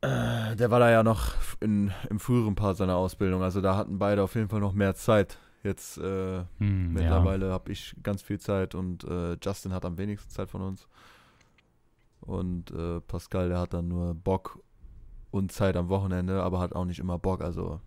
äh, 0.00 0.56
der 0.56 0.70
war 0.70 0.80
da 0.80 0.90
ja 0.90 1.02
noch 1.02 1.32
in, 1.60 1.92
im 2.10 2.18
früheren 2.20 2.54
Part 2.54 2.76
seiner 2.76 2.96
Ausbildung, 2.96 3.42
also 3.42 3.60
da 3.60 3.76
hatten 3.76 3.98
beide 3.98 4.22
auf 4.22 4.34
jeden 4.34 4.48
Fall 4.48 4.60
noch 4.60 4.72
mehr 4.72 4.94
Zeit. 4.94 5.38
Jetzt 5.62 5.98
äh, 5.98 6.44
Mhm, 6.58 6.92
mittlerweile 6.92 7.50
habe 7.52 7.72
ich 7.72 7.96
ganz 8.02 8.22
viel 8.22 8.38
Zeit 8.38 8.74
und 8.74 9.04
äh, 9.04 9.36
Justin 9.42 9.72
hat 9.72 9.84
am 9.84 9.98
wenigsten 9.98 10.30
Zeit 10.30 10.48
von 10.50 10.62
uns. 10.62 10.86
Und 12.20 12.70
äh, 12.70 13.00
Pascal, 13.00 13.48
der 13.48 13.58
hat 13.58 13.74
dann 13.74 13.88
nur 13.88 14.14
Bock 14.14 14.60
und 15.30 15.52
Zeit 15.52 15.76
am 15.76 15.88
Wochenende, 15.88 16.42
aber 16.42 16.60
hat 16.60 16.72
auch 16.74 16.84
nicht 16.84 16.98
immer 16.98 17.18
Bock, 17.18 17.42
also 17.42 17.80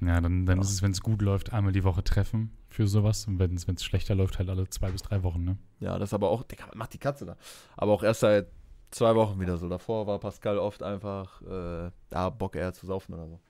Ja, 0.00 0.08
ja 0.08 0.20
dann, 0.20 0.46
dann 0.46 0.58
Ja. 0.58 0.62
ist 0.62 0.70
es, 0.72 0.82
wenn 0.82 0.92
es 0.92 1.00
gut 1.00 1.22
läuft, 1.22 1.52
einmal 1.52 1.72
die 1.72 1.84
Woche 1.84 2.04
treffen 2.04 2.52
für 2.68 2.86
sowas. 2.86 3.26
Und 3.26 3.38
wenn 3.38 3.54
es 3.54 3.84
schlechter 3.84 4.14
läuft, 4.14 4.38
halt 4.38 4.48
alle 4.50 4.68
zwei 4.68 4.90
bis 4.90 5.02
drei 5.02 5.22
Wochen, 5.22 5.44
ne? 5.44 5.58
Ja, 5.80 5.98
das 5.98 6.14
aber 6.14 6.28
auch, 6.30 6.42
Digga, 6.42 6.66
was 6.68 6.74
macht 6.74 6.92
die 6.94 6.98
Katze 6.98 7.24
da? 7.26 7.36
Aber 7.76 7.92
auch 7.92 8.02
erst 8.02 8.20
seit 8.20 8.48
zwei 8.94 9.14
Wochen 9.14 9.40
wieder 9.40 9.56
so. 9.58 9.68
Davor 9.68 10.06
war 10.06 10.18
Pascal 10.18 10.58
oft 10.58 10.82
einfach, 10.82 11.42
äh, 11.42 11.90
da 12.10 12.30
Bock 12.30 12.56
eher 12.56 12.72
zu 12.72 12.86
saufen 12.86 13.14
oder 13.14 13.28
so. 13.28 13.40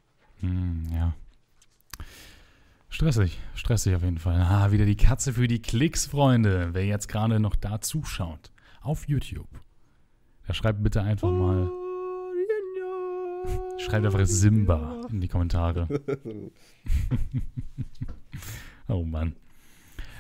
Hm, 0.41 0.87
ja. 0.93 1.15
Stressig, 2.89 3.39
stressig 3.55 3.95
auf 3.97 4.03
jeden 4.03 4.19
Fall. 4.19 4.41
Ah, 4.41 4.71
wieder 4.71 4.87
die 4.87 4.97
Katze 4.97 5.33
für 5.33 5.49
die 5.49 5.61
Klicks, 5.61 6.07
Freunde. 6.07 6.71
Wer 6.73 6.87
jetzt 6.87 7.09
gerade 7.09 7.41
noch 7.41 7.57
da 7.57 7.81
zuschaut, 7.81 8.53
auf 8.81 9.09
YouTube, 9.09 9.49
der 10.47 10.55
schreibt 10.55 10.83
bitte 10.83 11.03
einfach 11.03 11.31
mal, 11.31 11.71
schreibt 13.79 14.07
einfach 14.07 14.25
Simba 14.25 15.01
in 15.11 15.21
die 15.21 15.29
Kommentare. 15.29 15.89
Oh 18.87 19.03
Mann. 19.03 19.35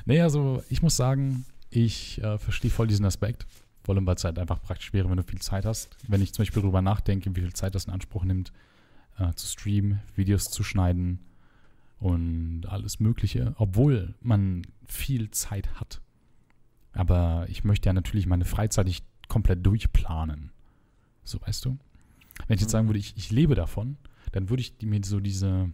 Nee, 0.06 0.22
also 0.22 0.62
ich 0.70 0.80
muss 0.80 0.96
sagen, 0.96 1.44
ich 1.70 2.22
äh, 2.22 2.38
verstehe 2.38 2.70
voll 2.70 2.86
diesen 2.86 3.04
Aspekt. 3.04 3.46
Vor 3.84 3.94
allem, 3.94 4.06
weil 4.06 4.16
es 4.16 4.24
halt 4.24 4.38
einfach 4.38 4.62
praktisch 4.62 4.94
wäre, 4.94 5.10
wenn 5.10 5.18
du 5.18 5.22
viel 5.22 5.42
Zeit 5.42 5.66
hast. 5.66 5.94
Wenn 6.08 6.22
ich 6.22 6.32
zum 6.32 6.42
Beispiel 6.42 6.62
darüber 6.62 6.80
nachdenke, 6.80 7.36
wie 7.36 7.42
viel 7.42 7.52
Zeit 7.52 7.74
das 7.74 7.84
in 7.84 7.92
Anspruch 7.92 8.24
nimmt, 8.24 8.50
äh, 9.18 9.32
zu 9.34 9.46
streamen, 9.46 10.00
Videos 10.16 10.44
zu 10.44 10.64
schneiden 10.64 11.20
und 11.98 12.64
alles 12.66 12.98
Mögliche, 12.98 13.54
obwohl 13.58 14.14
man 14.22 14.62
viel 14.88 15.30
Zeit 15.30 15.78
hat. 15.78 16.00
Aber 16.92 17.46
ich 17.50 17.62
möchte 17.64 17.88
ja 17.88 17.92
natürlich 17.92 18.26
meine 18.26 18.46
Freizeit 18.46 18.86
nicht 18.86 19.04
komplett 19.28 19.64
durchplanen. 19.66 20.50
So, 21.22 21.40
weißt 21.42 21.66
du? 21.66 21.78
Wenn 22.46 22.54
ich 22.54 22.62
jetzt 22.62 22.70
sagen 22.70 22.88
würde, 22.88 22.98
ich, 22.98 23.14
ich 23.16 23.30
lebe 23.30 23.54
davon, 23.54 23.98
dann 24.32 24.48
würde 24.48 24.62
ich 24.62 24.74
mir 24.80 25.00
so 25.04 25.20
diese, 25.20 25.70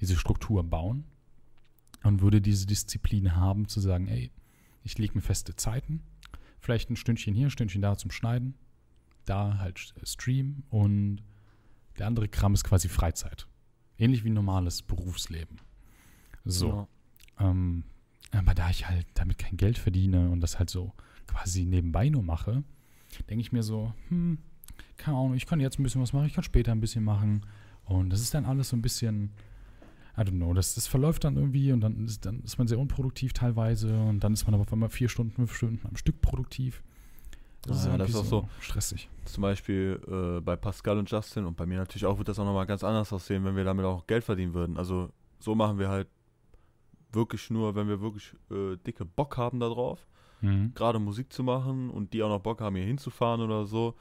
diese 0.00 0.16
Struktur 0.16 0.64
bauen 0.64 1.04
und 2.04 2.22
würde 2.22 2.40
diese 2.40 2.66
Disziplin 2.66 3.36
haben, 3.36 3.68
zu 3.68 3.80
sagen, 3.80 4.08
ey, 4.08 4.30
ich 4.82 4.96
lege 4.96 5.14
mir 5.14 5.20
feste 5.20 5.54
Zeiten, 5.54 6.02
vielleicht 6.62 6.88
ein 6.90 6.96
Stündchen 6.96 7.34
hier, 7.34 7.48
ein 7.48 7.50
Stündchen 7.50 7.82
da 7.82 7.98
zum 7.98 8.10
Schneiden, 8.10 8.54
da 9.24 9.58
halt 9.58 9.94
Stream 10.04 10.62
und 10.70 11.22
der 11.98 12.06
andere 12.06 12.28
Kram 12.28 12.54
ist 12.54 12.64
quasi 12.64 12.88
Freizeit. 12.88 13.46
Ähnlich 13.98 14.24
wie 14.24 14.30
ein 14.30 14.34
normales 14.34 14.82
Berufsleben. 14.82 15.60
So. 16.44 16.88
Ähm, 17.38 17.84
aber 18.30 18.54
da 18.54 18.70
ich 18.70 18.88
halt 18.88 19.06
damit 19.14 19.38
kein 19.38 19.56
Geld 19.56 19.76
verdiene 19.76 20.30
und 20.30 20.40
das 20.40 20.58
halt 20.58 20.70
so 20.70 20.92
quasi 21.26 21.64
nebenbei 21.64 22.08
nur 22.08 22.22
mache, 22.22 22.64
denke 23.28 23.42
ich 23.42 23.52
mir 23.52 23.62
so, 23.62 23.92
hm, 24.08 24.38
keine 24.96 25.16
Ahnung, 25.16 25.34
ich 25.34 25.46
kann 25.46 25.60
jetzt 25.60 25.78
ein 25.78 25.82
bisschen 25.82 26.00
was 26.00 26.12
machen, 26.12 26.26
ich 26.26 26.34
kann 26.34 26.44
später 26.44 26.72
ein 26.72 26.80
bisschen 26.80 27.04
machen. 27.04 27.44
Und 27.84 28.10
das 28.10 28.20
ist 28.20 28.32
dann 28.34 28.46
alles 28.46 28.70
so 28.70 28.76
ein 28.76 28.82
bisschen, 28.82 29.32
I 30.16 30.20
don't 30.20 30.36
know, 30.36 30.52
das, 30.52 30.74
das 30.74 30.86
verläuft 30.86 31.24
dann 31.24 31.36
irgendwie 31.36 31.72
und 31.72 31.80
dann 31.80 32.04
ist, 32.04 32.26
dann 32.26 32.40
ist 32.40 32.58
man 32.58 32.68
sehr 32.68 32.78
unproduktiv 32.78 33.32
teilweise 33.32 33.98
und 33.98 34.20
dann 34.20 34.34
ist 34.34 34.44
man 34.46 34.54
aber 34.54 34.62
auf 34.62 34.72
einmal 34.72 34.90
vier 34.90 35.08
Stunden, 35.08 35.32
fünf 35.32 35.54
Stunden 35.54 35.86
am 35.88 35.96
Stück 35.96 36.20
produktiv. 36.20 36.82
Ah, 37.68 37.72
ja, 37.86 37.96
das 37.96 38.10
ist 38.10 38.16
auch 38.16 38.24
so. 38.24 38.48
stressig. 38.60 39.08
Zum 39.24 39.42
Beispiel 39.42 40.00
äh, 40.08 40.40
bei 40.40 40.56
Pascal 40.56 40.98
und 40.98 41.10
Justin 41.10 41.46
und 41.46 41.56
bei 41.56 41.64
mir 41.64 41.78
natürlich 41.78 42.04
auch 42.04 42.18
wird 42.18 42.28
das 42.28 42.38
auch 42.38 42.44
nochmal 42.44 42.66
ganz 42.66 42.82
anders 42.84 43.12
aussehen, 43.12 43.44
wenn 43.44 43.54
wir 43.56 43.64
damit 43.64 43.84
auch 43.84 44.06
Geld 44.06 44.24
verdienen 44.24 44.52
würden. 44.52 44.76
Also 44.76 45.10
so 45.38 45.54
machen 45.54 45.78
wir 45.78 45.88
halt 45.88 46.08
wirklich 47.12 47.50
nur, 47.50 47.74
wenn 47.74 47.88
wir 47.88 48.00
wirklich 48.00 48.34
äh, 48.50 48.76
dicke 48.86 49.04
Bock 49.04 49.36
haben 49.36 49.60
darauf, 49.60 50.06
Mhm. 50.40 50.72
gerade 50.74 50.98
Musik 50.98 51.32
zu 51.32 51.44
machen 51.44 51.88
und 51.88 52.12
die 52.12 52.22
auch 52.22 52.28
noch 52.28 52.40
Bock 52.40 52.60
haben, 52.60 52.74
hier 52.74 52.84
hinzufahren 52.84 53.40
oder 53.40 53.64
so, 53.64 53.94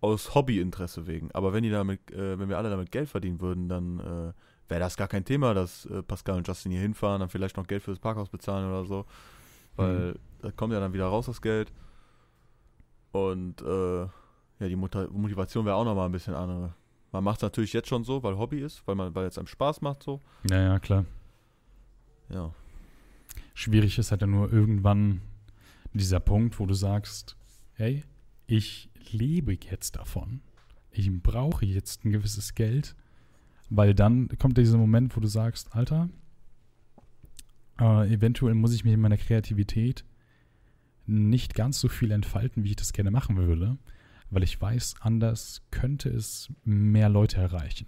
aus 0.00 0.34
Hobbyinteresse 0.34 1.06
wegen. 1.06 1.30
Aber 1.32 1.52
wenn 1.52 1.62
die 1.62 1.70
damit, 1.70 2.10
äh, 2.10 2.36
wenn 2.36 2.48
wir 2.48 2.58
alle 2.58 2.68
damit 2.68 2.90
Geld 2.90 3.08
verdienen 3.08 3.40
würden, 3.40 3.68
dann 3.68 4.00
äh, 4.00 4.32
wäre 4.68 4.80
das 4.80 4.96
gar 4.96 5.08
kein 5.08 5.24
Thema, 5.24 5.54
dass 5.54 5.86
äh, 5.86 6.02
Pascal 6.02 6.36
und 6.36 6.46
Justin 6.46 6.72
hier 6.72 6.80
hinfahren, 6.80 7.20
dann 7.20 7.28
vielleicht 7.28 7.56
noch 7.56 7.66
Geld 7.66 7.82
für 7.82 7.90
das 7.90 7.98
Parkhaus 7.98 8.28
bezahlen 8.28 8.68
oder 8.68 8.84
so. 8.84 9.06
Weil 9.76 10.16
da 10.42 10.50
kommt 10.50 10.72
ja 10.72 10.80
dann 10.80 10.92
wieder 10.92 11.06
raus 11.06 11.26
das 11.26 11.40
Geld. 11.40 11.72
Und 13.12 13.62
äh, 13.62 14.00
ja, 14.02 14.68
die 14.68 14.76
Muta- 14.76 15.08
Motivation 15.10 15.64
wäre 15.64 15.76
auch 15.76 15.84
nochmal 15.84 16.06
ein 16.06 16.12
bisschen 16.12 16.34
andere. 16.34 16.74
Man 17.12 17.24
macht 17.24 17.38
es 17.38 17.42
natürlich 17.42 17.72
jetzt 17.72 17.88
schon 17.88 18.04
so, 18.04 18.22
weil 18.22 18.36
Hobby 18.36 18.60
ist, 18.60 18.86
weil 18.86 18.94
man, 18.94 19.14
weil 19.14 19.26
es 19.26 19.38
einem 19.38 19.46
Spaß 19.46 19.80
macht 19.80 20.02
so. 20.02 20.20
Ja, 20.50 20.60
ja, 20.60 20.78
klar. 20.78 21.04
Ja. 22.28 22.52
Schwierig 23.54 23.98
ist 23.98 24.10
halt 24.10 24.22
dann 24.22 24.32
nur 24.32 24.52
irgendwann 24.52 25.22
dieser 25.94 26.20
Punkt, 26.20 26.60
wo 26.60 26.66
du 26.66 26.74
sagst, 26.74 27.36
hey, 27.72 28.04
ich 28.46 28.90
lebe 29.10 29.52
jetzt 29.52 29.96
davon. 29.96 30.42
Ich 30.90 31.10
brauche 31.22 31.64
jetzt 31.64 32.04
ein 32.04 32.12
gewisses 32.12 32.54
Geld, 32.54 32.94
weil 33.70 33.94
dann 33.94 34.28
kommt 34.38 34.58
dieser 34.58 34.78
Moment, 34.78 35.16
wo 35.16 35.20
du 35.20 35.28
sagst, 35.28 35.74
Alter, 35.74 36.08
äh, 37.80 38.12
eventuell 38.12 38.54
muss 38.54 38.74
ich 38.74 38.84
mich 38.84 38.94
in 38.94 39.00
meiner 39.00 39.16
Kreativität 39.16 40.04
nicht 41.06 41.54
ganz 41.54 41.80
so 41.80 41.88
viel 41.88 42.10
entfalten, 42.10 42.64
wie 42.64 42.70
ich 42.70 42.76
das 42.76 42.92
gerne 42.92 43.10
machen 43.10 43.36
würde, 43.36 43.78
weil 44.30 44.42
ich 44.42 44.60
weiß, 44.60 44.96
anders 45.00 45.62
könnte 45.70 46.10
es 46.10 46.52
mehr 46.64 47.08
Leute 47.08 47.38
erreichen. 47.40 47.86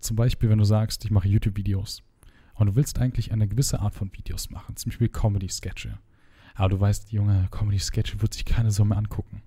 Zum 0.00 0.16
Beispiel, 0.16 0.50
wenn 0.50 0.58
du 0.58 0.64
sagst, 0.64 1.04
ich 1.04 1.10
mache 1.10 1.28
YouTube-Videos 1.28 2.02
und 2.54 2.66
du 2.66 2.74
willst 2.76 2.98
eigentlich 2.98 3.32
eine 3.32 3.48
gewisse 3.48 3.80
Art 3.80 3.94
von 3.94 4.12
Videos 4.12 4.50
machen, 4.50 4.76
zum 4.76 4.90
Beispiel 4.90 5.08
Comedy-Sketche. 5.08 5.98
Aber 6.54 6.70
du 6.70 6.80
weißt, 6.80 7.12
Junge, 7.12 7.48
Comedy-Sketche 7.50 8.20
wird 8.22 8.34
sich 8.34 8.44
keine 8.44 8.70
mehr 8.84 8.98
angucken. 8.98 9.42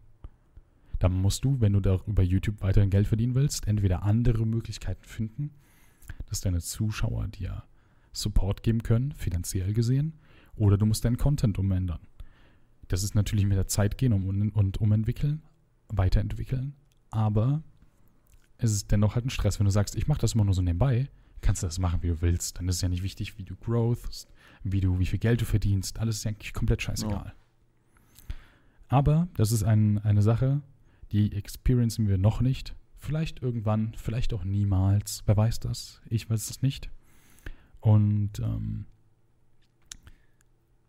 Dann 1.00 1.14
musst 1.14 1.45
du, 1.45 1.60
wenn 1.62 1.74
du 1.74 1.80
da 1.80 2.00
über 2.06 2.24
YouTube 2.24 2.62
weiterhin 2.62 2.89
Geld 2.89 3.08
verdienen 3.08 3.36
willst, 3.36 3.68
entweder 3.68 4.04
andere 4.04 4.45
Möglichkeiten 4.45 5.04
finden, 5.04 5.52
dass 6.28 6.41
deine 6.41 6.60
Zuschauer 6.60 7.28
dir 7.28 7.64
Support 8.12 8.64
geben 8.64 8.84
können, 8.84 9.14
finanziell 9.14 9.74
gesehen, 9.74 10.14
oder 10.56 10.78
du 10.78 10.86
musst 10.86 11.06
deinen 11.06 11.18
Content 11.18 11.58
umändern. 11.58 12.00
Das 12.88 13.04
ist 13.04 13.16
natürlich 13.16 13.45
mit 13.45 13.58
der 13.58 13.68
Zeit 13.68 13.97
gehen 13.97 14.14
und, 14.14 14.52
und 14.52 14.82
umentwickeln, 14.82 15.41
weiterentwickeln, 15.88 16.76
aber 17.12 17.64
es 18.58 18.72
ist 18.72 18.91
dennoch 18.91 19.16
halt 19.16 19.26
ein 19.26 19.30
Stress, 19.30 19.60
wenn 19.60 19.66
du 19.66 19.72
sagst, 19.72 19.95
ich 19.95 20.08
mache 20.08 20.20
das 20.20 20.34
immer 20.34 20.43
nur 20.43 20.54
so 20.54 20.62
nebenbei, 20.62 21.10
kannst 21.41 21.64
du 21.64 21.68
das 21.68 21.80
machen, 21.80 22.04
wie 22.04 22.10
du 22.10 22.22
willst. 22.22 22.58
Dann 22.58 22.68
ist 22.68 22.76
es 22.76 22.82
ja 22.82 22.89
nicht 22.89 23.04
wichtig, 23.04 23.38
wie 23.38 23.43
du 23.43 23.56
growthst, 23.56 24.28
wie 24.64 24.82
du, 24.82 25.00
wie 25.00 25.06
viel 25.06 25.20
Geld 25.20 25.39
du 25.39 25.45
verdienst. 25.45 26.00
Alles 26.00 26.18
ist 26.18 26.24
ja 26.26 26.32
eigentlich 26.32 26.54
komplett 26.54 26.82
scheißegal. 26.82 27.34
Aber 28.89 29.28
das 29.36 29.52
ist 29.52 29.64
ein, 29.64 30.00
eine 30.00 30.22
Sache, 30.22 30.62
die 31.12 31.34
experiencen 31.34 32.07
wir 32.07 32.18
noch 32.18 32.41
nicht. 32.41 32.76
Vielleicht 32.97 33.41
irgendwann, 33.41 33.93
vielleicht 33.95 34.34
auch 34.34 34.43
niemals. 34.43 35.24
Wer 35.26 35.38
weiß 35.38 35.60
das? 35.60 36.01
Ich 36.10 36.30
weiß 36.30 36.49
es 36.49 36.62
nicht. 36.62 36.89
Und 37.80 38.39
ähm, 38.39 38.86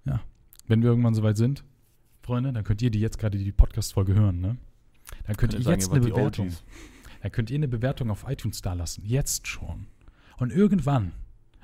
ja, 0.05 0.21
wenn 0.67 0.83
wir 0.83 0.91
irgendwann 0.91 1.15
soweit 1.15 1.37
sind, 1.37 1.65
Freunde, 2.23 2.53
dann 2.53 2.65
könnt 2.65 2.83
ihr 2.83 2.91
die 2.91 3.01
jetzt 3.01 3.19
gerade 3.19 3.39
die 3.39 3.53
Podcast-Folge 3.53 4.15
hören, 4.15 4.41
ne? 4.41 4.57
Dann 5.27 5.37
könnt 5.37 5.55
ihr 5.55 5.63
sagen, 5.63 5.81
jetzt 5.81 5.91
eine 5.91 6.01
Bewertung. 6.01 6.53
Dann 7.23 7.33
könnt 7.33 7.51
ihr 7.51 7.57
eine 7.57 7.69
Bewertung 7.69 8.11
auf 8.11 8.25
iTunes 8.29 8.63
da 8.63 8.73
lassen. 8.73 9.05
Jetzt 9.05 9.47
schon. 9.47 9.87
Und 10.39 10.53
irgendwann, 10.53 11.13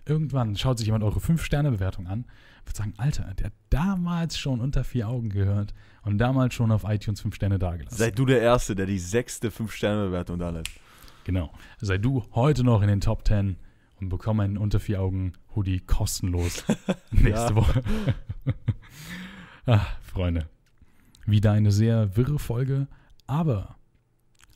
irgendwann 0.07 0.57
schaut 0.57 0.79
sich 0.79 0.87
jemand 0.87 1.05
eure 1.05 1.19
5-Sterne-Bewertung 1.19 2.07
an, 2.07 2.25
wird 2.65 2.77
sagen, 2.77 2.95
Alter, 2.97 3.35
der 3.35 3.47
hat 3.47 3.53
damals 3.71 4.39
schon 4.39 4.61
unter 4.61 4.85
vier 4.85 5.09
Augen 5.09 5.29
gehört 5.31 5.75
und 6.03 6.19
damals 6.19 6.55
schon 6.55 6.73
auf 6.73 6.85
iTunes 6.85 7.21
5 7.21 7.35
Sterne 7.35 7.59
dagelassen. 7.59 7.99
Sei 7.99 8.11
du 8.11 8.25
der 8.25 8.41
Erste, 8.41 8.75
der 8.75 8.87
die 8.87 8.99
sechste 8.99 9.51
5-Sterne-Bewertung 9.51 10.39
da 10.39 10.51
lässt. 10.51 10.71
Genau. 11.25 11.53
Sei 11.81 11.99
du 11.99 12.25
heute 12.33 12.63
noch 12.65 12.83
in 12.83 12.89
den 12.89 13.01
Top 13.01 13.27
10 13.27 13.57
und 14.01 14.09
bekomme 14.09 14.45
einen 14.45 14.59
unter 14.59 14.79
vier 14.79 15.01
Augen 15.01 15.33
Hoodie 15.55 15.81
kostenlos 15.81 16.65
nächste. 17.11 17.55
Woche. 17.57 17.83
ah, 19.67 19.87
Freunde. 20.03 20.49
Wieder 21.27 21.53
eine 21.53 21.73
sehr 21.73 22.17
wirre 22.17 22.39
Folge, 22.39 22.87
aber 23.27 23.77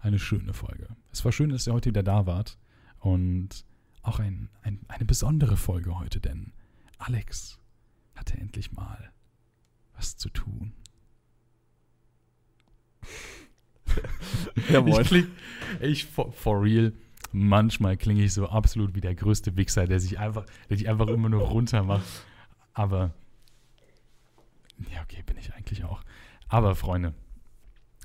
eine 0.01 0.19
schöne 0.19 0.53
Folge. 0.53 0.89
Es 1.13 1.25
war 1.25 1.33
schön, 1.33 1.51
dass 1.51 1.67
ihr 1.67 1.73
heute 1.73 1.91
wieder 1.91 2.03
da 2.03 2.27
wart 2.27 2.59
und 3.01 3.65
auch 4.11 4.19
ein, 4.19 4.49
ein, 4.63 4.81
eine 4.89 5.05
besondere 5.05 5.57
Folge 5.57 5.97
heute, 5.97 6.21
denn 6.21 6.53
Alex 6.99 7.59
hatte 8.17 8.37
endlich 8.37 8.73
mal 8.73 9.13
was 9.95 10.17
zu 10.17 10.29
tun. 10.31 10.73
Ja, 14.69 14.81
moin. 14.81 15.03
Ich, 15.03 15.09
klick, 15.09 15.29
ich 15.81 16.05
for, 16.07 16.33
for 16.33 16.63
real, 16.63 16.93
manchmal 17.33 17.97
klinge 17.97 18.25
ich 18.25 18.35
so 18.35 18.49
absolut 18.49 18.95
wie 18.95 19.01
der 19.01 19.15
größte 19.15 19.57
Wichser, 19.57 19.87
der 19.87 20.01
sich 20.01 20.19
einfach, 20.19 20.45
der 20.69 20.77
dich 20.77 20.89
einfach 20.89 21.09
immer 21.09 21.29
nur 21.29 21.43
runter 21.43 21.83
macht. 21.83 22.07
Aber 22.73 23.15
ja, 24.93 25.03
okay, 25.03 25.23
bin 25.25 25.37
ich 25.39 25.55
eigentlich 25.55 25.85
auch. 25.85 26.03
Aber 26.49 26.75
Freunde, 26.75 27.15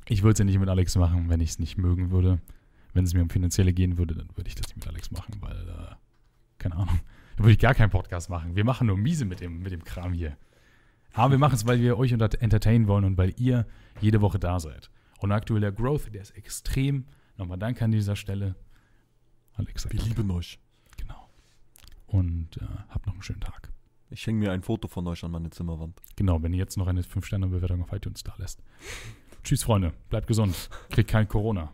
ich 0.07 0.21
würde 0.21 0.33
es 0.33 0.39
ja 0.39 0.45
nicht 0.45 0.59
mit 0.59 0.69
Alex 0.69 0.95
machen, 0.95 1.29
wenn 1.29 1.39
ich 1.39 1.51
es 1.51 1.59
nicht 1.59 1.77
mögen 1.77 2.11
würde. 2.11 2.39
Wenn 2.95 3.03
es 3.03 3.13
mir 3.13 3.21
um 3.21 3.29
finanzielle 3.29 3.73
gehen 3.73 3.97
würde, 3.99 4.15
dann 4.15 4.29
würde 4.35 4.47
ich 4.47 4.55
das 4.55 4.65
nicht 4.67 4.77
mit 4.77 4.87
Alex 4.87 5.11
machen, 5.11 5.35
weil, 5.41 5.55
äh, 5.69 5.95
keine 6.57 6.75
Ahnung, 6.77 6.99
dann 7.35 7.45
würde 7.45 7.51
ich 7.51 7.59
gar 7.59 7.75
keinen 7.75 7.91
Podcast 7.91 8.29
machen. 8.31 8.55
Wir 8.55 8.63
machen 8.65 8.87
nur 8.87 8.97
miese 8.97 9.25
mit 9.25 9.41
dem, 9.41 9.61
mit 9.61 9.71
dem 9.71 9.83
Kram 9.83 10.13
hier. 10.13 10.35
Aber 11.13 11.31
wir 11.31 11.37
machen 11.37 11.53
es, 11.55 11.67
weil 11.67 11.79
wir 11.81 11.97
euch 11.99 12.11
unter- 12.13 12.41
entertainen 12.41 12.87
wollen 12.87 13.05
und 13.05 13.17
weil 13.17 13.33
ihr 13.37 13.67
jede 14.01 14.21
Woche 14.21 14.39
da 14.39 14.59
seid. 14.59 14.89
Und 15.19 15.31
aktuell 15.31 15.61
der 15.61 15.71
Growth, 15.71 16.13
der 16.13 16.21
ist 16.21 16.31
extrem. 16.31 17.05
Nochmal 17.37 17.57
danke 17.57 17.85
an 17.85 17.91
dieser 17.91 18.15
Stelle. 18.15 18.55
Alex, 19.53 19.89
Wir 19.89 20.01
lieben 20.01 20.29
euch. 20.31 20.59
Genau. 20.97 21.29
Und 22.07 22.57
äh, 22.57 22.65
habt 22.89 23.05
noch 23.07 23.13
einen 23.13 23.23
schönen 23.23 23.41
Tag. 23.41 23.71
Ich 24.09 24.25
hänge 24.27 24.39
mir 24.39 24.51
ein 24.51 24.61
Foto 24.61 24.87
von 24.87 25.05
euch 25.07 25.23
an 25.23 25.31
meine 25.31 25.49
Zimmerwand. 25.49 26.01
Genau, 26.15 26.41
wenn 26.43 26.53
ihr 26.53 26.59
jetzt 26.59 26.77
noch 26.77 26.87
eine 26.87 27.01
5-Sterne-Bewertung 27.01 27.81
auf 27.81 27.91
iTunes 27.91 28.23
da 28.23 28.33
lässt. 28.37 28.61
Tschüss, 29.43 29.63
Freunde. 29.63 29.93
Bleibt 30.09 30.27
gesund. 30.27 30.69
Kriegt 30.89 31.09
kein 31.09 31.27
Corona. 31.27 31.73